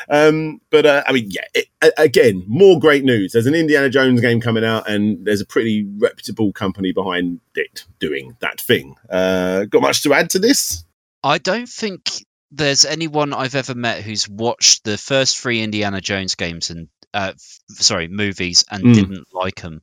Um, 0.09 0.59
but 0.71 0.85
uh, 0.85 1.03
I 1.07 1.13
mean, 1.13 1.27
yeah, 1.29 1.45
it, 1.53 1.67
again, 1.97 2.43
more 2.47 2.79
great 2.79 3.03
news. 3.03 3.31
There's 3.31 3.45
an 3.47 3.55
Indiana 3.55 3.89
Jones 3.89 4.21
game 4.21 4.41
coming 4.41 4.63
out, 4.65 4.89
and 4.89 5.25
there's 5.25 5.41
a 5.41 5.45
pretty 5.45 5.87
reputable 5.97 6.51
company 6.53 6.91
behind 6.91 7.39
it 7.55 7.85
doing 7.99 8.35
that 8.41 8.59
thing. 8.61 8.95
Uh, 9.09 9.65
got 9.65 9.81
much 9.81 10.03
to 10.03 10.13
add 10.13 10.29
to 10.31 10.39
this? 10.39 10.83
I 11.23 11.37
don't 11.39 11.69
think 11.69 12.25
there's 12.51 12.85
anyone 12.85 13.33
I've 13.33 13.55
ever 13.55 13.73
met 13.73 14.01
who's 14.03 14.29
watched 14.29 14.83
the 14.83 14.97
first 14.97 15.37
three 15.39 15.61
Indiana 15.61 15.99
Jones 16.01 16.35
games 16.35 16.69
and 16.69 16.87
uh, 17.13 17.31
f- 17.35 17.59
sorry 17.69 18.07
movies 18.07 18.63
and 18.69 18.83
Mm. 18.83 18.93
didn't 18.93 19.27
like 19.33 19.61
them. 19.61 19.81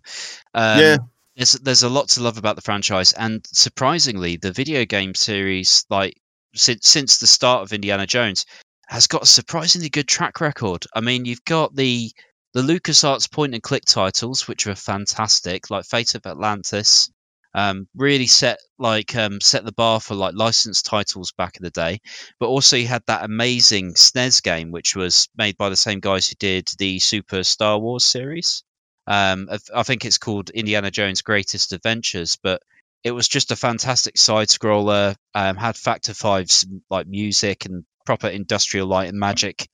Um, 0.55 0.79
Yeah. 0.79 0.97
There's 1.37 1.53
there's 1.53 1.83
a 1.83 1.89
lot 1.89 2.09
to 2.11 2.23
love 2.23 2.39
about 2.39 2.57
the 2.57 2.63
franchise, 2.63 3.13
and 3.13 3.47
surprisingly, 3.47 4.37
the 4.37 4.53
video 4.53 4.85
game 4.85 5.15
series, 5.15 5.87
like 5.89 6.21
since 6.55 6.89
since 6.89 7.19
the 7.19 7.27
start 7.27 7.63
of 7.63 7.73
Indiana 7.73 8.07
Jones, 8.07 8.45
has 8.89 9.07
got 9.07 9.23
a 9.23 9.27
surprisingly 9.27 9.89
good 9.89 10.09
track 10.09 10.41
record. 10.41 10.85
I 10.95 11.01
mean, 11.01 11.25
you've 11.25 11.45
got 11.45 11.75
the 11.75 12.13
the 12.55 12.63
LucasArts 12.63 13.31
point 13.31 13.55
and 13.55 13.63
click 13.63 13.85
titles, 13.87 14.47
which 14.47 14.67
were 14.67 14.75
fantastic, 14.75 15.71
like 15.71 15.87
Fate 15.87 16.15
of 16.15 16.27
Atlantis. 16.27 17.11
Um, 17.55 17.87
really 17.95 18.29
set 18.29 18.61
like 18.79 19.15
um, 19.15 19.41
set 19.41 19.65
the 19.65 19.73
bar 19.73 20.01
for 20.01 20.15
like 20.15 20.35
licensed 20.35 20.87
titles 20.87 21.33
back 21.33 21.59
in 21.59 21.63
the 21.63 21.71
day, 21.71 22.01
but 22.41 22.49
also 22.49 22.77
you 22.77 22.87
had 22.87 23.03
that 23.07 23.25
amazing 23.25 23.93
SNES 23.95 24.43
game, 24.43 24.71
which 24.71 24.97
was 24.97 25.29
made 25.37 25.59
by 25.59 25.69
the 25.69 25.77
same 25.77 26.01
guys 26.01 26.29
who 26.29 26.35
did 26.39 26.69
the 26.79 26.99
Super 26.99 27.43
Star 27.45 27.79
Wars 27.79 28.07
series. 28.07 28.65
Um, 29.07 29.49
I 29.75 29.83
think 29.83 30.05
it's 30.05 30.19
called 30.19 30.51
Indiana 30.51 30.91
Jones 30.91 31.23
Greatest 31.23 31.73
Adventures, 31.73 32.37
but 32.43 32.63
it 33.05 33.11
was 33.11 33.29
just 33.29 33.51
a 33.51 33.57
fantastic 33.57 34.17
side 34.17 34.49
scroller. 34.49 35.17
Um, 35.35 35.57
had 35.57 35.77
Factor 35.77 36.15
Five's 36.15 36.67
like 36.89 37.07
music 37.07 37.65
and 37.67 37.85
proper 38.07 38.29
industrial 38.29 38.87
light 38.87 39.09
and 39.09 39.19
magic 39.19 39.69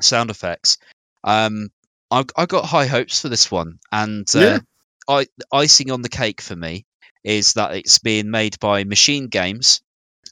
sound 0.00 0.30
effects. 0.30 0.78
Um, 1.22 1.70
I, 2.10 2.24
I 2.36 2.46
got 2.46 2.64
high 2.64 2.86
hopes 2.86 3.20
for 3.20 3.28
this 3.28 3.50
one, 3.50 3.78
and 3.90 4.28
uh, 4.34 4.40
Yeah. 4.40 4.58
I, 5.08 5.26
icing 5.52 5.90
on 5.90 6.02
the 6.02 6.08
cake 6.08 6.40
for 6.40 6.56
me 6.56 6.84
is 7.24 7.54
that 7.54 7.74
it's 7.76 7.98
being 7.98 8.30
made 8.30 8.58
by 8.58 8.84
Machine 8.84 9.28
Games 9.28 9.80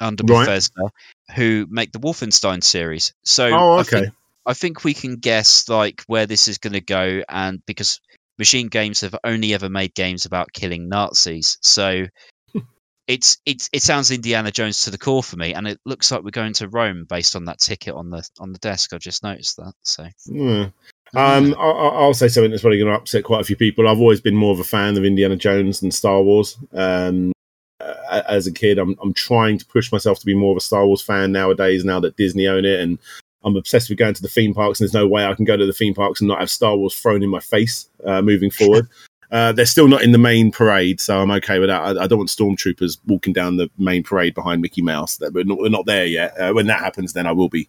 under 0.01 0.25
Right. 0.25 0.41
Bethesda, 0.41 0.91
who 1.37 1.67
make 1.71 1.93
the 1.93 2.01
Wolfenstein 2.01 2.65
series. 2.65 3.15
So 3.23 3.47
Oh, 3.47 3.79
I 3.79 3.83
think. 3.85 4.09
I 4.47 4.55
think 4.55 4.83
we 4.85 4.95
can 4.95 5.17
guess 5.17 5.69
like 5.69 6.03
where 6.07 6.27
this 6.27 6.49
is 6.49 6.59
going 6.59 6.73
to 6.73 6.81
go, 6.81 7.23
and 7.29 7.65
because 7.67 8.01
Machine 8.41 8.67
Games 8.69 9.03
have 9.03 9.15
only 9.23 9.55
ever 9.55 9.69
made 9.69 9.95
games 9.95 10.25
about 10.25 10.53
killing 10.53 10.89
Nazis, 10.89 11.59
so 11.61 12.07
it's 13.07 13.39
it's 13.47 13.69
it 13.73 13.83
sounds 13.83 14.11
Indiana 14.11 14.51
Jones 14.51 14.81
to 14.83 14.91
the 14.91 14.99
core 14.99 15.23
for 15.23 15.37
me, 15.37 15.55
and 15.55 15.69
it 15.69 15.79
looks 15.85 16.11
like 16.11 16.25
we're 16.25 16.31
going 16.31 16.55
to 16.55 16.69
Rome 16.69 17.05
based 17.09 17.37
on 17.37 17.45
that 17.45 17.59
ticket 17.61 17.95
on 17.95 18.11
the 18.11 18.27
on 18.41 18.53
the 18.53 18.59
desk. 18.59 18.93
I 18.93 18.99
just 18.99 19.23
noticed 19.23 19.59
that. 19.59 19.75
So 19.83 20.07
Yeah. 20.27 20.71
Um, 21.15 21.55
I, 21.59 21.63
I- 21.65 22.01
I'll 22.03 22.15
say 22.15 22.29
something 22.29 22.51
that's 22.51 22.63
probably 22.63 22.79
going 22.79 22.93
to 22.93 22.97
upset 22.99 23.25
quite 23.25 23.41
a 23.41 23.45
few 23.45 23.57
people. 23.57 23.87
I've 23.89 23.99
always 24.01 24.21
been 24.21 24.37
more 24.37 24.53
of 24.53 24.61
a 24.61 24.65
fan 24.65 24.97
of 24.97 25.05
Indiana 25.05 25.37
Jones 25.37 25.81
than 25.81 25.91
Star 25.91 26.23
Wars. 26.23 26.57
Um, 26.73 27.33
uh, 27.81 28.23
as 28.29 28.47
a 28.47 28.53
kid, 28.53 28.79
I'm 28.79 28.97
I'm 29.03 29.13
trying 29.13 29.59
to 29.59 29.67
push 29.67 29.93
myself 29.93 30.19
to 30.21 30.27
be 30.27 30.35
more 30.35 30.53
of 30.53 30.57
a 30.57 30.61
Star 30.61 30.87
Wars 30.87 31.03
fan 31.03 31.33
nowadays. 31.33 31.85
Now 31.85 32.01
that 32.01 32.17
Disney 32.17 32.47
own 32.47 32.65
it, 32.65 32.81
and 32.81 32.99
I'm 33.45 33.57
obsessed 33.57 33.89
with 33.89 33.99
going 33.99 34.15
to 34.15 34.23
the 34.23 34.29
theme 34.29 34.55
parks. 34.55 34.81
And 34.81 34.87
there's 34.87 34.95
no 34.95 35.07
way 35.09 35.25
I 35.27 35.35
can 35.35 35.45
go 35.45 35.57
to 35.57 35.67
the 35.67 35.73
theme 35.73 35.95
parks 35.95 36.21
and 36.21 36.29
not 36.29 36.41
have 36.41 36.51
Star 36.51 36.77
Wars 36.77 36.95
thrown 36.95 37.23
in 37.23 37.31
my 37.31 37.41
face 37.41 37.89
uh, 38.05 38.23
moving 38.23 38.51
forward. 38.51 38.89
Uh, 39.33 39.53
they're 39.53 39.65
still 39.65 39.87
not 39.87 40.03
in 40.03 40.11
the 40.11 40.19
main 40.19 40.51
parade, 40.51 41.01
so 41.01 41.21
I'm 41.21 41.31
okay 41.31 41.61
with 41.61 41.69
that. 41.69 41.81
I, 41.81 42.03
I 42.03 42.07
don't 42.09 42.19
want 42.19 42.31
stormtroopers 42.31 42.99
walking 43.07 43.33
down 43.33 43.59
the 43.59 43.71
main 43.79 44.03
parade 44.03 44.35
behind 44.35 44.61
Mickey 44.61 44.83
Mouse. 44.83 45.19
That- 45.19 45.33
We're 45.33 45.45
not, 45.45 45.59
we're 45.59 45.69
not 45.69 45.87
there 45.87 46.05
yet. 46.05 46.37
Uh, 46.37 46.53
when 46.53 46.67
that 46.67 46.81
happens, 46.81 47.13
then 47.13 47.29
I 47.29 47.31
will 47.31 47.49
be 47.49 47.69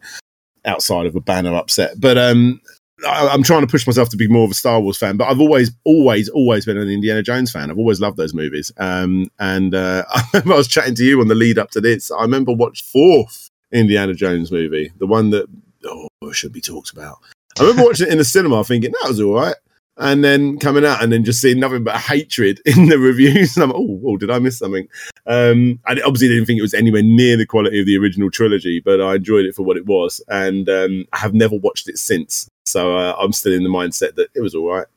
outside 0.65 1.05
of 1.05 1.15
a 1.15 1.19
banner 1.21 1.53
upset. 1.53 1.99
But 2.01 2.17
um, 2.17 2.59
I, 3.07 3.27
I'm 3.27 3.43
trying 3.43 3.61
to 3.61 3.67
push 3.67 3.85
myself 3.85 4.09
to 4.09 4.17
be 4.17 4.27
more 4.27 4.45
of 4.45 4.49
a 4.49 4.55
Star 4.55 4.81
Wars 4.81 4.97
fan. 4.97 5.17
But 5.17 5.27
I've 5.27 5.39
always, 5.39 5.69
always, 5.83 6.29
always 6.29 6.65
been 6.65 6.77
an 6.77 6.89
Indiana 6.89 7.21
Jones 7.21 7.51
fan. 7.51 7.69
I've 7.69 7.77
always 7.77 8.01
loved 8.01 8.17
those 8.17 8.33
movies. 8.33 8.71
Um, 8.77 9.29
and 9.37 9.75
uh, 9.75 10.03
I 10.09 10.23
remember 10.33 10.53
I 10.55 10.57
was 10.57 10.67
chatting 10.67 10.95
to 10.95 11.05
you 11.05 11.21
on 11.21 11.27
the 11.27 11.35
lead 11.35 11.59
up 11.59 11.69
to 11.71 11.81
this. 11.81 12.09
I 12.09 12.23
remember 12.23 12.53
watched 12.53 12.85
fourth 12.85 13.50
Indiana 13.71 14.13
Jones 14.13 14.51
movie, 14.51 14.91
the 14.97 15.07
one 15.07 15.29
that 15.31 15.47
oh 15.85 16.07
should 16.31 16.53
be 16.53 16.61
talked 16.61 16.91
about. 16.91 17.19
I 17.59 17.63
remember 17.63 17.83
watching 17.83 18.07
it 18.07 18.11
in 18.11 18.17
the 18.17 18.25
cinema, 18.25 18.63
thinking 18.63 18.91
that 18.91 19.09
was 19.09 19.19
all 19.19 19.33
right. 19.33 19.55
And 19.97 20.23
then 20.23 20.57
coming 20.57 20.85
out 20.85 21.03
and 21.03 21.11
then 21.11 21.23
just 21.23 21.41
seeing 21.41 21.59
nothing 21.59 21.83
but 21.83 21.97
hatred 21.97 22.61
in 22.65 22.87
the 22.87 22.97
reviews. 22.97 23.55
And 23.55 23.63
I'm 23.63 23.69
like, 23.69 23.79
oh, 23.79 24.01
oh, 24.05 24.17
did 24.17 24.31
I 24.31 24.39
miss 24.39 24.57
something? 24.57 24.87
Um, 25.27 25.79
I 25.85 25.99
obviously 26.05 26.29
didn't 26.29 26.45
think 26.45 26.59
it 26.59 26.63
was 26.63 26.73
anywhere 26.73 27.03
near 27.03 27.37
the 27.37 27.45
quality 27.45 27.79
of 27.79 27.85
the 27.85 27.97
original 27.97 28.31
trilogy, 28.31 28.79
but 28.79 29.01
I 29.01 29.15
enjoyed 29.15 29.45
it 29.45 29.53
for 29.53 29.63
what 29.63 29.77
it 29.77 29.85
was. 29.85 30.23
And 30.29 30.67
um, 30.69 31.05
I 31.13 31.17
have 31.17 31.33
never 31.33 31.55
watched 31.57 31.89
it 31.89 31.97
since. 31.97 32.47
So 32.65 32.97
uh, 32.97 33.15
I'm 33.19 33.33
still 33.33 33.53
in 33.53 33.63
the 33.63 33.69
mindset 33.69 34.15
that 34.15 34.29
it 34.33 34.41
was 34.41 34.55
all 34.55 34.71
right. 34.71 34.87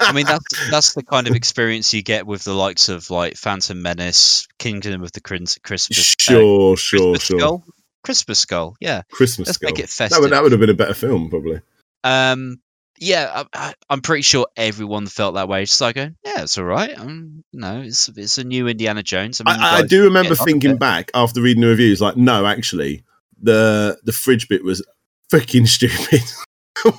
I 0.00 0.12
mean 0.12 0.26
that's 0.26 0.44
that's 0.70 0.94
the 0.94 1.04
kind 1.04 1.28
of 1.28 1.36
experience 1.36 1.94
you 1.94 2.02
get 2.02 2.26
with 2.26 2.42
the 2.42 2.54
likes 2.54 2.88
of 2.88 3.10
like 3.10 3.36
Phantom 3.36 3.80
Menace, 3.80 4.48
Kingdom 4.58 5.04
of 5.04 5.12
the 5.12 5.20
Crimson 5.20 5.60
Christmas, 5.62 5.98
uh, 5.98 6.14
Sure, 6.18 6.76
sure, 6.76 7.12
Christmas 7.12 7.22
sure. 7.22 7.38
Skull, 7.38 7.64
Christmas 8.04 8.38
Skull, 8.38 8.76
yeah. 8.80 9.02
Christmas 9.10 9.48
Let's 9.48 9.56
Skull. 9.58 9.70
make 9.70 9.78
it 9.78 9.82
That 9.86 9.90
festive. 9.90 10.22
would, 10.22 10.32
that 10.32 10.42
would 10.42 10.52
have 10.52 10.60
been 10.60 10.70
a 10.70 10.74
better 10.74 10.94
film, 10.94 11.30
probably. 11.30 11.60
Um, 12.04 12.60
yeah, 12.98 13.44
I, 13.52 13.68
I, 13.68 13.74
I'm 13.90 14.00
pretty 14.02 14.22
sure 14.22 14.46
everyone 14.56 15.06
felt 15.06 15.34
that 15.34 15.48
way. 15.48 15.62
It's 15.62 15.80
like, 15.80 15.96
yeah, 15.96 16.12
it's 16.24 16.56
all 16.58 16.64
right. 16.64 16.96
Um, 16.96 17.42
no, 17.52 17.80
it's 17.80 18.08
it's 18.16 18.38
a 18.38 18.44
new 18.44 18.68
Indiana 18.68 19.02
Jones. 19.02 19.40
I, 19.44 19.50
mean, 19.52 19.60
I, 19.60 19.78
I 19.78 19.82
do 19.82 20.04
remember 20.04 20.30
get 20.30 20.40
on 20.40 20.44
with 20.46 20.52
thinking 20.52 20.76
back 20.76 21.10
after 21.14 21.40
reading 21.42 21.62
the 21.62 21.68
reviews, 21.68 22.00
like, 22.00 22.16
no, 22.16 22.46
actually, 22.46 23.02
the 23.42 23.98
the 24.04 24.12
fridge 24.12 24.48
bit 24.48 24.62
was 24.62 24.84
freaking 25.32 25.66
stupid. 25.68 26.22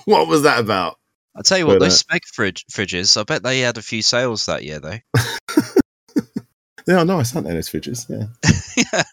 what 0.05 0.27
was 0.27 0.43
that 0.43 0.59
about? 0.59 0.97
I'll 1.35 1.43
tell 1.43 1.57
you 1.57 1.67
what, 1.67 1.79
But, 1.79 1.85
those 1.85 1.93
uh, 1.93 1.97
spec 1.97 2.21
fridge, 2.33 2.65
fridges. 2.71 3.19
I 3.19 3.23
bet 3.23 3.43
they 3.43 3.59
had 3.59 3.77
a 3.77 3.81
few 3.81 4.01
sales 4.01 4.45
that 4.45 4.63
year, 4.63 4.79
though. 4.79 4.99
They 6.85 6.93
are 6.93 7.05
nice, 7.05 7.35
aren't 7.35 7.47
they? 7.47 7.53
Those 7.53 7.69
fridges, 7.69 8.07
yeah, 8.09 9.03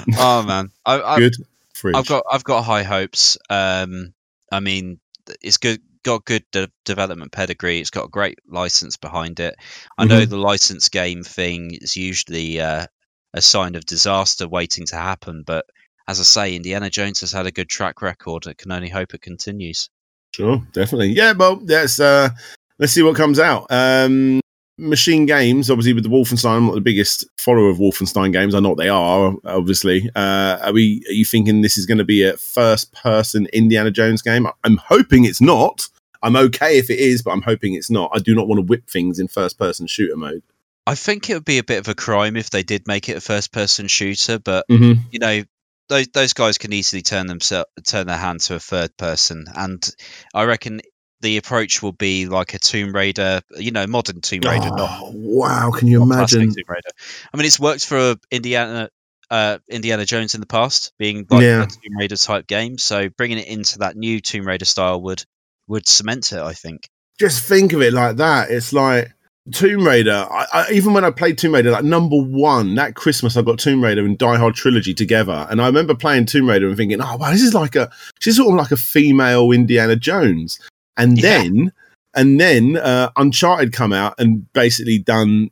oh 0.18 0.42
man, 0.42 0.70
I, 0.84 1.00
I, 1.00 1.18
good 1.18 1.34
fridge. 1.74 1.96
I've 1.96 2.06
got 2.06 2.24
I've 2.30 2.44
got 2.44 2.62
high 2.62 2.82
hopes. 2.84 3.36
Um, 3.50 4.14
I 4.50 4.60
mean, 4.60 5.00
it's 5.40 5.56
good. 5.58 5.80
Got 6.04 6.24
good 6.24 6.44
de- 6.50 6.68
development 6.84 7.30
pedigree. 7.30 7.78
It's 7.78 7.90
got 7.90 8.06
a 8.06 8.08
great 8.08 8.38
license 8.48 8.96
behind 8.96 9.38
it. 9.38 9.54
I 9.96 10.04
know 10.04 10.22
Mhm. 10.22 10.30
the 10.30 10.36
license 10.36 10.88
game 10.88 11.22
thing 11.22 11.78
is 11.80 11.96
usually 11.96 12.60
uh, 12.60 12.86
a 13.34 13.40
sign 13.40 13.76
of 13.76 13.86
disaster 13.86 14.48
waiting 14.48 14.84
to 14.86 14.96
happen, 14.96 15.44
but 15.46 15.64
as 16.08 16.18
I 16.18 16.24
say, 16.24 16.56
Indiana 16.56 16.90
Jones 16.90 17.20
has 17.20 17.30
had 17.30 17.46
a 17.46 17.52
good 17.52 17.68
track 17.68 18.02
record. 18.02 18.48
I 18.48 18.54
can 18.54 18.72
only 18.72 18.88
hope 18.88 19.14
it 19.14 19.22
continues. 19.22 19.88
Sure, 20.34 20.60
definitely. 20.72 21.10
Yeah, 21.10 21.34
well, 21.34 21.56
that's 21.56 22.00
uh 22.00 22.30
let's 22.80 22.92
see 22.92 23.02
what 23.02 23.14
comes 23.14 23.38
out. 23.38 23.66
Um 23.70 24.40
Machine 24.82 25.26
Games, 25.26 25.70
obviously 25.70 25.92
with 25.92 26.04
the 26.04 26.10
Wolfenstein, 26.10 26.56
I'm 26.56 26.66
not 26.66 26.74
the 26.74 26.80
biggest 26.80 27.24
follower 27.38 27.70
of 27.70 27.78
Wolfenstein 27.78 28.32
games. 28.32 28.54
I 28.54 28.60
know 28.60 28.70
what 28.70 28.78
they 28.78 28.88
are, 28.88 29.34
obviously. 29.44 30.10
Uh 30.14 30.58
are 30.62 30.72
we 30.72 31.02
are 31.08 31.12
you 31.12 31.24
thinking 31.24 31.62
this 31.62 31.78
is 31.78 31.86
gonna 31.86 32.04
be 32.04 32.22
a 32.22 32.36
first 32.36 32.92
person 32.92 33.46
Indiana 33.52 33.90
Jones 33.90 34.22
game? 34.22 34.46
I'm 34.64 34.76
hoping 34.76 35.24
it's 35.24 35.40
not. 35.40 35.88
I'm 36.22 36.36
okay 36.36 36.78
if 36.78 36.90
it 36.90 36.98
is, 36.98 37.22
but 37.22 37.30
I'm 37.32 37.42
hoping 37.42 37.74
it's 37.74 37.90
not. 37.90 38.10
I 38.14 38.18
do 38.18 38.34
not 38.34 38.46
want 38.46 38.58
to 38.58 38.66
whip 38.66 38.88
things 38.88 39.18
in 39.18 39.28
first 39.28 39.58
person 39.58 39.86
shooter 39.86 40.16
mode. 40.16 40.42
I 40.86 40.94
think 40.96 41.30
it 41.30 41.34
would 41.34 41.44
be 41.44 41.58
a 41.58 41.64
bit 41.64 41.78
of 41.78 41.88
a 41.88 41.94
crime 41.94 42.36
if 42.36 42.50
they 42.50 42.62
did 42.64 42.86
make 42.88 43.08
it 43.08 43.16
a 43.16 43.20
first-person 43.20 43.86
shooter, 43.86 44.38
but 44.38 44.66
Mm-hmm. 44.68 45.00
you 45.12 45.18
know, 45.20 45.42
those 45.88 46.08
those 46.08 46.32
guys 46.32 46.58
can 46.58 46.72
easily 46.72 47.02
turn 47.02 47.26
themselves 47.26 47.68
turn 47.84 48.06
their 48.06 48.16
hand 48.16 48.40
to 48.40 48.54
a 48.56 48.60
third 48.60 48.96
person, 48.96 49.46
and 49.54 49.88
I 50.34 50.44
reckon 50.44 50.80
the 51.22 51.36
approach 51.38 51.82
will 51.82 51.92
be 51.92 52.26
like 52.26 52.52
a 52.54 52.58
Tomb 52.58 52.92
Raider, 52.94 53.40
you 53.56 53.70
know, 53.70 53.86
modern 53.86 54.20
Tomb 54.20 54.40
Raider, 54.44 54.68
not, 54.70 55.00
Oh, 55.02 55.12
wow, 55.14 55.70
can 55.70 55.88
you 55.88 56.02
imagine? 56.02 56.40
Tomb 56.52 56.64
Raider. 56.68 56.90
I 57.32 57.36
mean, 57.36 57.46
it's 57.46 57.58
worked 57.60 57.86
for 57.86 58.16
Indiana. 58.30 58.90
Uh, 59.30 59.56
Indiana 59.66 60.04
Jones 60.04 60.34
in 60.34 60.40
the 60.42 60.46
past, 60.46 60.92
being 60.98 61.26
like 61.30 61.42
Yeah. 61.42 61.62
a 61.62 61.66
Tomb 61.66 61.96
Raider 61.98 62.16
type 62.16 62.46
game, 62.46 62.76
so 62.76 63.08
bringing 63.08 63.38
it 63.38 63.46
into 63.48 63.78
that 63.78 63.96
new 63.96 64.20
Tomb 64.20 64.46
Raider 64.46 64.66
style 64.66 65.00
would 65.02 65.24
would 65.68 65.88
cement 65.88 66.32
it. 66.32 66.38
I 66.40 66.52
think. 66.52 66.90
just 67.18 67.42
think 67.48 67.72
of 67.72 67.80
it 67.80 67.94
like 67.94 68.16
that. 68.16 68.50
It's 68.50 68.74
like 68.74 69.10
Tomb 69.52 69.86
Raider. 69.86 70.26
I, 70.30 70.46
I, 70.52 70.72
even 70.72 70.92
when 70.92 71.04
I 71.04 71.10
played 71.10 71.38
Tomb 71.38 71.54
Raider, 71.54 71.70
like 71.70 71.82
number 71.84 72.16
one 72.16 72.74
that 72.74 72.94
Christmas, 72.94 73.36
I 73.36 73.42
got 73.42 73.58
Tomb 73.58 73.82
Raider 73.82 74.04
and 74.04 74.18
Die 74.18 74.36
Hard 74.36 74.54
trilogy 74.54 74.92
together, 74.92 75.46
and 75.48 75.62
I 75.62 75.66
remember 75.66 75.94
playing 75.94 76.26
Tomb 76.26 76.50
Raider 76.50 76.68
and 76.68 76.76
thinking, 76.76 77.00
"Oh 77.00 77.16
wow, 77.16 77.30
this 77.30 77.42
is 77.42 77.54
like 77.54 77.74
a, 77.74 77.90
she's 78.20 78.36
sort 78.36 78.52
of 78.52 78.58
like 78.58 78.70
a 78.72 78.76
female 78.76 79.50
Indiana 79.50 79.96
Jones." 79.96 80.58
And 80.96 81.18
Yeah. 81.18 81.38
then, 81.42 81.72
and 82.14 82.40
then 82.40 82.76
uh, 82.76 83.10
Uncharted 83.16 83.72
come 83.72 83.92
out 83.92 84.14
and 84.18 84.50
basically 84.52 84.98
done 84.98 85.50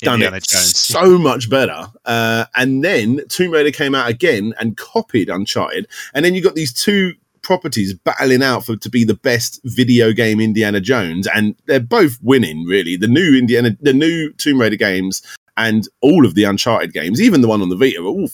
done 0.00 0.14
Indiana 0.14 0.36
it 0.36 0.46
Jones. 0.46 0.78
so 0.78 1.18
much 1.18 1.50
better. 1.50 1.86
Uh, 2.04 2.44
and 2.54 2.84
then 2.84 3.20
Tomb 3.28 3.50
Raider 3.50 3.72
came 3.72 3.94
out 3.96 4.08
again 4.08 4.54
and 4.60 4.76
copied 4.76 5.28
Uncharted. 5.28 5.88
And 6.14 6.24
then 6.24 6.34
you 6.34 6.42
got 6.42 6.54
these 6.54 6.72
two 6.72 7.14
properties 7.42 7.92
battling 7.92 8.40
out 8.44 8.64
for 8.64 8.76
to 8.76 8.88
be 8.88 9.02
the 9.02 9.14
best 9.14 9.60
video 9.64 10.12
game 10.12 10.38
Indiana 10.40 10.80
Jones, 10.80 11.26
and 11.34 11.56
they're 11.66 11.80
both 11.80 12.16
winning. 12.22 12.64
Really, 12.66 12.96
the 12.96 13.08
new 13.08 13.36
Indiana, 13.36 13.76
the 13.80 13.92
new 13.92 14.32
Tomb 14.34 14.60
Raider 14.60 14.76
games 14.76 15.20
and 15.56 15.88
all 16.00 16.24
of 16.24 16.34
the 16.36 16.44
Uncharted 16.44 16.92
games, 16.92 17.20
even 17.20 17.40
the 17.40 17.48
one 17.48 17.60
on 17.60 17.68
the 17.68 17.76
Vita, 17.76 18.00
are 18.00 18.04
all 18.06 18.28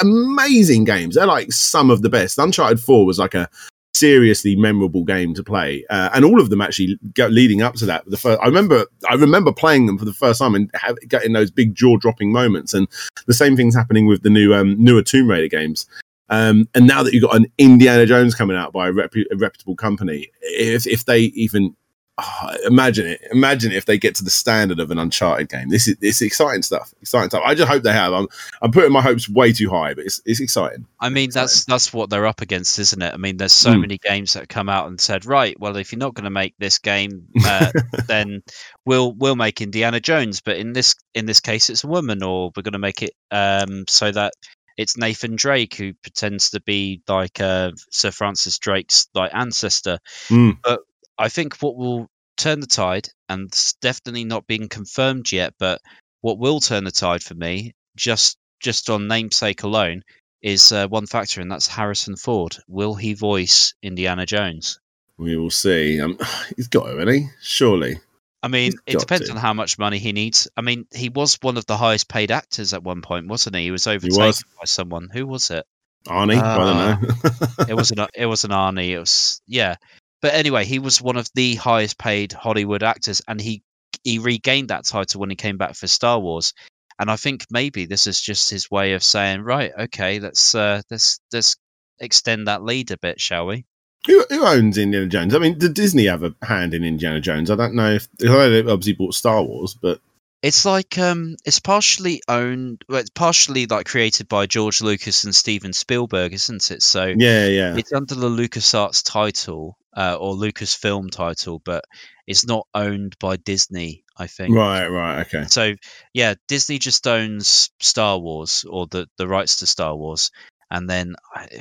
amazing 0.00 0.84
games. 0.84 1.14
They're 1.14 1.26
like 1.26 1.52
some 1.52 1.90
of 1.90 2.02
the 2.02 2.08
best. 2.10 2.38
Uncharted 2.38 2.80
Four 2.80 3.06
was 3.06 3.18
like 3.18 3.34
a 3.34 3.48
seriously 3.94 4.56
memorable 4.56 5.04
game 5.04 5.34
to 5.34 5.42
play, 5.42 5.84
uh, 5.90 6.10
and 6.14 6.24
all 6.24 6.40
of 6.40 6.50
them 6.50 6.60
actually 6.60 6.98
go, 7.14 7.26
leading 7.26 7.62
up 7.62 7.74
to 7.74 7.86
that. 7.86 8.04
The 8.06 8.16
first, 8.16 8.40
I 8.40 8.46
remember, 8.46 8.86
I 9.08 9.14
remember 9.14 9.52
playing 9.52 9.86
them 9.86 9.98
for 9.98 10.04
the 10.04 10.12
first 10.12 10.40
time 10.40 10.54
and 10.54 10.70
have, 10.74 10.96
getting 11.08 11.32
those 11.32 11.50
big 11.50 11.74
jaw 11.74 11.96
dropping 11.96 12.32
moments. 12.32 12.74
And 12.74 12.88
the 13.26 13.34
same 13.34 13.56
thing's 13.56 13.74
happening 13.74 14.06
with 14.06 14.22
the 14.22 14.30
new 14.30 14.54
um, 14.54 14.82
newer 14.82 15.02
Tomb 15.02 15.28
Raider 15.28 15.48
games. 15.48 15.86
Um, 16.28 16.68
and 16.74 16.86
now 16.86 17.02
that 17.02 17.12
you've 17.12 17.22
got 17.22 17.36
an 17.36 17.46
Indiana 17.58 18.06
Jones 18.06 18.34
coming 18.34 18.56
out 18.56 18.72
by 18.72 18.88
a, 18.88 18.92
a 18.92 19.36
reputable 19.36 19.76
company, 19.76 20.30
if 20.40 20.86
if 20.86 21.04
they 21.04 21.20
even 21.20 21.76
oh, 22.22 22.56
imagine 22.66 23.06
it. 23.06 23.20
Imagine 23.32 23.72
if 23.72 23.84
they 23.84 23.98
get 23.98 24.14
to 24.16 24.24
the 24.24 24.30
standard 24.30 24.78
of 24.80 24.90
an 24.90 24.98
Uncharted 24.98 25.48
game. 25.48 25.68
This 25.68 25.88
is 25.88 25.96
it's 26.00 26.22
exciting 26.22 26.62
stuff. 26.62 26.94
Exciting 27.00 27.30
stuff. 27.30 27.42
I 27.44 27.54
just 27.54 27.68
hope 27.68 27.82
they 27.82 27.92
have. 27.92 28.12
I'm 28.12 28.28
I'm 28.60 28.70
putting 28.70 28.92
my 28.92 29.00
hopes 29.02 29.28
way 29.28 29.52
too 29.52 29.70
high, 29.70 29.94
but 29.94 30.04
it's 30.04 30.20
it's 30.24 30.40
exciting. 30.40 30.86
I 31.00 31.08
mean, 31.08 31.26
Exciting. 31.26 31.42
that's 31.42 31.64
that's 31.64 31.92
what 31.92 32.10
they're 32.10 32.26
up 32.26 32.40
against, 32.40 32.78
isn't 32.78 33.02
it? 33.02 33.12
I 33.12 33.16
mean, 33.16 33.36
there's 33.36 33.52
so 33.52 33.72
Mm. 33.72 33.80
many 33.80 33.98
games 33.98 34.32
that 34.34 34.40
have 34.40 34.48
come 34.48 34.68
out 34.68 34.86
and 34.88 35.00
said, 35.00 35.26
right, 35.26 35.58
well, 35.58 35.76
if 35.76 35.92
you're 35.92 35.98
not 35.98 36.14
going 36.14 36.24
to 36.24 36.30
make 36.30 36.54
this 36.58 36.78
game, 36.78 37.26
uh, 37.44 37.72
then 38.06 38.42
we'll 38.86 39.12
we'll 39.12 39.36
make 39.36 39.60
Indiana 39.60 40.00
Jones, 40.00 40.40
but 40.40 40.56
in 40.56 40.72
this 40.72 40.94
in 41.14 41.26
this 41.26 41.40
case, 41.40 41.70
it's 41.70 41.84
a 41.84 41.88
woman, 41.88 42.22
or 42.22 42.52
we're 42.56 42.62
going 42.62 42.72
to 42.72 42.78
make 42.78 43.02
it 43.02 43.12
um, 43.30 43.84
so 43.88 44.10
that 44.12 44.32
it's 44.78 44.96
Nathan 44.96 45.36
Drake 45.36 45.74
who 45.74 45.92
pretends 46.02 46.50
to 46.50 46.60
be 46.62 47.02
like 47.06 47.40
uh, 47.40 47.72
Sir 47.90 48.10
Francis 48.10 48.58
Drake's 48.58 49.06
like 49.14 49.30
ancestor. 49.34 49.98
Mm. 50.28 50.58
But 50.62 50.80
I 51.18 51.28
think 51.28 51.56
what 51.58 51.76
will 51.76 52.08
turn 52.36 52.60
the 52.60 52.66
tide, 52.66 53.08
and 53.28 53.48
it's 53.48 53.74
definitely 53.74 54.24
not 54.24 54.46
being 54.46 54.68
confirmed 54.68 55.30
yet, 55.32 55.54
but 55.58 55.80
what 56.20 56.38
will 56.38 56.60
turn 56.60 56.84
the 56.84 56.90
tide 56.90 57.22
for 57.22 57.34
me, 57.34 57.74
just 57.96 58.36
just 58.60 58.90
on 58.90 59.08
namesake 59.08 59.64
alone, 59.64 60.02
is 60.40 60.72
uh, 60.72 60.88
one 60.88 61.06
factor, 61.06 61.40
and 61.40 61.50
that's 61.50 61.66
Harrison 61.66 62.16
Ford. 62.16 62.56
Will 62.68 62.94
he 62.94 63.14
voice 63.14 63.74
Indiana 63.82 64.26
Jones? 64.26 64.78
We 65.18 65.36
will 65.36 65.50
see. 65.50 66.00
Um, 66.00 66.18
he's 66.56 66.68
got 66.68 66.84
to, 66.84 66.96
hasn't 66.96 67.10
he? 67.10 67.26
Surely. 67.40 68.00
I 68.42 68.48
mean, 68.48 68.72
He's 68.86 68.96
it 68.96 69.00
depends 69.00 69.26
to. 69.28 69.32
on 69.32 69.38
how 69.38 69.54
much 69.54 69.78
money 69.78 69.98
he 69.98 70.12
needs. 70.12 70.48
I 70.56 70.62
mean, 70.62 70.86
he 70.92 71.08
was 71.08 71.38
one 71.42 71.56
of 71.56 71.66
the 71.66 71.76
highest 71.76 72.08
paid 72.08 72.32
actors 72.32 72.74
at 72.74 72.82
one 72.82 73.00
point, 73.00 73.28
wasn't 73.28 73.54
he? 73.54 73.62
He 73.62 73.70
was 73.70 73.86
overtaken 73.86 74.18
was. 74.18 74.44
by 74.58 74.64
someone. 74.64 75.10
Who 75.12 75.26
was 75.26 75.50
it? 75.50 75.64
Arnie? 76.08 76.42
I 76.42 76.56
don't 76.58 77.02
know. 77.02 77.66
It 77.68 77.74
wasn't. 77.74 78.00
It 78.14 78.26
wasn't 78.26 78.52
Arnie. 78.52 78.88
It 78.88 78.98
was 78.98 79.40
yeah. 79.46 79.76
But 80.22 80.34
anyway, 80.34 80.64
he 80.64 80.78
was 80.78 81.02
one 81.02 81.16
of 81.16 81.28
the 81.34 81.56
highest 81.56 81.98
paid 81.98 82.32
Hollywood 82.32 82.82
actors, 82.82 83.20
and 83.28 83.40
he 83.40 83.62
he 84.04 84.18
regained 84.18 84.68
that 84.68 84.86
title 84.86 85.20
when 85.20 85.30
he 85.30 85.36
came 85.36 85.58
back 85.58 85.74
for 85.74 85.86
Star 85.86 86.18
Wars. 86.18 86.54
And 86.98 87.10
I 87.10 87.16
think 87.16 87.46
maybe 87.50 87.86
this 87.86 88.06
is 88.06 88.20
just 88.20 88.50
his 88.50 88.70
way 88.70 88.94
of 88.94 89.02
saying, 89.02 89.42
right, 89.42 89.72
okay, 89.80 90.20
let's 90.20 90.54
uh, 90.54 90.82
let's 90.90 91.20
let's 91.32 91.56
extend 91.98 92.48
that 92.48 92.62
lead 92.62 92.90
a 92.90 92.98
bit, 92.98 93.20
shall 93.20 93.46
we? 93.46 93.66
who, 94.06 94.24
who 94.28 94.44
owns 94.44 94.78
Indiana 94.78 95.06
Jones? 95.06 95.34
I 95.34 95.38
mean, 95.38 95.58
did 95.58 95.74
Disney 95.74 96.06
have 96.06 96.22
a 96.22 96.34
hand 96.42 96.74
in 96.74 96.84
Indiana 96.84 97.20
Jones? 97.20 97.50
I 97.50 97.56
don't 97.56 97.74
know 97.74 97.92
if 97.92 98.08
they 98.18 98.28
obviously 98.28 98.94
bought 98.94 99.14
Star 99.14 99.42
Wars, 99.42 99.74
but 99.74 100.00
It's 100.42 100.64
like 100.64 100.98
um, 100.98 101.36
it's 101.44 101.60
partially 101.60 102.20
owned. 102.26 102.82
Well, 102.88 102.98
it's 102.98 103.10
partially 103.10 103.66
like 103.66 103.86
created 103.86 104.26
by 104.26 104.46
George 104.46 104.82
Lucas 104.82 105.22
and 105.22 105.34
Steven 105.34 105.72
Spielberg, 105.72 106.32
isn't 106.32 106.68
it? 106.72 106.82
So 106.82 107.06
yeah, 107.16 107.46
yeah. 107.46 107.76
it's 107.76 107.92
under 107.92 108.16
the 108.16 108.28
LucasArts 108.28 109.04
title 109.04 109.78
uh, 109.96 110.16
or 110.18 110.34
Lucasfilm 110.34 111.12
title, 111.12 111.60
but 111.64 111.84
it's 112.26 112.44
not 112.44 112.66
owned 112.74 113.16
by 113.20 113.36
Disney. 113.36 114.02
I 114.16 114.26
think. 114.26 114.54
Right, 114.54 114.88
right, 114.88 115.20
okay. 115.20 115.44
So 115.44 115.74
yeah, 116.12 116.34
Disney 116.48 116.78
just 116.78 117.06
owns 117.06 117.70
Star 117.80 118.18
Wars 118.18 118.64
or 118.68 118.88
the 118.88 119.08
the 119.18 119.28
rights 119.28 119.60
to 119.60 119.66
Star 119.66 119.94
Wars, 119.94 120.32
and 120.72 120.90
then 120.90 121.14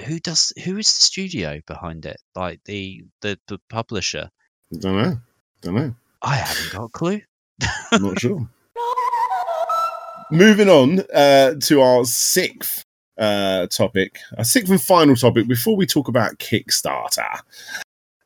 who 0.05 0.19
does 0.19 0.53
who 0.63 0.77
is 0.77 0.88
the 0.88 1.03
studio 1.03 1.61
behind 1.67 2.07
it? 2.07 2.17
Like 2.36 2.61
the 2.65 3.03
the, 3.21 3.38
the 3.47 3.59
publisher? 3.69 4.32
Don't 4.71 4.97
know. 4.97 5.17
Don't 5.61 5.75
know. 5.75 5.95
I 6.21 6.36
haven't 6.36 6.73
got 6.73 6.86
a 6.86 6.89
clue. 6.89 7.21
I'm 7.91 8.01
not 8.01 8.19
sure. 8.19 8.49
Moving 10.32 10.69
on 10.69 11.01
uh, 11.13 11.55
to 11.59 11.82
our 11.82 12.05
sixth 12.05 12.86
uh, 13.17 13.67
topic, 13.67 14.17
our 14.38 14.45
sixth 14.45 14.71
and 14.71 14.82
final 14.82 15.15
topic 15.17 15.45
before 15.45 15.75
we 15.75 15.86
talk 15.86 16.07
about 16.07 16.38
Kickstarter. 16.38 17.39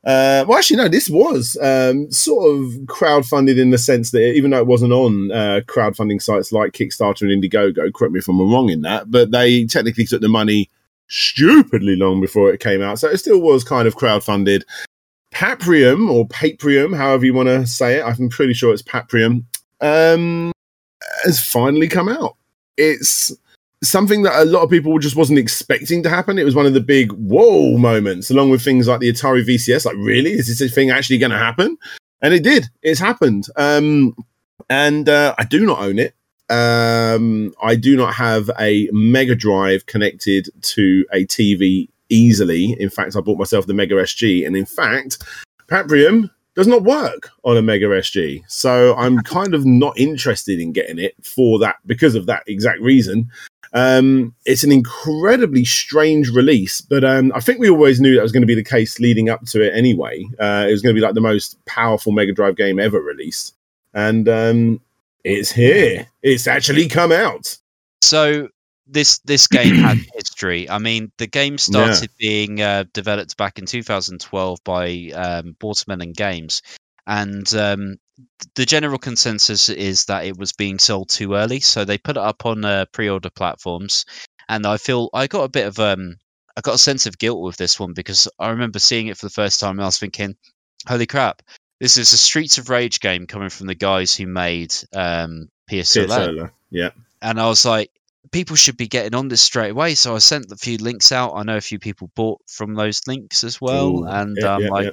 Uh, 0.03 0.45
well, 0.47 0.59
actually, 0.59 0.77
no, 0.77 0.87
this 0.87 1.09
was 1.09 1.57
um, 1.63 2.11
sort 2.11 2.55
of 2.55 2.73
crowdfunded 2.85 3.59
in 3.59 3.71
the 3.71 3.79
sense 3.79 4.11
that 4.11 4.35
even 4.35 4.51
though 4.51 4.59
it 4.59 4.67
wasn't 4.67 4.93
on 4.93 5.31
uh, 5.31 5.61
crowdfunding 5.65 6.21
sites 6.21 6.51
like 6.51 6.73
Kickstarter 6.73 7.23
and 7.23 7.43
Indiegogo, 7.43 7.91
correct 7.91 8.13
me 8.13 8.19
if 8.19 8.27
I'm 8.27 8.39
wrong 8.39 8.69
in 8.69 8.83
that, 8.83 9.09
but 9.09 9.31
they 9.31 9.65
technically 9.65 10.05
took 10.05 10.21
the 10.21 10.29
money 10.29 10.69
stupidly 11.07 11.95
long 11.95 12.21
before 12.21 12.53
it 12.53 12.59
came 12.59 12.83
out. 12.83 12.99
So 12.99 13.09
it 13.09 13.17
still 13.17 13.41
was 13.41 13.63
kind 13.63 13.87
of 13.87 13.95
crowdfunded. 13.95 14.61
Paprium 15.33 16.11
or 16.11 16.27
Paprium, 16.27 16.95
however 16.95 17.25
you 17.25 17.33
want 17.33 17.49
to 17.49 17.65
say 17.65 17.97
it, 17.97 18.03
I'm 18.03 18.29
pretty 18.29 18.53
sure 18.53 18.73
it's 18.73 18.83
Paprium, 18.83 19.43
um, 19.81 20.51
has 21.23 21.39
finally 21.39 21.87
come 21.87 22.09
out. 22.09 22.35
It's 22.77 23.31
something 23.83 24.23
that 24.23 24.41
a 24.41 24.45
lot 24.45 24.63
of 24.63 24.69
people 24.69 24.97
just 24.99 25.15
wasn't 25.15 25.39
expecting 25.39 26.03
to 26.03 26.09
happen. 26.09 26.37
It 26.37 26.45
was 26.45 26.55
one 26.55 26.65
of 26.65 26.73
the 26.73 26.81
big 26.81 27.11
whoa 27.13 27.77
moments, 27.77 28.29
along 28.29 28.49
with 28.49 28.63
things 28.63 28.87
like 28.87 28.99
the 28.99 29.11
Atari 29.11 29.45
VCS. 29.45 29.85
Like, 29.85 29.95
really, 29.97 30.31
is 30.31 30.57
this 30.57 30.73
thing 30.73 30.91
actually 30.91 31.17
going 31.17 31.31
to 31.31 31.37
happen? 31.37 31.77
And 32.21 32.33
it 32.33 32.43
did. 32.43 32.67
It's 32.81 32.99
happened. 32.99 33.45
Um, 33.55 34.15
and 34.69 35.07
uh, 35.07 35.35
I 35.37 35.43
do 35.43 35.65
not 35.65 35.79
own 35.79 35.99
it. 35.99 36.15
Um, 36.49 37.53
I 37.61 37.75
do 37.75 37.95
not 37.95 38.13
have 38.13 38.49
a 38.59 38.89
Mega 38.91 39.35
Drive 39.35 39.85
connected 39.87 40.49
to 40.61 41.05
a 41.11 41.25
TV 41.25 41.89
easily. 42.09 42.75
In 42.79 42.89
fact, 42.89 43.15
I 43.15 43.21
bought 43.21 43.39
myself 43.39 43.65
the 43.65 43.73
Mega 43.73 43.95
SG, 43.95 44.45
and 44.45 44.55
in 44.55 44.65
fact, 44.65 45.23
Paprium 45.67 46.29
does 46.55 46.67
not 46.67 46.83
work 46.83 47.29
on 47.43 47.57
a 47.57 47.61
Mega 47.61 47.87
SG. 47.87 48.43
So 48.47 48.95
I'm 48.95 49.19
kind 49.19 49.53
of 49.53 49.65
not 49.65 49.97
interested 49.97 50.59
in 50.59 50.71
getting 50.71 50.99
it 50.99 51.13
for 51.23 51.59
that 51.59 51.75
because 51.85 52.15
of 52.15 52.25
that 52.25 52.43
exact 52.47 52.81
reason. 52.81 53.29
Um, 53.73 54.33
it's 54.45 54.63
an 54.63 54.71
incredibly 54.71 55.65
strange 55.65 56.29
release, 56.29 56.79
but 56.79 57.03
um, 57.03 57.33
I 57.35 57.41
think 57.41 57.59
we 57.59 57.69
always 57.69 57.99
knew 57.99 58.15
that 58.15 58.23
was 58.23 58.31
going 58.31 58.41
to 58.41 58.47
be 58.47 58.55
the 58.55 58.63
case 58.63 59.01
leading 59.01 59.29
up 59.29 59.45
to 59.47 59.61
it 59.61 59.75
anyway. 59.75 60.23
Uh, 60.39 60.65
it 60.67 60.71
was 60.71 60.81
going 60.81 60.95
to 60.95 60.99
be 60.99 61.05
like 61.05 61.13
the 61.13 61.21
most 61.21 61.63
powerful 61.65 62.13
Mega 62.13 62.31
Drive 62.31 62.55
game 62.55 62.79
ever 62.79 63.01
released, 63.01 63.53
and 63.93 64.29
um, 64.29 64.81
it's 65.25 65.51
here. 65.51 66.07
It's 66.23 66.47
actually 66.47 66.87
come 66.87 67.11
out. 67.11 67.57
So 68.01 68.47
this 68.87 69.19
this 69.19 69.47
game 69.47 69.75
had 69.75 69.97
history. 70.13 70.69
I 70.69 70.77
mean, 70.79 71.11
the 71.17 71.27
game 71.27 71.57
started 71.57 72.09
being 72.19 72.61
uh, 72.61 72.85
developed 72.93 73.37
back 73.37 73.59
in 73.59 73.65
2012 73.65 74.59
by 74.63 75.11
um, 75.13 75.55
Watermelon 75.61 76.13
Games, 76.13 76.61
and 77.07 77.51
um, 77.55 77.97
the 78.55 78.65
general 78.65 78.97
consensus 78.97 79.69
is 79.69 80.05
that 80.05 80.25
it 80.25 80.37
was 80.37 80.53
being 80.53 80.79
sold 80.79 81.09
too 81.09 81.33
early. 81.33 81.59
So 81.59 81.85
they 81.85 81.97
put 81.97 82.17
it 82.17 82.23
up 82.23 82.45
on 82.45 82.63
uh, 82.63 82.85
pre-order 82.91 83.29
platforms, 83.29 84.05
and 84.47 84.65
I 84.65 84.77
feel 84.77 85.09
I 85.13 85.27
got 85.27 85.43
a 85.43 85.49
bit 85.49 85.67
of 85.67 85.79
um, 85.79 86.17
I 86.55 86.61
got 86.61 86.75
a 86.75 86.79
sense 86.79 87.05
of 87.05 87.17
guilt 87.17 87.41
with 87.41 87.57
this 87.57 87.79
one 87.79 87.93
because 87.93 88.27
I 88.39 88.49
remember 88.49 88.79
seeing 88.79 89.07
it 89.07 89.17
for 89.17 89.25
the 89.25 89.31
first 89.31 89.59
time 89.59 89.71
and 89.71 89.81
I 89.81 89.85
was 89.85 89.99
thinking, 89.99 90.35
"Holy 90.87 91.05
crap!" 91.05 91.41
This 91.79 91.97
is 91.97 92.13
a 92.13 92.17
Streets 92.17 92.57
of 92.57 92.69
Rage 92.69 93.01
game 93.01 93.27
coming 93.27 93.49
from 93.49 93.67
the 93.67 93.75
guys 93.75 94.15
who 94.15 94.27
made 94.27 94.73
um, 94.93 95.49
PS 95.69 95.93
Yeah. 96.71 96.91
and 97.21 97.39
I 97.39 97.47
was 97.49 97.65
like, 97.65 97.91
people 98.35 98.57
should 98.57 98.75
be 98.75 98.89
getting 98.89 99.15
on 99.15 99.29
this 99.29 99.41
straight 99.41 99.69
away. 99.69 99.95
So 99.95 100.13
I 100.13 100.17
sent 100.17 100.51
a 100.51 100.57
few 100.57 100.77
links 100.77 101.13
out. 101.13 101.35
I 101.35 101.43
know 101.43 101.55
a 101.55 101.61
few 101.61 101.79
people 101.79 102.11
bought 102.17 102.41
from 102.49 102.73
those 102.73 102.99
links 103.07 103.45
as 103.45 103.61
well, 103.61 103.99
Ooh, 103.99 104.05
and 104.05 104.35
yeah, 104.37 104.55
um, 104.55 104.61
yeah, 104.61 104.69
like, 104.69 104.85
yeah. 104.85 104.91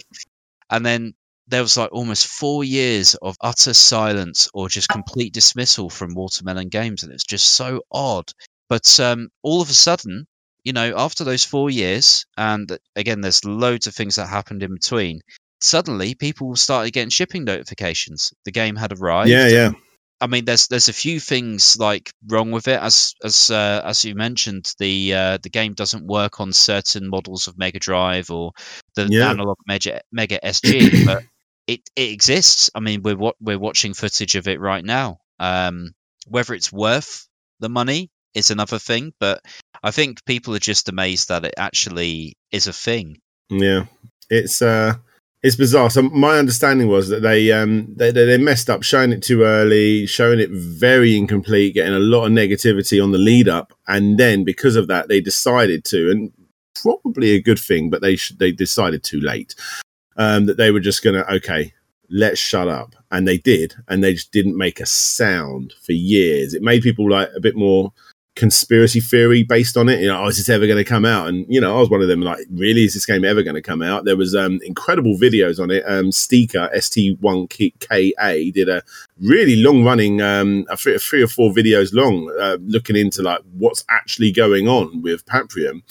and 0.71 0.87
then 0.87 1.15
there 1.49 1.61
was 1.61 1.77
like 1.77 1.91
almost 1.91 2.29
four 2.29 2.63
years 2.63 3.17
of 3.17 3.37
utter 3.41 3.75
silence 3.75 4.49
or 4.55 4.69
just 4.69 4.89
complete 4.89 5.35
dismissal 5.35 5.91
from 5.91 6.15
Watermelon 6.15 6.69
Games, 6.69 7.03
and 7.03 7.13
it's 7.13 7.25
just 7.25 7.57
so 7.57 7.83
odd. 7.91 8.31
But 8.69 9.01
um, 9.01 9.29
all 9.43 9.61
of 9.61 9.69
a 9.69 9.75
sudden, 9.75 10.29
you 10.63 10.73
know, 10.73 10.95
after 10.97 11.25
those 11.25 11.45
four 11.45 11.69
years, 11.69 12.25
and 12.37 12.79
again, 12.95 13.23
there's 13.23 13.45
loads 13.45 13.89
of 13.89 13.95
things 13.97 14.15
that 14.15 14.29
happened 14.29 14.63
in 14.63 14.73
between. 14.73 15.21
Suddenly, 15.61 16.15
people 16.15 16.55
started 16.55 16.93
getting 16.93 17.11
shipping 17.11 17.43
notifications. 17.43 18.33
The 18.45 18.53
game 18.53 18.77
had 18.77 18.93
arrived. 18.93 19.31
Yeah, 19.31 19.49
yeah. 19.49 19.73
I 20.23 20.29
mean, 20.29 20.45
there's 20.45 20.69
there's 20.69 20.89
a 20.89 20.93
few 20.93 21.19
things 21.19 21.77
like 21.81 22.11
wrong 22.29 22.53
with 22.53 22.69
it, 22.69 22.81
as 22.81 23.13
as 23.25 23.51
uh, 23.51 23.83
as 23.85 24.05
you 24.05 24.15
mentioned, 24.15 24.73
the 24.79 25.15
uh, 25.15 25.39
the 25.43 25.51
game 25.51 25.75
doesn't 25.75 26.07
work 26.07 26.41
on 26.41 26.53
certain 26.53 27.09
models 27.11 27.49
of 27.49 27.59
Mega 27.59 27.81
Drive 27.81 28.31
or 28.31 28.53
the 28.95 29.09
Yeah. 29.11 29.31
analog 29.31 29.59
Mega 29.67 30.01
Mega 30.13 30.39
SG, 30.39 30.91
but 31.05 31.25
it 31.67 31.81
it 31.97 32.11
exists. 32.13 32.71
I 32.73 32.79
mean, 32.79 33.03
we're 33.03 33.17
wa- 33.17 33.33
we're 33.41 33.59
watching 33.59 33.95
footage 33.95 34.37
of 34.37 34.47
it 34.47 34.61
right 34.61 34.85
now. 34.85 35.19
Um, 35.41 35.91
whether 36.29 36.55
it's 36.55 36.73
worth 36.73 37.27
the 37.59 37.69
money 37.69 38.09
is 38.33 38.53
another 38.53 38.79
thing, 38.79 39.13
but 39.19 39.43
I 39.83 39.91
think 39.91 40.25
people 40.25 40.55
are 40.55 40.61
just 40.61 40.89
amazed 40.89 41.31
that 41.31 41.45
it 41.45 41.55
actually 41.57 42.37
is 42.53 42.69
a 42.69 42.73
thing. 42.73 43.19
Yeah, 43.51 43.87
it's 44.31 44.63
uh, 44.63 44.95
It's 45.43 45.57
bizarre. 45.57 45.91
So 45.91 46.03
my 46.03 46.39
understanding 46.39 46.87
was 46.87 47.09
that 47.09 47.23
they 47.23 47.51
um 47.51 47.93
they, 47.97 48.13
they 48.13 48.39
messed 48.39 48.71
up 48.71 48.85
showing 48.85 49.13
it 49.13 49.23
too 49.23 49.43
early, 49.43 50.07
showing 50.07 50.39
it 50.39 50.51
very 50.51 51.17
incomplete, 51.17 51.75
getting 51.75 51.95
a 51.95 51.99
lot 51.99 52.27
of 52.27 52.33
negativity 52.33 53.03
on 53.03 53.11
the 53.11 53.19
lead 53.19 53.49
up, 53.49 53.73
and 53.89 54.19
then 54.19 54.45
because 54.45 54.77
of 54.77 54.87
that, 54.87 55.09
they 55.09 55.21
decided 55.21 55.85
to, 55.87 56.11
and 56.13 56.33
probably 56.81 57.31
a 57.31 57.43
good 57.43 57.59
thing, 57.59 57.91
but 57.91 58.03
they 58.03 58.15
sh- 58.15 58.35
they 58.39 58.53
decided 58.53 59.03
too 59.03 59.21
late 59.21 59.57
um, 60.17 60.47
that 60.47 60.59
they 60.59 60.71
were 60.71 60.81
just 60.81 61.03
gonna 61.03 61.25
okay, 61.29 61.73
let's 62.09 62.39
shut 62.39 62.69
up, 62.69 62.95
and 63.11 63.27
they 63.27 63.39
did, 63.39 63.75
and 63.89 64.05
they 64.05 64.15
just 64.15 64.31
didn't 64.31 64.57
make 64.57 64.79
a 64.79 64.87
sound 64.87 65.75
for 65.85 65.93
years. 65.93 66.55
It 66.55 66.63
made 66.63 66.85
people 66.85 67.11
like 67.11 67.31
a 67.35 67.41
bit 67.41 67.57
more 67.57 67.93
conspiracy 68.35 69.01
theory 69.01 69.43
based 69.43 69.77
on 69.77 69.89
it. 69.89 70.01
You 70.01 70.09
know, 70.09 70.25
oh, 70.25 70.29
is 70.29 70.39
this 70.39 70.49
ever 70.49 70.67
going 70.67 70.79
to 70.79 70.85
come 70.85 71.05
out? 71.05 71.29
And 71.29 71.47
you 71.49 71.61
know, 71.61 71.77
I 71.77 71.81
was 71.81 71.91
one 71.91 72.03
of 72.03 72.09
them. 72.09 72.21
Like, 72.21 72.47
really, 72.51 72.85
is 72.85 72.95
this 72.95 73.07
game 73.07 73.25
ever 73.25 73.43
going 73.43 73.55
to 73.55 73.63
come 73.63 73.83
out? 73.83 74.05
There 74.05 74.17
was 74.17 74.35
um, 74.35 74.61
incredible 74.65 75.17
videos 75.17 75.61
on 75.61 75.71
it. 75.71 75.83
Um, 75.87 76.07
Steeka 76.07 76.75
ST1KA 76.75 78.53
did 78.53 78.69
a 78.69 78.83
really 79.21 79.57
long 79.57 79.85
running, 79.85 80.21
um, 80.21 80.67
a 80.69 80.77
three, 80.77 80.99
three 80.99 81.23
or 81.23 81.29
four 81.29 81.51
videos 81.51 81.93
long, 81.93 82.35
uh, 82.41 82.59
looking 82.63 82.97
into 82.97 83.23
like 83.23 83.41
what's 83.59 83.85
actually 83.91 84.33
going 84.33 84.69
on 84.69 85.03
with 85.03 85.25
Paprium. 85.27 85.83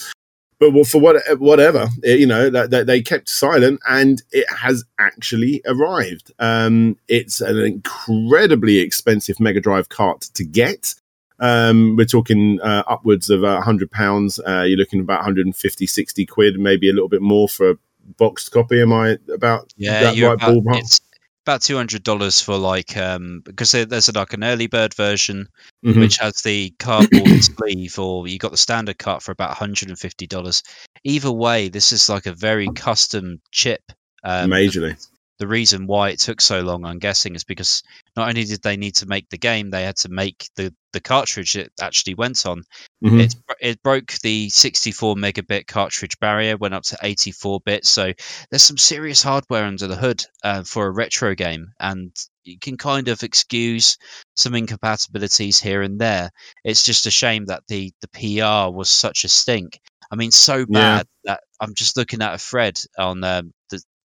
But 0.60 0.74
well, 0.74 0.84
for 0.84 1.02
what, 1.02 1.20
whatever, 1.40 1.88
it, 2.04 2.20
you 2.20 2.28
know, 2.28 2.52
that, 2.52 2.70
that 2.70 2.86
they 2.86 3.02
kept 3.02 3.30
silent, 3.30 3.80
and 3.90 4.22
it 4.32 4.46
has 4.54 4.84
actually 5.00 5.60
arrived. 5.66 6.32
Um, 6.38 6.98
it's 7.08 7.42
an 7.42 7.58
incredibly 7.58 8.78
expensive 8.78 9.40
Mega 9.40 9.60
Drive 9.60 9.90
cart 9.90 10.22
to 10.36 10.44
get. 10.44 10.94
Um, 11.42 11.96
we're 11.98 12.06
talking 12.06 12.60
uh, 12.62 12.84
upwards 12.88 13.30
of 13.30 13.44
a 13.44 13.48
uh, 13.48 13.62
hundred 13.62 13.92
pounds. 13.92 14.40
Uh, 14.40 14.62
you're 14.62 14.78
looking 14.78 15.02
about 15.02 15.20
150, 15.20 15.88
60 15.88 16.26
quid, 16.28 16.60
maybe 16.60 16.90
a 16.90 16.94
little 16.94 17.10
bit 17.10 17.22
more 17.22 17.50
for 17.50 17.72
a 17.72 17.76
boxed 18.18 18.52
copy. 18.52 18.80
Am 18.82 18.94
I 18.94 19.18
about 19.34 19.74
yeah? 19.76 20.02
That 20.02 20.22
right 20.22 20.34
about, 20.34 20.40
ballpark? 20.54 20.78
It's 20.78 21.02
about 21.44 21.64
two 21.64 21.76
hundred 21.76 22.04
dollars 22.04 22.40
for 22.40 22.58
like 22.58 22.96
um, 22.96 23.42
because 23.44 23.72
there's 23.72 24.14
like 24.14 24.34
an 24.34 24.44
early 24.44 24.68
bird 24.68 24.94
version 24.94 25.48
mm-hmm. 25.84 26.00
which 26.00 26.18
has 26.18 26.42
the 26.44 26.74
cardboard 26.78 27.44
sleeve, 27.44 27.98
or 27.98 28.28
you 28.28 28.38
got 28.38 28.52
the 28.52 28.58
standard 28.58 29.00
cut 29.00 29.24
for 29.24 29.32
about 29.32 29.50
150 29.50 30.28
dollars. 30.28 30.62
Either 31.04 31.32
way, 31.32 31.70
this 31.70 31.92
is 31.92 32.08
like 32.08 32.28
a 32.28 32.34
very 32.34 32.68
custom 32.76 33.42
chip. 33.52 33.82
Um, 34.24 34.52
Majorly 34.52 34.96
the 35.42 35.48
reason 35.48 35.88
why 35.88 36.10
it 36.10 36.20
took 36.20 36.40
so 36.40 36.62
long, 36.62 36.86
I'm 36.86 37.00
guessing, 37.00 37.34
is 37.34 37.44
because 37.44 37.82
not 38.16 38.30
only 38.30 38.44
did 38.44 38.62
they 38.62 38.78
need 38.78 38.94
to 38.98 39.08
make 39.08 39.28
the 39.28 39.40
game, 39.40 39.72
they 39.72 39.82
had 39.82 39.96
to 39.98 40.10
make 40.10 40.48
the, 40.56 40.72
the 40.94 41.00
cartridge 41.00 41.56
it 41.56 41.72
actually 41.82 42.14
went 42.14 42.46
on. 42.46 42.62
Mm-hmm. 43.04 43.22
It 43.22 43.36
it 43.60 43.82
broke 43.82 44.12
the 44.22 44.50
64 44.50 45.16
megabit 45.16 45.66
cartridge 45.66 46.20
barrier, 46.20 46.58
went 46.58 46.76
up 46.76 46.84
to 46.84 46.98
84 47.02 47.60
bit. 47.66 47.88
So 47.88 48.14
there's 48.52 48.62
some 48.62 48.78
serious 48.78 49.24
hardware 49.24 49.66
under 49.66 49.88
the 49.88 49.96
hood 49.96 50.24
uh, 50.44 50.62
for 50.62 50.86
a 50.86 50.92
retro 50.92 51.34
game, 51.34 51.74
and 51.80 52.16
you 52.44 52.60
can 52.60 52.78
kind 52.78 53.08
of 53.08 53.24
excuse 53.24 53.98
some 54.36 54.54
incompatibilities 54.54 55.60
here 55.60 55.82
and 55.82 56.00
there. 56.00 56.30
It's 56.64 56.84
just 56.84 57.08
a 57.08 57.12
shame 57.12 57.46
that 57.48 57.64
the 57.68 57.92
the 58.02 58.10
PR 58.10 58.72
was 58.72 58.92
such 58.92 59.24
a 59.24 59.28
stink. 59.28 59.80
I 60.12 60.16
mean, 60.16 60.30
so 60.30 60.68
bad 60.68 61.08
yeah. 61.24 61.34
that 61.34 61.44
I'm 61.60 61.74
just 61.74 61.98
looking 61.98 62.22
at 62.22 62.36
a 62.36 62.38
thread 62.38 62.80
on 63.00 63.24
um, 63.24 63.54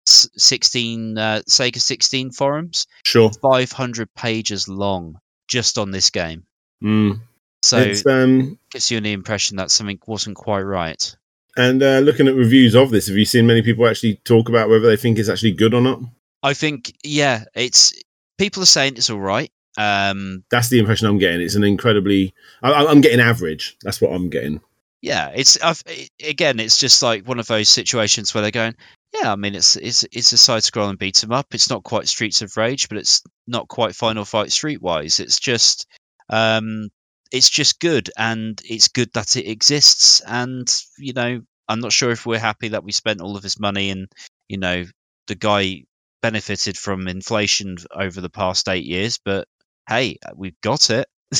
16 0.09 1.19
uh, 1.19 1.43
Sega 1.49 1.81
16 1.81 2.33
forums. 2.33 2.87
Sure. 3.05 3.31
500 3.31 4.15
pages 4.15 4.69
long 4.69 5.19
just 5.49 5.79
on 5.79 5.91
this 5.91 6.11
game. 6.11 6.45
Mm. 6.83 7.21
So 7.63 7.79
it 7.79 8.07
um, 8.07 8.59
gives 8.71 8.91
you 8.91 9.01
the 9.01 9.13
impression 9.13 9.57
that 9.57 9.71
something 9.71 9.99
wasn't 10.07 10.37
quite 10.37 10.63
right. 10.63 11.17
And 11.57 11.83
uh, 11.83 11.99
looking 11.99 12.29
at 12.29 12.35
reviews 12.35 12.77
of 12.77 12.91
this, 12.91 13.09
have 13.09 13.17
you 13.17 13.25
seen 13.25 13.47
many 13.47 13.63
people 13.63 13.89
actually 13.89 14.17
talk 14.25 14.49
about 14.49 14.69
whether 14.69 14.87
they 14.87 14.97
think 14.97 15.19
it's 15.19 15.29
actually 15.29 15.53
good 15.53 15.75
or 15.75 15.81
not? 15.81 16.01
I 16.43 16.55
think, 16.55 16.95
yeah, 17.03 17.45
it's 17.55 17.93
people 18.39 18.63
are 18.63 18.67
saying 18.67 18.95
it's 18.97 19.11
all 19.11 19.19
right. 19.19 19.51
Um, 19.77 20.45
That's 20.51 20.69
the 20.69 20.79
impression 20.79 21.09
I'm 21.09 21.19
getting. 21.19 21.41
It's 21.41 21.57
an 21.57 21.65
incredibly, 21.65 22.33
I, 22.63 22.87
I'm 22.87 23.01
getting 23.01 23.21
average. 23.21 23.77
That's 23.83 24.01
what 24.01 24.13
I'm 24.13 24.31
getting. 24.31 24.61
Yeah, 25.01 25.31
it's 25.35 25.61
I've, 25.63 25.83
again, 26.25 26.59
it's 26.59 26.79
just 26.79 27.03
like 27.03 27.27
one 27.27 27.39
of 27.39 27.47
those 27.47 27.69
situations 27.69 28.35
where 28.35 28.43
they're 28.43 28.51
going, 28.51 28.75
yeah, 29.15 29.33
I 29.33 29.37
mean 29.37 29.55
it's 29.55 29.77
it's 29.77 30.05
it's 30.13 30.33
a 30.33 30.39
side 30.39 30.63
scrolling 30.63 30.99
beat 30.99 31.23
'em 31.25 31.33
up. 31.33 31.55
It's 31.55 31.71
not 31.71 31.85
quite 31.85 32.09
Streets 32.09 32.43
of 32.43 32.57
Rage, 32.57 32.89
but 32.89 32.99
it's 32.99 33.23
not 33.47 33.69
quite 33.69 33.97
Final 33.97 34.25
Fight 34.25 34.49
Streetwise. 34.49 35.21
It's 35.21 35.39
just 35.39 35.87
um 36.29 36.89
it's 37.33 37.51
just 37.51 37.81
good 37.81 38.11
and 38.17 38.61
it's 38.65 38.89
good 38.89 39.13
that 39.15 39.37
it 39.37 39.49
exists 39.49 40.21
and 40.27 40.69
you 40.99 41.13
know, 41.13 41.41
I'm 41.69 41.81
not 41.81 41.93
sure 41.93 42.11
if 42.11 42.27
we're 42.27 42.39
happy 42.39 42.69
that 42.69 42.85
we 42.85 42.93
spent 42.93 43.21
all 43.21 43.37
of 43.37 43.43
this 43.43 43.59
money 43.59 43.91
and 43.91 44.09
you 44.49 44.59
know, 44.59 44.85
the 45.27 45.35
guy 45.35 45.85
benefited 46.23 46.77
from 46.77 47.07
inflation 47.09 47.77
over 47.93 48.21
the 48.21 48.31
past 48.31 48.69
8 48.69 48.85
years, 48.85 49.19
but 49.25 49.47
hey, 49.89 50.17
we've 50.35 50.61
got 50.63 50.91
it. 50.91 51.07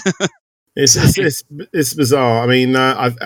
it's, 0.77 0.97
it's, 0.97 1.19
it's 1.19 1.43
it's 1.73 1.95
bizarre. 1.95 2.43
I 2.43 2.47
mean, 2.47 2.77
uh, 2.77 2.95
I've 2.99 3.19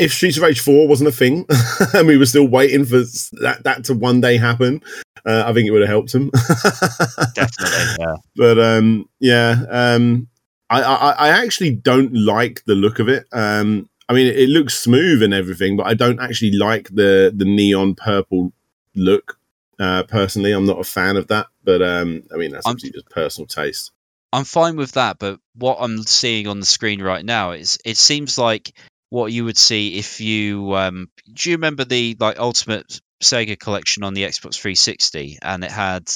if 0.00 0.14
Streets 0.14 0.38
of 0.38 0.42
Rage 0.42 0.60
4 0.60 0.88
wasn't 0.88 1.08
a 1.08 1.12
thing 1.12 1.44
and 1.94 2.06
we 2.06 2.16
were 2.16 2.26
still 2.26 2.48
waiting 2.48 2.86
for 2.86 3.00
that, 3.42 3.60
that 3.64 3.84
to 3.84 3.94
one 3.94 4.22
day 4.22 4.38
happen, 4.38 4.82
uh, 5.26 5.44
I 5.46 5.52
think 5.52 5.68
it 5.68 5.72
would 5.72 5.82
have 5.82 5.90
helped 5.90 6.14
him. 6.14 6.30
Definitely, 7.34 7.96
yeah. 7.98 8.14
But 8.34 8.58
um, 8.58 9.08
yeah, 9.18 9.62
um, 9.68 10.26
I, 10.70 10.82
I, 10.82 11.10
I, 11.10 11.28
actually 11.44 11.72
don't 11.72 12.14
like 12.14 12.64
the 12.64 12.74
look 12.74 12.98
of 12.98 13.10
it. 13.10 13.26
Um, 13.32 13.90
I 14.08 14.14
mean, 14.14 14.26
it, 14.26 14.38
it, 14.38 14.48
looks 14.48 14.78
smooth 14.78 15.22
and 15.22 15.34
everything, 15.34 15.76
but 15.76 15.86
I 15.86 15.92
don't 15.92 16.18
actually 16.18 16.52
like 16.52 16.88
the, 16.88 17.30
the 17.36 17.44
neon 17.44 17.94
purple 17.94 18.52
look. 18.94 19.38
Uh, 19.78 20.02
personally, 20.04 20.52
I'm 20.52 20.66
not 20.66 20.80
a 20.80 20.84
fan 20.84 21.18
of 21.18 21.26
that, 21.28 21.46
but 21.62 21.82
um, 21.82 22.22
I 22.32 22.38
mean, 22.38 22.52
that's 22.52 22.66
obviously 22.66 22.92
just 22.92 23.10
personal 23.10 23.46
taste. 23.46 23.92
I'm 24.32 24.44
fine 24.44 24.76
with 24.76 24.92
that, 24.92 25.18
but 25.18 25.40
what 25.56 25.78
I'm 25.80 26.04
seeing 26.04 26.46
on 26.46 26.60
the 26.60 26.66
screen 26.66 27.02
right 27.02 27.24
now 27.24 27.50
is 27.50 27.78
it 27.84 27.96
seems 27.96 28.38
like 28.38 28.72
what 29.10 29.32
you 29.32 29.44
would 29.44 29.58
see 29.58 29.98
if 29.98 30.20
you 30.20 30.74
um, 30.76 31.08
do 31.32 31.50
you 31.50 31.56
remember 31.56 31.84
the 31.84 32.16
like 32.18 32.38
ultimate 32.38 33.00
Sega 33.22 33.58
collection 33.58 34.02
on 34.02 34.14
the 34.14 34.22
Xbox 34.22 34.54
360 34.54 35.38
and 35.42 35.62
it 35.62 35.70
had 35.70 36.10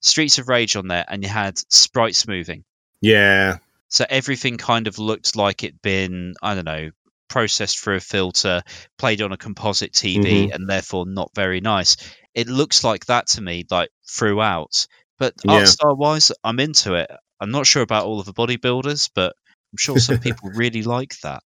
Streets 0.00 0.38
of 0.38 0.48
Rage 0.48 0.76
on 0.76 0.86
there 0.86 1.04
and 1.08 1.22
you 1.22 1.28
had 1.28 1.58
sprites 1.72 2.28
moving. 2.28 2.64
Yeah. 3.00 3.58
So 3.88 4.04
everything 4.08 4.58
kind 4.58 4.86
of 4.86 4.98
looked 4.98 5.34
like 5.36 5.64
it'd 5.64 5.82
been 5.82 6.34
I 6.42 6.54
don't 6.54 6.64
know 6.64 6.90
processed 7.28 7.80
through 7.80 7.96
a 7.96 8.00
filter, 8.00 8.62
played 8.98 9.22
on 9.22 9.32
a 9.32 9.36
composite 9.36 9.92
TV, 9.92 10.24
mm-hmm. 10.24 10.52
and 10.52 10.68
therefore 10.68 11.06
not 11.06 11.30
very 11.34 11.60
nice. 11.60 11.96
It 12.34 12.48
looks 12.48 12.84
like 12.84 13.06
that 13.06 13.26
to 13.28 13.42
me, 13.42 13.64
like 13.70 13.90
throughout. 14.08 14.86
But 15.18 15.34
yeah. 15.44 15.54
art 15.54 15.68
style 15.68 15.96
wise, 15.96 16.30
I'm 16.44 16.60
into 16.60 16.94
it. 16.94 17.10
I'm 17.40 17.50
not 17.50 17.66
sure 17.66 17.82
about 17.82 18.06
all 18.06 18.20
of 18.20 18.26
the 18.26 18.34
bodybuilders, 18.34 19.10
but 19.14 19.34
I'm 19.72 19.78
sure 19.78 19.98
some 19.98 20.18
people 20.20 20.50
really 20.50 20.82
like 20.82 21.18
that. 21.22 21.42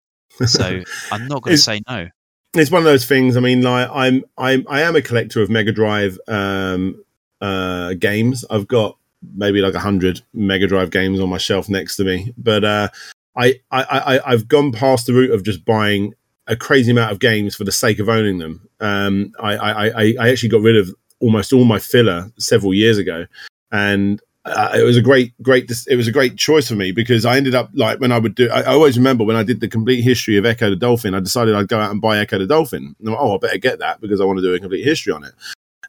So 0.46 0.82
I'm 1.12 1.28
not 1.28 1.42
going 1.42 1.56
to 1.56 1.62
say 1.62 1.80
no. 1.88 2.08
It's 2.54 2.70
one 2.70 2.80
of 2.80 2.84
those 2.84 3.06
things. 3.06 3.36
I 3.36 3.40
mean, 3.40 3.62
like 3.62 3.88
I'm, 3.92 4.24
I'm, 4.36 4.64
I 4.68 4.82
am 4.82 4.96
a 4.96 5.02
collector 5.02 5.42
of 5.42 5.50
Mega 5.50 5.72
Drive 5.72 6.18
um, 6.28 7.02
uh, 7.40 7.94
games. 7.94 8.44
I've 8.50 8.66
got 8.66 8.96
maybe 9.34 9.60
like 9.60 9.74
a 9.74 9.80
hundred 9.80 10.22
Mega 10.32 10.66
Drive 10.66 10.90
games 10.90 11.20
on 11.20 11.28
my 11.28 11.38
shelf 11.38 11.68
next 11.68 11.96
to 11.96 12.04
me, 12.04 12.32
but 12.38 12.64
uh, 12.64 12.88
I, 13.36 13.60
I, 13.70 13.82
I, 13.82 14.32
I've 14.32 14.48
gone 14.48 14.72
past 14.72 15.06
the 15.06 15.14
route 15.14 15.30
of 15.30 15.44
just 15.44 15.64
buying 15.64 16.14
a 16.46 16.56
crazy 16.56 16.90
amount 16.90 17.12
of 17.12 17.18
games 17.18 17.54
for 17.54 17.64
the 17.64 17.72
sake 17.72 17.98
of 17.98 18.08
owning 18.08 18.38
them. 18.38 18.66
Um, 18.80 19.32
I, 19.38 19.56
I, 19.56 19.88
I, 19.88 20.14
I 20.20 20.30
actually 20.30 20.48
got 20.48 20.62
rid 20.62 20.76
of 20.76 20.94
almost 21.20 21.52
all 21.52 21.64
my 21.64 21.78
filler 21.78 22.30
several 22.38 22.72
years 22.72 22.96
ago, 22.96 23.26
and 23.70 24.20
uh, 24.48 24.72
it 24.74 24.82
was 24.82 24.96
a 24.96 25.02
great, 25.02 25.32
great. 25.42 25.70
It 25.88 25.96
was 25.96 26.08
a 26.08 26.12
great 26.12 26.36
choice 26.36 26.68
for 26.68 26.74
me 26.74 26.92
because 26.92 27.24
I 27.24 27.36
ended 27.36 27.54
up 27.54 27.70
like 27.74 28.00
when 28.00 28.12
I 28.12 28.18
would 28.18 28.34
do. 28.34 28.48
I, 28.50 28.62
I, 28.62 28.72
always 28.72 28.96
remember 28.96 29.24
when 29.24 29.36
I 29.36 29.42
did 29.42 29.60
the 29.60 29.68
complete 29.68 30.02
history 30.02 30.36
of 30.36 30.46
Echo 30.46 30.70
the 30.70 30.76
Dolphin. 30.76 31.14
I 31.14 31.20
decided 31.20 31.54
I'd 31.54 31.68
go 31.68 31.78
out 31.78 31.90
and 31.90 32.00
buy 32.00 32.18
Echo 32.18 32.38
the 32.38 32.46
Dolphin. 32.46 32.94
And 32.98 33.08
oh, 33.08 33.34
I 33.34 33.38
better 33.38 33.58
get 33.58 33.78
that 33.78 34.00
because 34.00 34.20
I 34.20 34.24
want 34.24 34.38
to 34.38 34.42
do 34.42 34.54
a 34.54 34.60
complete 34.60 34.84
history 34.84 35.12
on 35.12 35.24
it. 35.24 35.32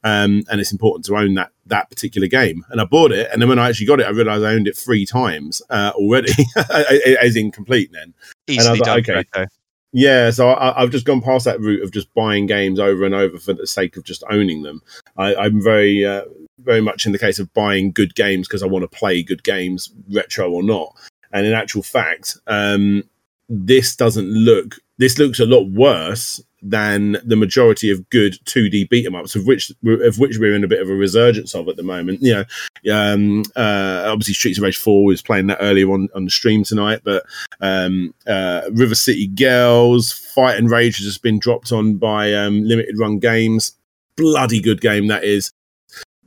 Um, 0.03 0.43
and 0.49 0.62
it's 0.62 0.72
important 0.72 1.05
to 1.05 1.18
own 1.18 1.34
that 1.34 1.51
that 1.66 1.89
particular 1.89 2.28
game. 2.28 2.66
And 2.70 2.80
I 2.80 2.86
bought 2.86 3.12
it, 3.12 3.30
and 3.32 3.41
then 3.41 3.49
when 3.49 3.60
I 3.60 3.70
actually 3.70 3.88
got 3.88 3.99
it, 3.99 4.07
I 4.07 4.12
realized 4.12 4.43
I 4.43 4.53
owned 4.53 4.68
it 4.68 4.78
three 4.78 5.05
times 5.05 5.62
uh, 5.70 5.91
already, 5.95 6.32
as 7.22 7.36
incomplete. 7.36 7.91
Then, 7.91 8.14
Easily 8.47 8.60
and 8.60 8.68
I 8.68 8.95
was 8.95 9.10
like, 9.10 9.10
okay, 9.10 9.45
yeah, 9.91 10.30
so 10.30 10.53
I, 10.53 10.80
have 10.80 10.91
just 10.91 11.05
gone 11.05 11.22
past 11.22 11.45
that 11.45 11.60
route 11.60 11.84
of 11.84 11.91
just 11.91 12.14
buying 12.14 12.45
games 12.45 12.80
over 12.80 13.05
and 13.05 13.16
over 13.16 13.39
for 13.39 13.53
the 13.53 13.66
sake 13.66 13.97
of 13.97 14.03
just 14.03 14.24
owning 14.30 14.62
them. 14.62 14.82
I, 15.18 15.45
am 15.45 15.62
very, 15.62 16.05
uh, 16.05 16.26
very 16.64 16.82
much 16.82 17.05
in 17.05 17.12
the 17.12 17.20
case 17.20 17.39
of 17.39 17.53
buying 17.53 17.91
good 17.91 18.16
games 18.16 18.47
because 18.47 18.64
I 18.64 18.68
want 18.68 18.84
to 18.84 18.97
play 18.97 19.24
good 19.24 19.43
games, 19.43 19.91
retro 20.12 20.49
or 20.51 20.64
not. 20.64 20.95
And 21.32 21.45
in 21.45 21.53
actual 21.53 21.84
fact, 21.84 22.38
um, 22.47 23.03
this 23.49 23.95
doesn't 23.95 24.30
look. 24.30 24.76
This 24.97 25.18
looks 25.18 25.39
a 25.39 25.45
lot 25.45 25.70
worse 25.70 26.41
than 26.62 27.18
the 27.24 27.38
majority 27.38 27.89
of 27.89 28.10
good 28.10 28.38
2D 28.45 28.89
beat 28.89 29.05
'em 29.05 29.16
ups, 29.16 29.36
of 29.36 29.47
which 29.47 29.72
of 29.84 30.20
which 30.20 30.38
we're 30.38 30.55
in 30.55 30.64
a 30.64 30.68
bit 30.68 30.82
of 30.82 30.89
a 30.89 30.93
resurgence 30.93 31.55
of 31.55 31.68
at 31.70 31.78
the 31.78 31.84
moment. 31.84 32.22
You 32.22 32.45
know, 32.86 32.93
um, 32.93 33.43
uh, 33.55 34.03
obviously 34.07 34.34
Streets 34.34 34.57
of 34.57 34.64
Rage 34.64 34.78
4 34.78 35.05
was 35.05 35.22
playing 35.22 35.47
that 35.47 35.60
earlier 35.62 35.89
on 35.91 36.10
on 36.14 36.26
the 36.26 36.32
stream 36.32 36.64
tonight, 36.64 37.01
but 37.03 37.24
um, 37.62 38.14
uh, 38.28 38.64
River 38.72 38.95
City 38.95 39.28
Girls, 39.28 40.12
Fight 40.12 40.57
and 40.57 40.70
Rage 40.70 40.97
has 40.97 41.05
just 41.05 41.24
been 41.24 41.39
dropped 41.39 41.72
on 41.72 41.95
by 41.95 42.34
um, 42.34 42.64
Limited 42.64 42.97
Run 42.97 43.20
Games. 43.20 43.76
Bloody 44.16 44.60
good 44.60 44.82
game 44.82 45.07
that 45.07 45.24
is. 45.24 45.51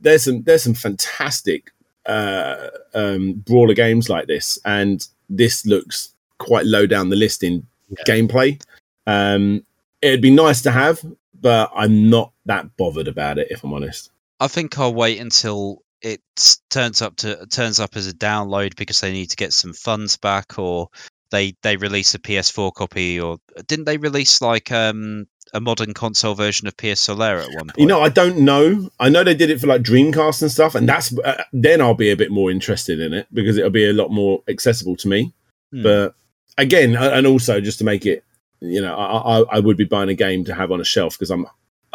There's 0.03 0.23
some 0.25 0.43
there's 0.43 0.63
some 0.63 0.73
fantastic 0.75 1.71
uh, 2.05 2.67
um, 2.93 3.33
brawler 3.45 3.73
games 3.73 4.09
like 4.09 4.27
this, 4.27 4.59
and 4.65 5.07
this 5.29 5.65
looks 5.65 6.13
quite 6.37 6.65
low 6.65 6.85
down 6.85 7.09
the 7.09 7.15
list 7.15 7.43
in 7.43 7.65
Yeah. 7.89 8.03
gameplay. 8.05 8.61
Um, 9.07 9.65
it'd 10.01 10.21
be 10.21 10.31
nice 10.31 10.61
to 10.63 10.71
have, 10.71 11.03
but 11.39 11.71
I'm 11.75 12.09
not 12.09 12.31
that 12.45 12.75
bothered 12.77 13.07
about 13.07 13.37
it 13.39 13.47
if 13.49 13.63
I'm 13.63 13.73
honest. 13.73 14.11
I 14.39 14.47
think 14.47 14.77
I'll 14.77 14.93
wait 14.93 15.19
until 15.19 15.81
it 16.01 16.21
turns 16.69 17.01
up 17.01 17.15
to 17.17 17.45
turns 17.47 17.79
up 17.79 17.95
as 17.95 18.07
a 18.07 18.13
download 18.13 18.75
because 18.75 18.99
they 18.99 19.13
need 19.13 19.29
to 19.29 19.37
get 19.37 19.53
some 19.53 19.73
funds 19.73 20.17
back, 20.17 20.59
or 20.59 20.89
they 21.33 21.55
they 21.63 21.75
release 21.75 22.13
a 22.13 22.19
PS4 22.19 22.73
copy, 22.73 23.19
or 23.19 23.39
didn't 23.67 23.85
they 23.85 23.97
release 23.97 24.41
like 24.41 24.71
um 24.71 25.27
a 25.53 25.59
modern 25.59 25.93
console 25.93 26.35
version 26.35 26.67
of 26.67 26.77
Pier 26.77 26.95
Solar 26.95 27.39
at 27.39 27.47
one 27.49 27.67
point? 27.67 27.77
You 27.77 27.87
know, 27.87 28.01
I 28.01 28.09
don't 28.09 28.39
know. 28.39 28.89
I 28.99 29.09
know 29.09 29.23
they 29.23 29.35
did 29.35 29.49
it 29.49 29.59
for 29.59 29.67
like 29.67 29.81
Dreamcast 29.81 30.41
and 30.41 30.51
stuff, 30.51 30.75
and 30.75 30.87
that's 30.87 31.17
uh, 31.19 31.43
then 31.51 31.81
I'll 31.81 31.95
be 31.95 32.11
a 32.11 32.15
bit 32.15 32.31
more 32.31 32.49
interested 32.49 32.99
in 32.99 33.13
it 33.13 33.27
because 33.33 33.57
it'll 33.57 33.71
be 33.71 33.89
a 33.89 33.93
lot 33.93 34.11
more 34.11 34.41
accessible 34.47 34.95
to 34.97 35.07
me. 35.09 35.33
Hmm. 35.71 35.83
But 35.83 36.15
again, 36.57 36.95
and 36.95 37.27
also 37.27 37.59
just 37.59 37.79
to 37.79 37.83
make 37.83 38.05
it, 38.05 38.23
you 38.61 38.81
know, 38.81 38.95
I, 38.95 39.39
I, 39.39 39.43
I 39.57 39.59
would 39.59 39.75
be 39.75 39.85
buying 39.85 40.09
a 40.09 40.13
game 40.13 40.45
to 40.45 40.53
have 40.53 40.71
on 40.71 40.79
a 40.79 40.85
shelf 40.85 41.17
because 41.17 41.31
I'm. 41.31 41.45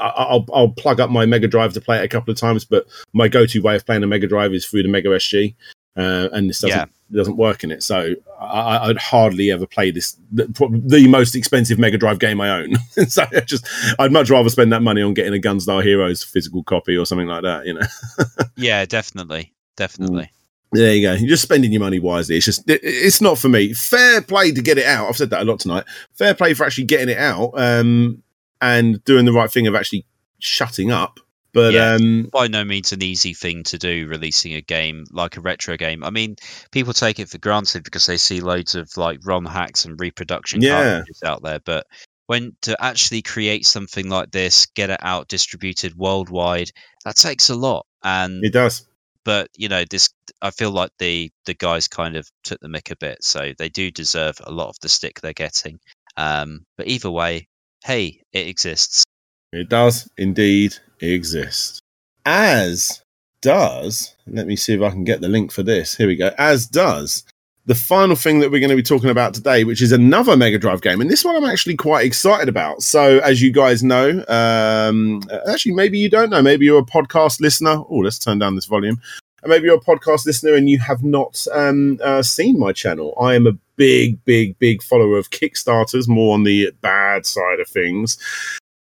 I'll, 0.01 0.47
I'll 0.55 0.69
plug 0.69 1.01
up 1.01 1.11
my 1.11 1.27
Mega 1.27 1.49
Drive 1.49 1.73
to 1.73 1.81
play 1.81 1.99
it 1.99 2.05
a 2.05 2.09
couple 2.09 2.31
of 2.31 2.39
times, 2.39 2.65
but 2.65 2.87
my 3.13 3.27
go-to 3.27 3.61
way 3.61 3.75
of 3.75 3.85
playing 3.85 4.05
a 4.05 4.07
Mega 4.07 4.29
Drive 4.29 4.55
is 4.55 4.65
through 4.65 4.85
the 4.85 4.89
Mega 4.89 5.09
SG, 5.09 5.57
uh, 5.97 6.29
and 6.31 6.49
this 6.49 6.61
doesn't 6.61 6.93
doesn't 7.13 7.37
work 7.37 7.65
in 7.65 7.71
it. 7.71 7.83
So 7.83 8.15
I, 8.41 8.89
I'd 8.89 8.99
hardly 8.99 9.51
ever 9.51 9.67
play 9.67 9.91
this 9.91 10.17
the, 10.31 10.47
the 10.85 11.09
most 11.09 11.35
expensive 11.35 11.79
Mega 11.79 11.99
Drive 11.99 12.19
game 12.19 12.41
I 12.41 12.51
own. 12.61 12.77
so 13.09 13.25
I 13.33 13.41
just 13.41 13.67
I'd 13.99 14.13
much 14.13 14.31
rather 14.31 14.51
spend 14.51 14.73
that 14.73 14.83
money 14.83 15.03
on 15.03 15.15
getting 15.15 15.35
a 15.35 15.43
Gunstar 15.43 15.83
Heroes 15.83 16.23
physical 16.23 16.63
copy 16.63 16.97
or 16.97 17.07
something 17.07 17.29
like 17.29 17.43
that. 17.43 17.67
You 17.67 17.75
know. 17.75 17.87
yeah, 18.57 18.85
definitely, 18.85 19.55
definitely. 19.77 20.31
There 20.73 20.95
you 20.95 21.03
go. 21.03 21.15
You're 21.15 21.31
just 21.31 21.43
spending 21.43 21.73
your 21.73 21.81
money 21.81 21.99
wisely. 21.99 22.37
It's 22.37 22.45
just, 22.45 22.69
it, 22.69 22.81
it's 22.83 23.23
not 23.23 23.39
for 23.39 23.49
me. 23.49 23.73
Fair 23.73 24.21
play 24.21 24.53
to 24.53 24.61
get 24.61 24.77
it 24.77 24.85
out. 24.85 25.09
I've 25.09 25.17
said 25.17 25.31
that 25.31 25.43
a 25.43 25.45
lot 25.45 25.61
tonight. 25.61 25.85
Fair 26.13 26.35
play 26.35 26.53
for 26.53 26.65
actually 26.65 26.85
getting 26.85 27.09
it 27.09 27.17
out 27.17 27.53
um, 27.55 28.23
and 28.61 29.03
doing 29.05 29.25
the 29.25 29.33
right 29.33 29.51
thing 29.51 29.67
of 29.67 29.75
actually 29.75 30.05
shutting 30.41 30.91
up. 30.91 31.21
But 31.59 31.75
Yeah. 31.75 31.95
um, 31.95 32.29
By 32.33 32.49
no 32.49 32.65
means 32.65 32.93
an 32.93 33.03
easy 33.03 33.35
thing 33.35 33.63
to 33.65 33.79
do, 33.79 34.07
releasing 34.09 34.55
a 34.55 34.61
game 34.61 35.05
like 35.11 35.37
a 35.37 35.41
retro 35.41 35.77
game. 35.77 36.05
I 36.05 36.11
mean, 36.11 36.37
people 36.73 36.93
take 36.93 37.19
it 37.19 37.29
for 37.29 37.39
granted 37.39 37.83
because 37.85 38.07
they 38.07 38.17
see 38.17 38.41
loads 38.41 38.75
of 38.75 38.91
like 38.97 39.21
ROM 39.25 39.45
hacks 39.45 39.85
and 39.85 40.01
reproduction 40.01 40.63
Yeah. 40.63 41.03
out 41.25 41.43
there. 41.43 41.61
But 41.65 41.87
when 42.27 42.53
to 42.63 42.77
actually 42.83 43.23
create 43.23 43.65
something 43.67 44.09
like 44.09 44.31
this, 44.31 44.67
get 44.67 44.91
it 44.91 45.01
out 45.03 45.29
distributed 45.29 45.95
worldwide, 45.97 46.71
that 47.05 47.17
takes 47.17 47.49
a 47.51 47.55
lot. 47.55 47.87
And 48.03 48.45
it 48.45 48.53
does. 48.53 48.87
but 49.25 49.49
you 49.57 49.69
know 49.69 49.85
this 49.91 50.09
i 50.41 50.51
feel 50.51 50.71
like 50.71 50.91
the 51.01 51.31
the 51.47 51.55
guys 51.55 51.89
kind 51.89 52.17
of 52.17 52.29
took 52.45 52.61
the 52.61 52.69
mick 52.69 52.91
a 52.93 52.97
bit 52.97 53.19
so 53.23 53.53
they 53.59 53.69
do 53.69 53.91
deserve 53.91 54.37
a 54.45 54.53
lot 54.53 54.69
of 54.69 54.77
the 54.81 54.89
stick 54.89 55.21
they're 55.21 55.33
getting 55.33 55.79
um 56.17 56.61
but 56.77 56.87
either 56.87 57.11
way 57.11 57.49
hey 57.85 58.21
it 58.33 58.47
exists 58.47 59.05
It 59.53 59.69
does 59.69 60.09
indeed 60.19 60.75
exist. 61.01 61.81
As 62.27 63.03
does, 63.41 64.15
let 64.27 64.47
me 64.47 64.57
see 64.57 64.75
if 64.75 64.83
I 64.83 64.91
can 64.91 65.05
get 65.05 65.21
the 65.21 65.29
link 65.29 65.53
for 65.53 65.63
this. 65.63 65.95
Here 65.97 66.07
we 66.07 66.17
go. 66.17 66.31
As 66.37 66.67
does 66.67 67.25
the 67.69 67.75
final 67.75 68.17
thing 68.17 68.41
that 68.41 68.51
we're 68.51 68.61
going 68.61 68.71
to 68.71 68.77
be 68.77 68.83
talking 68.83 69.11
about 69.11 69.35
today, 69.35 69.63
which 69.63 69.83
is 69.83 69.93
another 69.93 70.39
Mega 70.39 70.59
Drive 70.59 70.81
game. 70.81 71.03
And 71.03 71.11
this 71.11 71.23
one 71.23 71.37
I'm 71.37 71.45
actually 71.45 71.77
quite 71.77 72.07
excited 72.07 72.49
about. 72.49 72.83
So, 72.83 73.19
as 73.19 73.43
you 73.43 73.53
guys 73.53 73.83
know, 73.83 74.25
um, 74.27 75.21
actually, 75.47 75.75
maybe 75.75 75.99
you 75.99 76.09
don't 76.09 76.31
know, 76.31 76.41
maybe 76.41 76.65
you're 76.65 76.81
a 76.81 76.85
podcast 76.85 77.43
listener. 77.43 77.83
Oh, 77.91 78.01
let's 78.03 78.19
turn 78.19 78.39
down 78.39 78.55
this 78.55 78.65
volume. 78.65 78.99
And 79.43 79.51
maybe 79.51 79.67
you're 79.67 79.77
a 79.77 79.81
podcast 79.81 80.25
listener 80.25 80.55
and 80.55 80.69
you 80.69 80.79
have 80.79 81.05
not 81.05 81.47
um, 81.53 82.01
uh, 82.03 82.23
seen 82.23 82.59
my 82.59 82.73
channel. 82.73 83.15
I 83.21 83.35
am 83.35 83.47
a 83.47 83.53
big, 83.77 84.25
big, 84.25 84.59
big 84.59 84.83
follower 84.83 85.19
of 85.19 85.29
Kickstarters, 85.29 86.09
more 86.09 86.33
on 86.33 86.45
the 86.45 86.73
bad 86.81 87.27
side 87.27 87.61
of 87.61 87.69
things. 87.69 88.17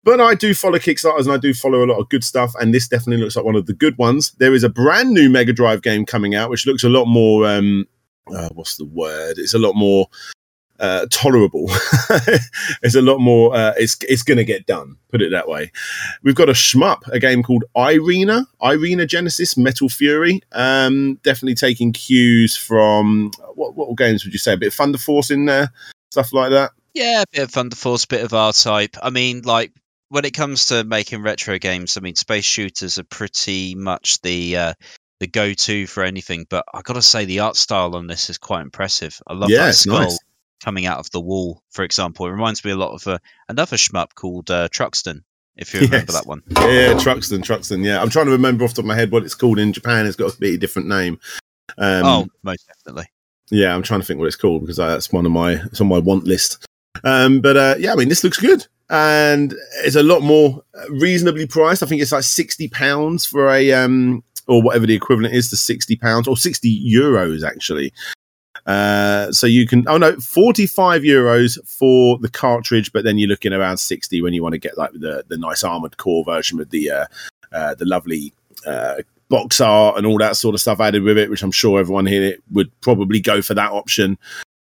But 0.05 0.21
I 0.21 0.35
do 0.35 0.53
follow 0.53 0.77
Kickstarters 0.77 1.21
and 1.21 1.31
I 1.31 1.37
do 1.37 1.51
follow 1.53 1.83
a 1.83 1.89
lot 1.89 1.99
of 1.99 2.07
good 2.09 2.23
stuff. 2.23 2.53
And 2.61 2.73
this 2.73 2.87
definitely 2.87 3.23
looks 3.23 3.35
like 3.35 3.43
one 3.43 3.55
of 3.55 3.65
the 3.65 3.73
good 3.73 3.97
ones. 3.97 4.31
There 4.37 4.53
is 4.53 4.63
a 4.63 4.69
brand 4.69 5.09
new 5.09 5.31
Mega 5.31 5.51
Drive 5.51 5.81
game 5.81 6.05
coming 6.05 6.35
out, 6.35 6.51
which 6.51 6.67
looks 6.67 6.83
a 6.83 6.89
lot 6.89 7.05
more, 7.05 7.47
um, 7.47 7.87
uh, 8.33 8.49
what's 8.53 8.77
the 8.77 8.85
word? 8.85 9.39
It's 9.39 9.55
a 9.55 9.59
lot 9.59 9.73
more 9.73 10.07
uh, 10.79 11.07
tolerable. 11.09 11.65
it's 12.83 12.93
a 12.93 13.01
lot 13.01 13.17
more, 13.17 13.55
uh, 13.55 13.73
it's, 13.77 13.97
it's 14.01 14.21
going 14.21 14.37
to 14.37 14.45
get 14.45 14.67
done, 14.67 14.95
put 15.09 15.23
it 15.23 15.31
that 15.31 15.47
way. 15.47 15.71
We've 16.21 16.35
got 16.35 16.49
a 16.49 16.53
shmup, 16.53 17.07
a 17.07 17.19
game 17.19 17.41
called 17.41 17.63
Irena, 17.75 18.45
Irena 18.63 19.07
Genesis 19.07 19.57
Metal 19.57 19.89
Fury. 19.89 20.39
Um, 20.51 21.15
definitely 21.23 21.55
taking 21.55 21.91
cues 21.93 22.55
from, 22.55 23.31
what, 23.55 23.75
what 23.75 23.97
games 23.97 24.23
would 24.23 24.33
you 24.33 24.39
say? 24.39 24.53
A 24.53 24.57
bit 24.57 24.67
of 24.67 24.73
Thunder 24.75 24.99
Force 24.99 25.31
in 25.31 25.45
there, 25.45 25.71
stuff 26.11 26.31
like 26.31 26.51
that. 26.51 26.73
yeah 26.93 27.23
a 27.23 27.25
bit 27.31 27.43
of 27.43 27.51
thunder 27.51 27.75
force 27.75 28.05
bit 28.05 28.23
of 28.23 28.33
r 28.33 28.53
type 28.53 28.95
i 29.03 29.09
mean 29.09 29.41
like 29.41 29.73
when 30.09 30.25
it 30.25 30.33
comes 30.33 30.65
to 30.67 30.83
making 30.83 31.21
retro 31.23 31.57
games 31.57 31.97
i 31.97 32.01
mean 32.01 32.15
space 32.15 32.45
shooters 32.45 32.97
are 32.99 33.03
pretty 33.05 33.75
much 33.75 34.21
the 34.21 34.57
uh 34.57 34.73
the 35.19 35.27
go-to 35.27 35.87
for 35.87 36.03
anything 36.03 36.45
but 36.49 36.63
i 36.73 36.81
gotta 36.81 37.01
say 37.01 37.25
the 37.25 37.39
art 37.39 37.55
style 37.55 37.95
on 37.95 38.07
this 38.07 38.29
is 38.29 38.37
quite 38.37 38.61
impressive 38.61 39.19
i 39.27 39.33
love 39.33 39.49
Yeah, 39.49 39.67
that 39.67 39.75
skull 39.75 40.01
nice. 40.01 40.19
coming 40.63 40.85
out 40.85 40.99
of 40.99 41.09
the 41.11 41.21
wall 41.21 41.61
for 41.71 41.83
example 41.83 42.25
it 42.27 42.31
reminds 42.31 42.63
me 42.63 42.71
a 42.71 42.75
lot 42.77 42.93
of 42.93 43.07
uh, 43.07 43.17
another 43.49 43.77
shmup 43.77 44.13
called 44.15 44.51
uh, 44.51 44.67
truxton 44.71 45.23
if 45.55 45.73
you 45.73 45.81
remember 45.81 46.11
Yes. 46.11 46.21
that 46.21 46.27
one 46.27 46.41
Yeah, 46.51 46.97
Truxton, 46.99 47.41
Truxton. 47.41 47.81
Yeah, 47.83 48.01
I'm 48.01 48.09
trying 48.09 48.25
to 48.25 48.31
remember 48.33 48.65
off 48.65 48.71
the 48.71 48.75
top 48.75 48.83
of 48.83 48.87
my 48.87 48.95
head 48.95 49.09
what 49.11 49.23
it's 49.23 49.35
called 49.35 49.57
in 49.57 49.71
Japan. 49.71 50.05
It's 50.05 50.17
got 50.17 50.25
a 50.25 50.31
completely 50.31 50.57
different 50.57 50.89
name. 50.89 51.17
Um, 51.77 52.05
oh 52.05 52.27
most 52.43 52.67
definitely 52.67 53.07
yeah, 53.51 53.73
I'm 53.73 53.83
trying 53.83 54.01
to 54.01 54.05
think 54.05 54.19
what 54.19 54.25
it's 54.27 54.35
called 54.35 54.61
because 54.61 54.79
uh, 54.79 54.87
that's 54.89 55.13
one 55.13 55.25
of 55.25 55.31
my 55.31 55.53
it's 55.53 55.79
on 55.79 55.87
my 55.87 55.99
want 55.99 56.25
list. 56.25 56.65
Um, 57.05 57.39
but 57.39 57.55
uh, 57.55 57.75
yeah, 57.79 57.93
I 57.93 57.95
mean, 57.95 58.09
this 58.09 58.23
looks 58.23 58.37
good, 58.39 58.67
and 58.89 59.53
it's 59.83 59.95
a 59.95 60.03
lot 60.03 60.21
more 60.21 60.63
reasonably 60.89 61.47
priced. 61.47 61.83
I 61.83 61.85
think 61.85 62.01
it's 62.01 62.11
like 62.11 62.23
sixty 62.23 62.67
pounds 62.67 63.25
for 63.25 63.49
a 63.49 63.71
um, 63.73 64.23
or 64.47 64.61
whatever 64.61 64.85
the 64.85 64.95
equivalent 64.95 65.33
is 65.33 65.49
to 65.49 65.57
sixty 65.57 65.95
pounds 65.95 66.27
or 66.27 66.37
sixty 66.37 66.91
euros 66.91 67.43
actually. 67.45 67.91
Uh, 68.65 69.31
so 69.31 69.45
you 69.47 69.67
can 69.67 69.87
oh 69.87 69.97
no, 69.97 70.15
forty 70.17 70.65
five 70.65 71.01
euros 71.01 71.57
for 71.67 72.17
the 72.19 72.29
cartridge, 72.29 72.91
but 72.91 73.03
then 73.03 73.17
you're 73.17 73.29
looking 73.29 73.53
around 73.53 73.77
sixty 73.77 74.21
when 74.21 74.33
you 74.33 74.41
want 74.41 74.53
to 74.53 74.59
get 74.59 74.77
like 74.77 74.91
the 74.93 75.23
the 75.27 75.37
nice 75.37 75.63
armored 75.63 75.97
core 75.97 76.23
version 76.23 76.57
with 76.57 76.69
the 76.69 76.89
uh, 76.89 77.05
uh, 77.51 77.75
the 77.75 77.85
lovely 77.85 78.33
uh, 78.65 78.95
box 79.29 79.61
art 79.61 79.97
and 79.97 80.05
all 80.05 80.17
that 80.17 80.35
sort 80.35 80.55
of 80.55 80.61
stuff 80.61 80.79
added 80.79 81.03
with 81.03 81.17
it, 81.17 81.29
which 81.29 81.43
I'm 81.43 81.51
sure 81.51 81.79
everyone 81.79 82.05
here 82.05 82.37
would 82.51 82.71
probably 82.81 83.19
go 83.19 83.41
for 83.41 83.53
that 83.55 83.71
option. 83.71 84.17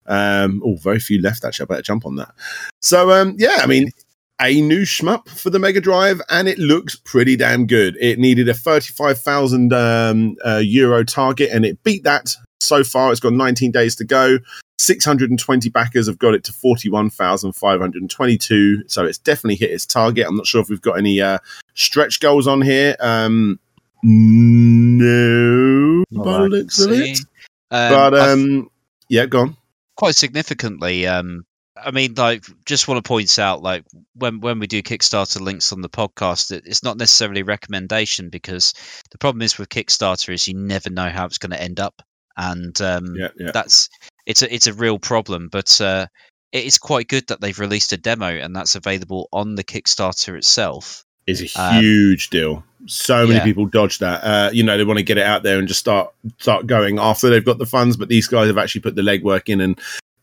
Um, 0.07 0.63
oh, 0.65 0.77
very 0.77 1.01
few 1.01 1.21
left 1.21 1.45
actually. 1.45 1.65
I 1.65 1.67
better 1.67 1.83
jump 1.83 2.07
on 2.07 2.17
that. 2.17 2.35
So, 2.81 3.11
um, 3.11 3.37
yeah, 3.39 3.59
I 3.61 3.67
mean, 3.67 3.91
a 4.41 4.61
new 4.61 4.83
shmup 4.83 5.29
for 5.29 5.51
the 5.51 5.59
Mega 5.59 5.81
Drive, 5.81 6.21
and 6.31 6.49
it 6.49 6.59
looks 6.59 6.95
pretty 6.97 7.37
damn 7.37 7.67
good. 7.67 7.97
It 8.01 8.19
needed 8.19 8.49
a 8.49 8.55
35,000 8.55 9.73
um, 9.73 10.37
uh, 10.45 10.63
euro 10.65 11.05
target, 11.05 11.51
and 11.53 11.65
it 11.65 11.83
beat 11.83 12.05
that 12.05 12.35
so 12.61 12.85
far. 12.85 13.11
It's 13.11 13.21
got 13.21 13.33
19 13.33 13.73
days 13.73 13.97
to 13.97 14.05
go. 14.05 14.39
620 14.81 15.71
backers 15.71 16.07
have 16.07 16.19
got 16.19 16.35
it 16.35 16.45
to 16.45 16.53
41,522. 16.53 18.85
So 18.89 19.05
it's 19.05 19.19
definitely 19.19 19.57
hit 19.57 19.73
its 19.73 19.85
target. 19.87 20.25
I'm 20.27 20.37
not 20.37 20.47
sure 20.47 20.61
if 20.61 20.69
we've 20.69 20.81
got 20.81 20.99
any 20.99 21.21
uh, 21.21 21.39
stretch 21.75 22.21
goals 22.21 22.47
on 22.47 22.63
here. 22.63 22.95
Um, 23.01 23.59
no, 24.05 26.05
Not 26.11 26.25
by 26.25 26.39
the 26.43 26.49
looks 26.49 26.79
of 26.79 26.93
it. 26.93 27.19
Um, 27.71 27.91
But 27.91 28.15
um, 28.15 28.71
yeah, 29.09 29.27
go 29.27 29.41
on. 29.41 29.57
quite 29.97 30.15
significantly 30.15 31.07
um 31.09 31.45
i 31.85 31.91
mean 31.91 32.15
like 32.17 32.45
just 32.65 32.89
want 32.89 33.03
to 33.03 33.09
point 33.09 33.39
out 33.39 33.63
like 33.63 33.85
when 34.15 34.41
when 34.41 34.59
we 34.59 34.67
do 34.67 34.83
kickstarter 34.83 35.41
links 35.41 35.73
on 35.73 35.81
the 35.83 35.89
podcast 35.89 36.51
it, 36.51 36.65
it's 36.67 36.83
not 36.83 36.97
necessarily 36.97 37.41
a 37.41 37.45
recommendation 37.45 38.29
because 38.31 38.75
the 39.11 39.19
problem 39.19 39.43
is 39.43 39.59
with 39.59 39.69
kickstarter 39.69 40.33
is 40.33 40.49
you 40.49 40.55
never 40.55 40.91
know 40.91 41.09
how 41.09 41.27
it's 41.27 41.39
going 41.39 41.53
to 41.53 41.63
end 41.63 41.81
up 41.81 42.03
and 42.37 42.81
um 42.81 43.15
Yeah, 43.17 43.29
yeah. 43.39 43.51
that's 43.53 43.89
it's 44.27 44.43
a 44.43 44.55
it's 44.55 44.67
a 44.67 44.75
real 44.75 44.99
problem 44.99 45.49
but 45.51 45.81
uh 45.81 46.07
it 46.53 46.65
is 46.65 46.79
quite 46.79 47.09
good 47.09 47.27
that 47.29 47.41
they've 47.41 47.59
released 47.59 47.93
a 47.93 47.97
demo 47.97 48.29
and 48.29 48.57
that's 48.57 48.75
available 48.75 49.29
on 49.33 49.55
the 49.55 49.65
kickstarter 49.65 50.37
itself 50.37 51.05
is 51.27 51.43
a 51.57 51.61
Um, 51.63 51.83
huge 51.83 52.31
deal. 52.31 52.65
So 52.87 53.27
many 53.27 53.39
yeah. 53.39 53.45
people 53.45 53.67
dodge 53.67 53.99
that. 53.99 54.25
Uh, 54.25 54.51
you 54.51 54.63
know, 54.63 54.79
they 54.79 54.85
want 54.85 54.99
to 54.99 55.03
get 55.03 55.19
it 55.19 55.27
out 55.27 55.43
there 55.43 55.59
and 55.59 55.69
just 55.69 55.81
start 55.81 56.11
start 56.39 56.67
going 56.67 56.99
after 56.99 57.29
they've 57.29 57.45
got 57.45 57.59
the 57.59 57.67
funds, 57.67 57.99
but 57.99 58.09
these 58.09 58.27
guys 58.29 58.47
have 58.47 58.57
actually 58.57 58.81
put 58.81 58.95
the 58.95 59.03
legwork 59.03 59.51
in 59.51 59.61
and 59.61 59.79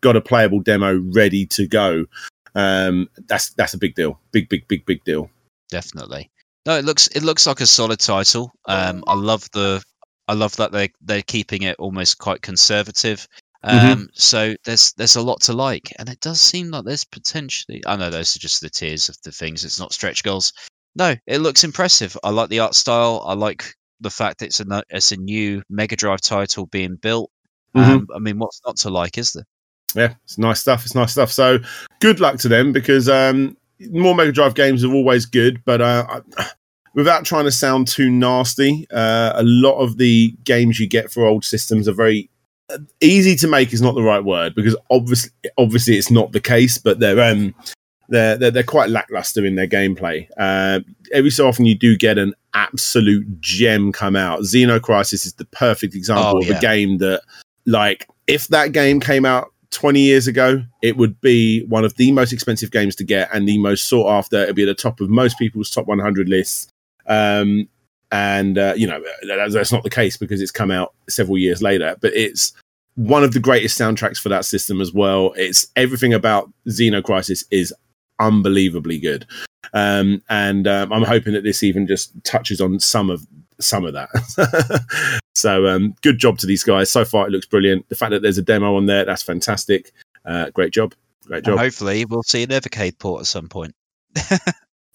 got 0.05 0.15
a 0.15 0.21
playable 0.21 0.59
demo 0.61 1.01
ready 1.13 1.45
to 1.47 1.67
go. 1.67 2.05
Um, 2.53 3.09
that's 3.27 3.49
that's 3.55 3.73
a 3.73 3.77
big 3.77 3.95
deal. 3.95 4.19
Big, 4.31 4.47
big, 4.49 4.67
big, 4.67 4.85
big 4.85 5.03
deal. 5.03 5.29
definitely 5.69 6.29
no 6.67 6.77
it 6.77 6.85
looks 6.85 7.07
it 7.07 7.23
looks 7.23 7.45
like 7.47 7.59
a 7.61 7.65
solid 7.65 7.99
title 7.99 8.51
um 8.65 9.03
i 9.07 9.13
love 9.13 9.43
the 9.53 9.81
i 10.27 10.33
love 10.33 10.55
that 10.57 10.71
they 10.71 10.89
they're 11.01 11.21
keeping 11.35 11.63
it 11.63 11.75
almost 11.79 12.17
quite 12.19 12.41
conservative 12.41 13.27
um 13.63 13.79
Mhm. 13.79 14.07
so 14.13 14.55
there's 14.65 14.93
there's 14.97 15.15
a 15.15 15.21
lot 15.29 15.41
to 15.41 15.53
like 15.53 15.91
and 15.99 16.07
it 16.09 16.19
does 16.21 16.39
seem 16.39 16.69
like 16.71 16.85
there's 16.85 17.03
potentially 17.05 17.81
i 17.87 17.95
know 17.95 18.09
those 18.11 18.35
are 18.35 18.39
just 18.47 18.61
the 18.61 18.69
tiers 18.69 19.09
of 19.09 19.17
the 19.23 19.31
things 19.31 19.63
it's 19.65 19.79
not 19.79 19.91
stretch 19.93 20.23
goals 20.23 20.53
no 20.95 21.15
it 21.27 21.39
looks 21.45 21.63
impressive 21.63 22.15
i 22.23 22.29
like 22.29 22.49
the 22.49 22.59
art 22.59 22.75
style 22.75 23.23
i 23.27 23.33
like 23.33 23.61
the 24.01 24.09
fact 24.19 24.39
that 24.39 24.47
it's 24.47 24.59
a 24.59 24.83
it's 24.89 25.11
a 25.11 25.17
new 25.17 25.61
Mega 25.69 25.95
Drive 25.95 26.21
title 26.21 26.65
being 26.67 26.95
built. 27.07 27.29
Mhm. 27.75 27.83
Um, 27.83 28.07
I 28.15 28.19
mean, 28.19 28.37
what's 28.39 28.61
not 28.65 28.75
to 28.83 28.89
like, 28.89 29.17
is 29.17 29.31
there? 29.31 29.45
Yeah, 29.93 30.13
it's 30.23 30.37
nice 30.37 30.61
stuff. 30.61 30.85
It's 30.85 30.95
nice 30.95 31.11
stuff. 31.11 31.31
So 31.31 31.59
good 31.99 32.19
luck 32.19 32.37
to 32.39 32.47
them 32.47 32.71
because 32.71 33.07
um, 33.09 33.55
more 33.91 34.15
Mega 34.15 34.31
Drive 34.31 34.55
games 34.55 34.83
are 34.83 34.93
always 34.93 35.25
good, 35.25 35.61
but 35.65 35.81
uh, 35.81 36.21
I- 36.37 36.49
without 36.93 37.25
trying 37.25 37.43
to 37.45 37.51
sound 37.51 37.87
too 37.87 38.09
nasty, 38.09 38.87
uh, 38.91 39.33
a 39.35 39.43
lot 39.43 39.77
of 39.79 39.97
the 39.97 40.33
games 40.43 40.79
you 40.79 40.87
get 40.87 41.11
for 41.11 41.25
old 41.25 41.43
systems 41.45 41.87
are 41.87 41.93
very 41.93 42.29
uh, 42.69 42.77
easy 43.01 43.35
to 43.35 43.47
make. 43.47 43.73
Is 43.73 43.81
not 43.81 43.95
the 43.95 44.01
right 44.01 44.23
word 44.23 44.55
because 44.55 44.75
obviously, 44.89 45.31
obviously, 45.57 45.97
it's 45.97 46.09
not 46.11 46.31
the 46.31 46.39
case. 46.41 46.77
But 46.77 46.99
they're 46.99 47.21
um, 47.21 47.53
they're 48.09 48.37
they're, 48.37 48.51
they're 48.51 48.63
quite 48.63 48.89
lackluster 48.89 49.45
in 49.45 49.55
their 49.55 49.67
gameplay. 49.67 50.27
Uh, 50.37 50.79
every 51.13 51.29
so 51.29 51.47
often, 51.47 51.65
you 51.65 51.75
do 51.75 51.95
get 51.97 52.17
an 52.17 52.33
absolute 52.53 53.39
gem 53.41 53.91
come 53.91 54.15
out. 54.15 54.39
Xeno 54.41 54.81
Crisis 54.81 55.25
is 55.25 55.33
the 55.33 55.45
perfect 55.45 55.93
example 55.95 56.37
Oh, 56.37 56.49
of 56.51 56.57
a 56.57 56.59
game 56.59 56.97
that, 56.99 57.21
like, 57.65 58.07
if 58.27 58.47
that 58.47 58.71
game 58.71 58.99
came 58.99 59.25
out 59.25 59.51
20 59.71 59.99
years 59.99 60.27
ago, 60.27 60.63
it 60.81 60.97
would 60.97 61.19
be 61.21 61.65
one 61.65 61.85
of 61.85 61.95
the 61.95 62.11
most 62.11 62.33
expensive 62.33 62.71
games 62.71 62.95
to 62.95 63.03
get 63.03 63.29
and 63.33 63.47
the 63.47 63.57
most 63.57 63.87
sought 63.87 64.09
after. 64.09 64.37
It'd 64.37 64.55
be 64.55 64.63
at 64.63 64.65
the 64.65 64.75
top 64.75 64.99
of 64.99 65.09
most 65.09 65.37
people's 65.37 65.69
top 65.69 65.87
100 65.87 66.29
lists. 66.29 66.67
Um, 67.07 67.67
and, 68.11 68.57
uh, 68.57 68.73
you 68.75 68.87
know, 68.87 69.01
that, 69.27 69.51
that's 69.51 69.71
not 69.71 69.83
the 69.83 69.89
case 69.89 70.17
because 70.17 70.41
it's 70.41 70.51
come 70.51 70.71
out 70.71 70.93
several 71.09 71.37
years 71.37 71.61
later, 71.61 71.95
but 72.01 72.13
it's 72.13 72.53
one 72.95 73.23
of 73.23 73.33
the 73.33 73.39
greatest 73.39 73.79
soundtracks 73.79 74.17
for 74.17 74.29
that 74.29 74.45
system 74.45 74.79
as 74.79 74.93
well. 74.93 75.33
It's 75.35 75.67
everything 75.75 76.13
about 76.13 76.51
Xeno 76.67 77.03
Crisis 77.03 77.43
is 77.51 77.73
unbelievably 78.19 78.99
good. 78.99 79.25
Um, 79.73 80.21
and 80.29 80.67
um, 80.67 80.93
I'm 80.93 81.03
hoping 81.03 81.33
that 81.33 81.43
this 81.43 81.63
even 81.63 81.87
just 81.87 82.11
touches 82.23 82.61
on 82.61 82.79
some 82.79 83.09
of 83.09 83.27
some 83.59 83.85
of 83.85 83.93
that. 83.93 84.09
so 85.35 85.67
um, 85.67 85.95
good 86.01 86.17
job 86.17 86.37
to 86.39 86.47
these 86.47 86.63
guys. 86.63 86.91
So 86.91 87.05
far, 87.05 87.27
it 87.27 87.31
looks 87.31 87.45
brilliant. 87.45 87.87
The 87.89 87.95
fact 87.95 88.11
that 88.11 88.21
there's 88.21 88.37
a 88.37 88.41
demo 88.41 88.75
on 88.75 88.85
there, 88.85 89.05
that's 89.05 89.23
fantastic. 89.23 89.91
Uh, 90.25 90.49
great 90.51 90.71
job. 90.73 90.93
Great 91.27 91.37
And 91.37 91.45
job. 91.47 91.59
hopefully, 91.59 92.05
we'll 92.05 92.23
see 92.23 92.43
an 92.43 92.49
Evercade 92.49 92.99
port 92.99 93.21
at 93.21 93.27
some 93.27 93.49
point. 93.49 93.75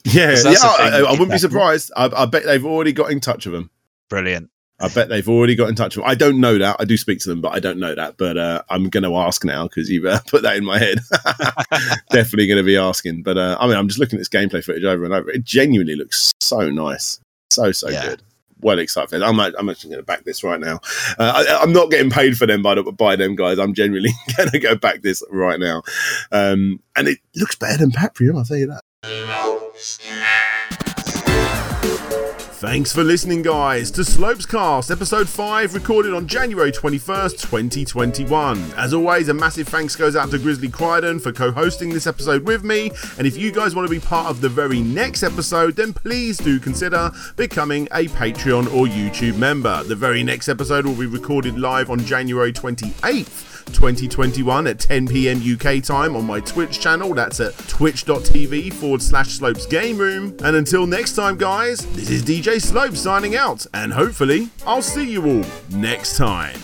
Yeah, 0.04 0.30
yeah 0.42 0.54
I, 0.62 0.90
I- 0.94 1.08
I 1.08 1.10
wouldn't 1.12 1.30
be 1.32 1.36
surprised. 1.38 1.92
I, 1.94 2.06
I 2.16 2.24
bet 2.24 2.44
they've 2.44 2.64
already 2.64 2.92
got 2.92 3.10
in 3.10 3.20
touch 3.20 3.44
with 3.44 3.52
them. 3.52 3.68
Brilliant. 4.08 4.48
I 4.80 4.88
bet 4.88 5.10
they've 5.10 5.28
already 5.28 5.54
got 5.54 5.68
in 5.68 5.74
touch 5.74 5.94
with 5.94 6.04
them. 6.06 6.10
I 6.10 6.14
don't 6.14 6.40
know 6.40 6.56
that. 6.56 6.76
I 6.80 6.86
do 6.86 6.96
speak 6.96 7.18
to 7.20 7.28
them, 7.28 7.42
but 7.42 7.50
I 7.52 7.60
don't 7.60 7.78
know 7.78 7.94
that. 7.94 8.16
But 8.16 8.38
uh, 8.38 8.62
I'm 8.70 8.88
going 8.88 9.02
to 9.02 9.14
ask 9.16 9.44
now 9.44 9.64
because 9.68 9.90
you've 9.90 10.06
uh, 10.06 10.20
put 10.26 10.40
that 10.44 10.56
in 10.56 10.64
my 10.64 10.78
head. 10.78 11.00
Definitely 12.10 12.46
going 12.46 12.56
to 12.56 12.62
be 12.64 12.78
asking. 12.78 13.22
But 13.24 13.36
uh, 13.36 13.58
I 13.60 13.66
mean, 13.66 13.76
I'm 13.76 13.88
just 13.88 14.00
looking 14.00 14.16
at 14.18 14.20
this 14.20 14.30
gameplay 14.30 14.64
footage 14.64 14.84
over 14.84 15.04
and 15.04 15.12
over. 15.12 15.28
It 15.30 15.44
genuinely 15.44 15.96
looks 15.96 16.32
so 16.40 16.70
nice. 16.70 17.20
So, 17.50 17.70
so 17.72 17.90
Yeah. 17.90 18.08
good. 18.08 18.22
Well 18.62 18.78
excited. 18.78 19.22
I'm, 19.22 19.38
I'm 19.40 19.68
actually 19.68 19.90
going 19.90 20.02
to 20.02 20.06
back 20.06 20.24
this 20.24 20.42
right 20.44 20.60
now. 20.60 20.80
Uh, 21.18 21.44
I, 21.48 21.62
I'm 21.62 21.72
not 21.72 21.90
getting 21.90 22.10
paid 22.10 22.36
for 22.36 22.46
them 22.46 22.62
by, 22.62 22.74
the, 22.74 22.82
by 22.84 23.16
them 23.16 23.36
guys. 23.36 23.58
I'm 23.58 23.74
genuinely 23.74 24.10
going 24.36 24.50
to 24.50 24.58
go 24.58 24.74
back 24.74 25.02
this 25.02 25.22
right 25.30 25.58
now. 25.58 25.82
Um, 26.32 26.80
and 26.96 27.08
it 27.08 27.18
looks 27.36 27.56
better 27.56 27.78
than 27.78 27.90
Paprium, 27.90 28.36
I'll 28.36 28.44
tell 28.44 28.56
you 28.56 28.66
that. 28.66 30.39
Thanks 32.60 32.92
for 32.92 33.02
listening, 33.02 33.40
guys, 33.40 33.90
to 33.92 34.02
Slopescast, 34.02 34.90
episode 34.90 35.26
5, 35.30 35.72
recorded 35.72 36.12
on 36.12 36.26
January 36.26 36.70
21st, 36.70 37.40
2021. 37.40 38.72
As 38.76 38.92
always, 38.92 39.30
a 39.30 39.34
massive 39.34 39.66
thanks 39.66 39.96
goes 39.96 40.14
out 40.14 40.30
to 40.30 40.38
Grizzly 40.38 40.68
Crichton 40.68 41.20
for 41.20 41.32
co 41.32 41.52
hosting 41.52 41.88
this 41.88 42.06
episode 42.06 42.46
with 42.46 42.62
me. 42.62 42.90
And 43.16 43.26
if 43.26 43.38
you 43.38 43.50
guys 43.50 43.74
want 43.74 43.88
to 43.88 43.90
be 43.90 43.98
part 43.98 44.26
of 44.26 44.42
the 44.42 44.50
very 44.50 44.80
next 44.80 45.22
episode, 45.22 45.76
then 45.76 45.94
please 45.94 46.36
do 46.36 46.60
consider 46.60 47.10
becoming 47.36 47.88
a 47.92 48.08
Patreon 48.08 48.66
or 48.66 48.84
YouTube 48.84 49.38
member. 49.38 49.82
The 49.84 49.96
very 49.96 50.22
next 50.22 50.50
episode 50.50 50.84
will 50.84 50.94
be 50.94 51.06
recorded 51.06 51.58
live 51.58 51.88
on 51.88 52.00
January 52.00 52.52
28th. 52.52 53.59
2021 53.66 54.66
at 54.66 54.78
10 54.78 55.08
p.m. 55.08 55.38
UK 55.38 55.82
time 55.82 56.16
on 56.16 56.24
my 56.26 56.40
Twitch 56.40 56.80
channel. 56.80 57.14
That's 57.14 57.40
at 57.40 57.56
twitch.tv 57.68 58.72
forward 58.72 59.02
slash 59.02 59.28
slopes 59.28 59.66
game 59.66 59.98
room. 59.98 60.36
And 60.42 60.56
until 60.56 60.86
next 60.86 61.14
time, 61.14 61.36
guys, 61.36 61.86
this 61.94 62.10
is 62.10 62.22
DJ 62.22 62.60
Slope 62.60 62.96
signing 62.96 63.36
out, 63.36 63.66
and 63.74 63.92
hopefully, 63.92 64.48
I'll 64.66 64.82
see 64.82 65.10
you 65.10 65.24
all 65.26 65.44
next 65.70 66.16
time. 66.16 66.58